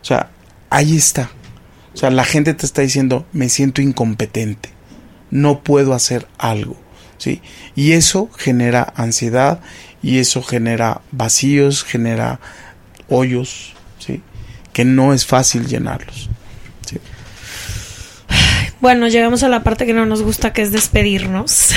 O 0.00 0.04
sea, 0.04 0.30
ahí 0.70 0.96
está. 0.96 1.30
O 1.94 1.96
sea, 1.96 2.10
la 2.10 2.24
gente 2.24 2.54
te 2.54 2.64
está 2.64 2.82
diciendo 2.82 3.26
me 3.32 3.48
siento 3.48 3.82
incompetente, 3.82 4.70
no 5.30 5.62
puedo 5.62 5.94
hacer 5.94 6.26
algo. 6.38 6.76
¿sí? 7.18 7.42
Y 7.74 7.92
eso 7.92 8.30
genera 8.36 8.92
ansiedad 8.96 9.60
y 10.02 10.18
eso 10.18 10.42
genera 10.42 11.02
vacíos, 11.10 11.84
genera 11.84 12.40
hoyos. 13.08 13.74
Que 14.78 14.84
no 14.84 15.12
es 15.12 15.26
fácil 15.26 15.66
llenarlos. 15.66 16.28
Bueno, 18.80 19.08
llegamos 19.08 19.42
a 19.42 19.48
la 19.48 19.64
parte 19.64 19.86
que 19.86 19.92
no 19.92 20.06
nos 20.06 20.22
gusta, 20.22 20.52
que 20.52 20.62
es 20.62 20.70
despedirnos. 20.70 21.70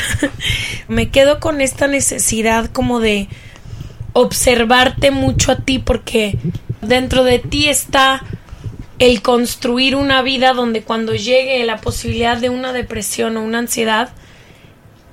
Me 0.88 1.10
quedo 1.10 1.40
con 1.40 1.62
esta 1.62 1.88
necesidad 1.88 2.70
como 2.70 3.00
de 3.00 3.28
observarte 4.14 5.10
mucho 5.10 5.52
a 5.52 5.56
ti 5.56 5.80
porque 5.80 6.38
dentro 6.84 7.24
de 7.24 7.40
ti 7.40 7.70
está 7.70 8.24
el 9.00 9.24
construir 9.24 9.96
una 9.96 10.22
vida 10.22 10.54
donde 10.54 10.84
cuando 10.84 11.16
llegue 11.16 11.66
la 11.66 11.78
posibilidad 11.78 12.38
de 12.38 12.52
una 12.52 12.72
depresión 12.72 13.36
o 13.36 13.42
una 13.42 13.58
ansiedad, 13.58 14.10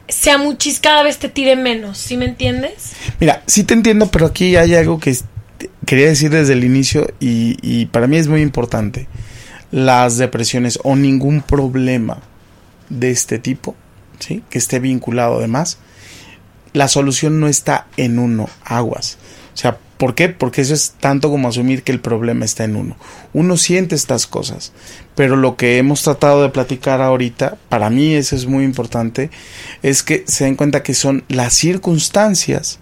sea 0.08 0.36
muchis 0.36 0.78
cada 0.78 1.02
vez 1.02 1.16
te 1.16 1.30
tire 1.30 1.56
menos, 1.56 1.96
¿sí 1.96 2.18
me 2.18 2.26
entiendes? 2.26 2.92
Mira, 3.18 3.42
sí 3.46 3.64
te 3.64 3.72
entiendo, 3.72 4.10
pero 4.10 4.26
aquí 4.26 4.56
hay 4.56 4.74
algo 4.74 5.00
que 5.00 5.16
quería 5.88 6.08
decir 6.08 6.28
desde 6.28 6.52
el 6.52 6.64
inicio 6.64 7.14
y, 7.18 7.86
para 7.86 8.06
mí 8.06 8.18
es 8.18 8.28
muy 8.28 8.42
importante. 8.42 9.08
Las 9.70 10.18
depresiones 10.18 10.78
o 10.84 10.96
ningún 10.96 11.40
problema 11.40 12.18
de 12.90 13.10
este 13.10 13.38
tipo, 13.38 13.74
¿sí? 14.18 14.42
que 14.50 14.58
esté 14.58 14.80
vinculado 14.80 15.38
además, 15.38 15.78
la 16.74 16.88
solución 16.88 17.40
no 17.40 17.48
está 17.48 17.86
en 17.96 18.18
uno, 18.18 18.50
aguas. 18.64 19.16
O 19.54 19.56
sea, 19.56 19.78
¿Por 19.96 20.14
qué? 20.14 20.28
Porque 20.28 20.60
eso 20.60 20.74
es 20.74 20.94
tanto 21.00 21.28
como 21.28 21.48
asumir 21.48 21.82
que 21.82 21.90
el 21.90 22.00
problema 22.00 22.44
está 22.44 22.62
en 22.62 22.76
uno. 22.76 22.96
Uno 23.32 23.56
siente 23.56 23.96
estas 23.96 24.28
cosas, 24.28 24.72
pero 25.16 25.34
lo 25.34 25.56
que 25.56 25.78
hemos 25.78 26.02
tratado 26.02 26.42
de 26.42 26.50
platicar 26.50 27.00
ahorita, 27.00 27.56
para 27.68 27.90
mí 27.90 28.14
eso 28.14 28.36
es 28.36 28.46
muy 28.46 28.62
importante, 28.62 29.30
es 29.82 30.04
que 30.04 30.22
se 30.28 30.44
den 30.44 30.54
cuenta 30.54 30.84
que 30.84 30.94
son 30.94 31.24
las 31.26 31.54
circunstancias 31.54 32.78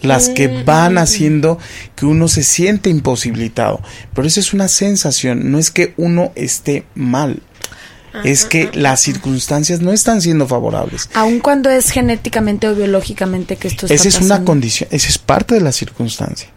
las 0.00 0.28
que 0.28 0.48
Mm. 0.48 0.64
van 0.64 0.98
haciendo 0.98 1.58
que 1.96 2.06
uno 2.06 2.28
se 2.28 2.42
siente 2.42 2.90
imposibilitado. 2.90 3.80
Pero 4.14 4.26
esa 4.28 4.40
es 4.40 4.52
una 4.52 4.68
sensación, 4.68 5.50
no 5.50 5.58
es 5.58 5.70
que 5.70 5.94
uno 5.96 6.32
esté 6.36 6.84
mal, 6.94 7.42
es 8.24 8.44
que 8.44 8.70
las 8.74 9.00
circunstancias 9.00 9.80
no 9.80 9.92
están 9.92 10.20
siendo 10.22 10.46
favorables. 10.46 11.08
Aun 11.14 11.40
cuando 11.40 11.70
es 11.70 11.90
genéticamente 11.90 12.66
o 12.68 12.74
biológicamente 12.74 13.56
que 13.56 13.68
esto 13.68 13.86
está 13.86 13.94
Esa 13.94 14.08
es 14.08 14.20
una 14.20 14.44
condición, 14.44 14.88
esa 14.92 15.08
es 15.08 15.18
parte 15.18 15.54
de 15.54 15.60
la 15.60 15.72
circunstancia. 15.72 16.48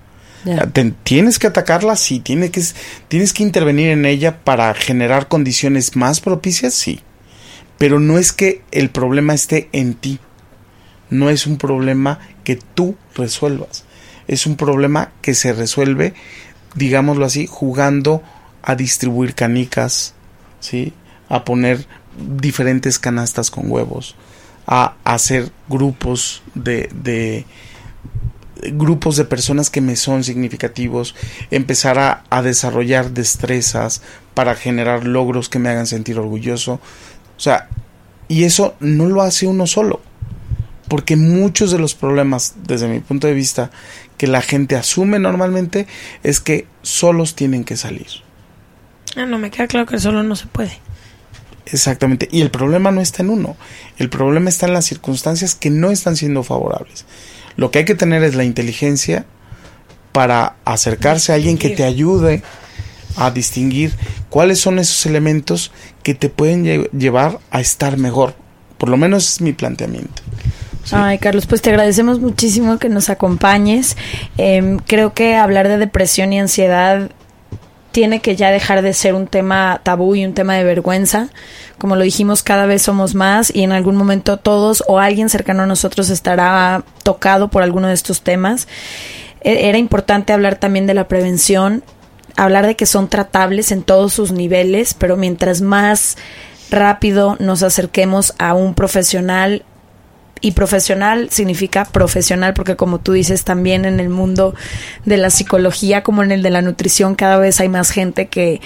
Te- 0.73 0.91
tienes 1.03 1.37
que 1.37 1.45
atacarla, 1.47 1.95
sí, 1.95 2.19
tienes 2.19 2.49
que, 2.49 2.63
tienes 3.09 3.31
que 3.31 3.43
intervenir 3.43 3.89
en 3.89 4.05
ella 4.05 4.39
para 4.43 4.73
generar 4.73 5.27
condiciones 5.27 5.95
más 5.95 6.19
propicias, 6.19 6.73
sí. 6.73 6.99
Pero 7.77 7.99
no 7.99 8.17
es 8.17 8.31
que 8.31 8.63
el 8.71 8.89
problema 8.89 9.35
esté 9.35 9.69
en 9.71 9.93
ti. 9.93 10.19
No 11.11 11.29
es 11.29 11.45
un 11.45 11.57
problema 11.57 12.19
que 12.43 12.55
tú 12.55 12.95
resuelvas. 13.15 13.85
Es 14.27 14.45
un 14.45 14.55
problema 14.55 15.11
que 15.21 15.33
se 15.33 15.53
resuelve, 15.53 16.13
digámoslo 16.75 17.25
así, 17.25 17.47
jugando 17.47 18.21
a 18.61 18.75
distribuir 18.75 19.35
canicas, 19.35 20.13
¿sí? 20.59 20.93
A 21.29 21.43
poner 21.43 21.85
diferentes 22.17 22.99
canastas 22.99 23.51
con 23.51 23.71
huevos, 23.71 24.15
a 24.67 24.95
hacer 25.03 25.51
grupos 25.67 26.43
de, 26.55 26.89
de 26.93 27.45
grupos 28.73 29.17
de 29.17 29.25
personas 29.25 29.69
que 29.69 29.81
me 29.81 29.95
son 29.95 30.23
significativos, 30.23 31.15
empezar 31.49 31.97
a, 31.97 32.23
a 32.29 32.41
desarrollar 32.41 33.11
destrezas 33.11 34.01
para 34.33 34.55
generar 34.55 35.05
logros 35.05 35.49
que 35.49 35.59
me 35.59 35.69
hagan 35.69 35.87
sentir 35.87 36.19
orgulloso. 36.19 36.73
O 36.73 37.39
sea, 37.39 37.69
y 38.27 38.43
eso 38.43 38.75
no 38.79 39.07
lo 39.07 39.23
hace 39.23 39.47
uno 39.47 39.67
solo. 39.67 40.01
Porque 40.91 41.15
muchos 41.15 41.71
de 41.71 41.79
los 41.79 41.95
problemas, 41.95 42.55
desde 42.67 42.89
mi 42.89 42.99
punto 42.99 43.25
de 43.25 43.33
vista, 43.33 43.71
que 44.17 44.27
la 44.27 44.41
gente 44.41 44.75
asume 44.75 45.19
normalmente 45.19 45.87
es 46.21 46.41
que 46.41 46.67
solos 46.81 47.33
tienen 47.33 47.63
que 47.63 47.77
salir. 47.77 48.07
Ah, 49.15 49.25
no, 49.25 49.37
me 49.37 49.51
queda 49.51 49.67
claro 49.67 49.85
que 49.85 49.97
solo 50.01 50.21
no 50.21 50.35
se 50.35 50.47
puede. 50.47 50.77
Exactamente. 51.65 52.27
Y 52.29 52.41
el 52.41 52.51
problema 52.51 52.91
no 52.91 52.99
está 52.99 53.23
en 53.23 53.29
uno. 53.29 53.55
El 53.99 54.09
problema 54.09 54.49
está 54.49 54.65
en 54.67 54.73
las 54.73 54.83
circunstancias 54.83 55.55
que 55.55 55.69
no 55.69 55.91
están 55.91 56.17
siendo 56.17 56.43
favorables. 56.43 57.05
Lo 57.55 57.71
que 57.71 57.79
hay 57.79 57.85
que 57.85 57.95
tener 57.95 58.21
es 58.25 58.35
la 58.35 58.43
inteligencia 58.43 59.25
para 60.11 60.57
acercarse 60.65 61.31
a 61.31 61.35
alguien 61.35 61.57
que 61.57 61.69
te 61.69 61.85
ayude 61.85 62.43
a 63.15 63.31
distinguir 63.31 63.93
cuáles 64.29 64.59
son 64.59 64.77
esos 64.77 65.05
elementos 65.05 65.71
que 66.03 66.15
te 66.15 66.27
pueden 66.27 66.65
lle- 66.65 66.89
llevar 66.91 67.39
a 67.49 67.61
estar 67.61 67.95
mejor. 67.97 68.35
Por 68.77 68.89
lo 68.89 68.97
menos 68.97 69.29
es 69.35 69.39
mi 69.41 69.53
planteamiento. 69.53 70.21
Ay, 70.91 71.19
Carlos, 71.19 71.45
pues 71.45 71.61
te 71.61 71.69
agradecemos 71.69 72.19
muchísimo 72.19 72.79
que 72.79 72.89
nos 72.89 73.09
acompañes. 73.09 73.95
Em, 74.37 74.77
creo 74.79 75.13
que 75.13 75.35
hablar 75.35 75.67
de 75.67 75.77
depresión 75.77 76.33
y 76.33 76.39
ansiedad 76.39 77.11
tiene 77.91 78.19
que 78.21 78.35
ya 78.35 78.51
dejar 78.51 78.81
de 78.81 78.93
ser 78.93 79.13
un 79.15 79.27
tema 79.27 79.81
tabú 79.83 80.15
y 80.15 80.25
un 80.25 80.33
tema 80.33 80.55
de 80.55 80.63
vergüenza. 80.63 81.27
Como 81.77 81.95
lo 81.95 82.03
dijimos, 82.03 82.41
cada 82.41 82.65
vez 82.65 82.81
somos 82.81 83.15
más 83.15 83.53
y 83.53 83.63
en 83.63 83.71
algún 83.73 83.95
momento 83.95 84.37
todos 84.37 84.83
o 84.87 84.99
alguien 84.99 85.29
cercano 85.29 85.63
a 85.63 85.67
nosotros 85.67 86.09
estará 86.09 86.83
tocado 87.03 87.49
por 87.49 87.63
alguno 87.63 87.87
de 87.87 87.93
estos 87.93 88.21
temas. 88.21 88.67
E- 89.41 89.67
Era 89.69 89.77
importante 89.77 90.33
hablar 90.33 90.55
también 90.55 90.87
de 90.87 90.93
la 90.93 91.07
prevención, 91.07 91.83
hablar 92.37 92.65
de 92.65 92.75
que 92.75 92.85
son 92.85 93.07
tratables 93.09 93.71
en 93.71 93.83
todos 93.83 94.13
sus 94.13 94.31
niveles, 94.31 94.93
pero 94.93 95.17
mientras 95.17 95.61
más 95.61 96.17
rápido 96.69 97.35
nos 97.39 97.61
acerquemos 97.61 98.33
a 98.39 98.53
un 98.53 98.73
profesional 98.73 99.63
y 100.41 100.51
profesional 100.51 101.29
significa 101.29 101.85
profesional 101.85 102.53
porque 102.53 102.75
como 102.75 102.99
tú 102.99 103.11
dices 103.13 103.43
también 103.43 103.85
en 103.85 103.99
el 103.99 104.09
mundo 104.09 104.55
de 105.05 105.17
la 105.17 105.29
psicología 105.29 106.01
como 106.03 106.23
en 106.23 106.31
el 106.31 106.41
de 106.41 106.49
la 106.49 106.61
nutrición 106.63 107.15
cada 107.15 107.37
vez 107.37 107.59
hay 107.61 107.69
más 107.69 107.91
gente 107.91 108.27
que 108.27 108.59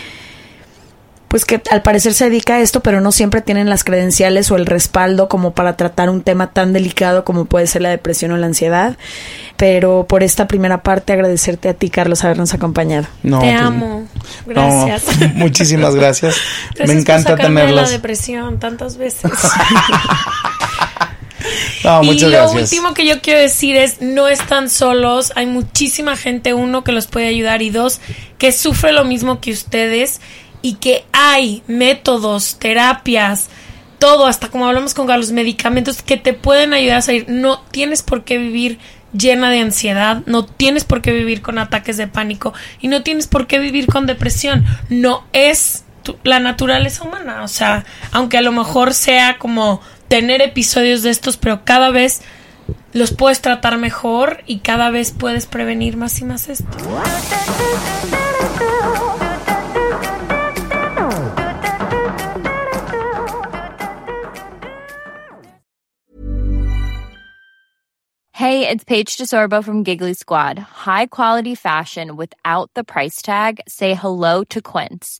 pues 1.28 1.44
que 1.44 1.62
al 1.70 1.82
parecer 1.82 2.14
se 2.14 2.26
dedica 2.30 2.56
a 2.56 2.60
esto 2.62 2.80
pero 2.82 3.02
no 3.02 3.12
siempre 3.12 3.42
tienen 3.42 3.70
las 3.70 3.84
credenciales 3.84 4.52
o 4.52 4.56
el 4.56 4.66
respaldo 4.66 5.28
como 5.28 5.54
para 5.54 5.76
tratar 5.76 6.10
un 6.10 6.22
tema 6.22 6.54
tan 6.54 6.72
delicado 6.72 7.26
como 7.26 7.44
puede 7.44 7.68
ser 7.68 7.82
la 7.82 7.90
depresión 7.90 8.32
o 8.32 8.38
la 8.38 8.46
ansiedad 8.46 8.96
pero 9.58 10.06
por 10.08 10.24
esta 10.24 10.48
primera 10.48 10.82
parte 10.82 11.12
agradecerte 11.12 11.68
a 11.68 11.74
ti 11.74 11.90
Carlos 11.90 12.24
habernos 12.24 12.54
acompañado 12.54 13.08
No, 13.24 13.40
Te 13.40 13.48
pues, 13.48 13.60
amo. 13.62 14.08
no, 14.46 14.86
Gracias. 14.86 15.34
muchísimas 15.36 15.94
gracias. 15.96 16.36
Gracias 16.76 16.88
Me 16.88 16.94
por 16.94 17.02
encanta 17.02 17.30
sacarme 17.32 17.62
de 17.62 17.66
la 17.68 17.72
tenerlas. 17.72 17.92
depresión 17.92 18.60
tantas 18.60 18.96
veces. 18.98 19.32
No, 21.84 22.04
y 22.04 22.20
lo 22.20 22.30
gracias. 22.30 22.72
último 22.72 22.94
que 22.94 23.06
yo 23.06 23.22
quiero 23.22 23.40
decir 23.40 23.76
es, 23.76 24.02
no 24.02 24.28
están 24.28 24.70
solos, 24.70 25.34
hay 25.36 25.46
muchísima 25.46 26.16
gente, 26.16 26.54
uno, 26.54 26.84
que 26.84 26.92
los 26.92 27.08
puede 27.08 27.28
ayudar 27.28 27.62
y 27.62 27.70
dos, 27.70 28.00
que 28.38 28.52
sufre 28.52 28.92
lo 28.92 29.06
mismo 29.06 29.40
que 29.42 29.52
ustedes 29.52 30.22
y 30.62 30.76
que 30.76 31.06
hay 31.12 31.62
métodos, 31.68 32.58
terapias, 32.60 33.50
todo, 34.00 34.26
hasta 34.26 34.50
como 34.50 34.68
hablamos 34.68 34.94
con 34.94 35.08
Carlos, 35.08 35.32
medicamentos 35.32 36.02
que 36.02 36.18
te 36.18 36.34
pueden 36.34 36.74
ayudar 36.74 36.98
a 36.98 37.02
salir. 37.02 37.26
No 37.30 37.62
tienes 37.72 38.02
por 38.04 38.24
qué 38.24 38.38
vivir 38.38 38.80
llena 39.18 39.50
de 39.50 39.60
ansiedad, 39.62 40.24
no 40.26 40.46
tienes 40.46 40.84
por 40.84 41.02
qué 41.02 41.12
vivir 41.14 41.42
con 41.42 41.58
ataques 41.58 41.96
de 41.98 42.08
pánico 42.08 42.54
y 42.82 42.88
no 42.90 43.04
tienes 43.04 43.28
por 43.28 43.48
qué 43.48 43.60
vivir 43.60 43.88
con 43.88 44.06
depresión. 44.06 44.66
No 44.90 45.24
es 45.32 45.86
tu- 46.04 46.18
la 46.24 46.40
naturaleza 46.40 47.04
humana, 47.04 47.44
o 47.44 47.48
sea, 47.48 47.86
aunque 48.12 48.38
a 48.38 48.42
lo 48.42 48.52
mejor 48.52 48.94
sea 48.94 49.38
como 49.38 49.82
tener 50.16 50.42
episodios 50.42 51.04
de 51.04 51.10
estos, 51.10 51.36
pero 51.36 51.66
cada 51.66 51.92
vez 51.92 52.22
los 52.94 53.12
puedes 53.12 53.42
tratar 53.42 53.78
mejor 53.78 54.46
y 54.46 54.60
cada 54.60 54.90
vez 54.90 55.12
puedes 55.12 55.46
prevenir 55.46 55.98
más 55.98 56.22
y 56.22 56.24
más 56.24 56.48
esto. 56.48 56.78
Hey, 68.32 68.70
it's 68.70 68.86
Paige 68.86 69.18
DeSorbo 69.18 69.62
from 69.62 69.84
Giggly 69.84 70.14
Squad. 70.14 70.60
High 70.60 71.08
quality 71.08 71.56
fashion 71.56 72.16
without 72.16 72.70
the 72.74 72.86
price 72.86 73.22
tag. 73.22 73.60
Say 73.68 73.96
hello 73.96 74.46
to 74.46 74.62
Quince. 74.62 75.20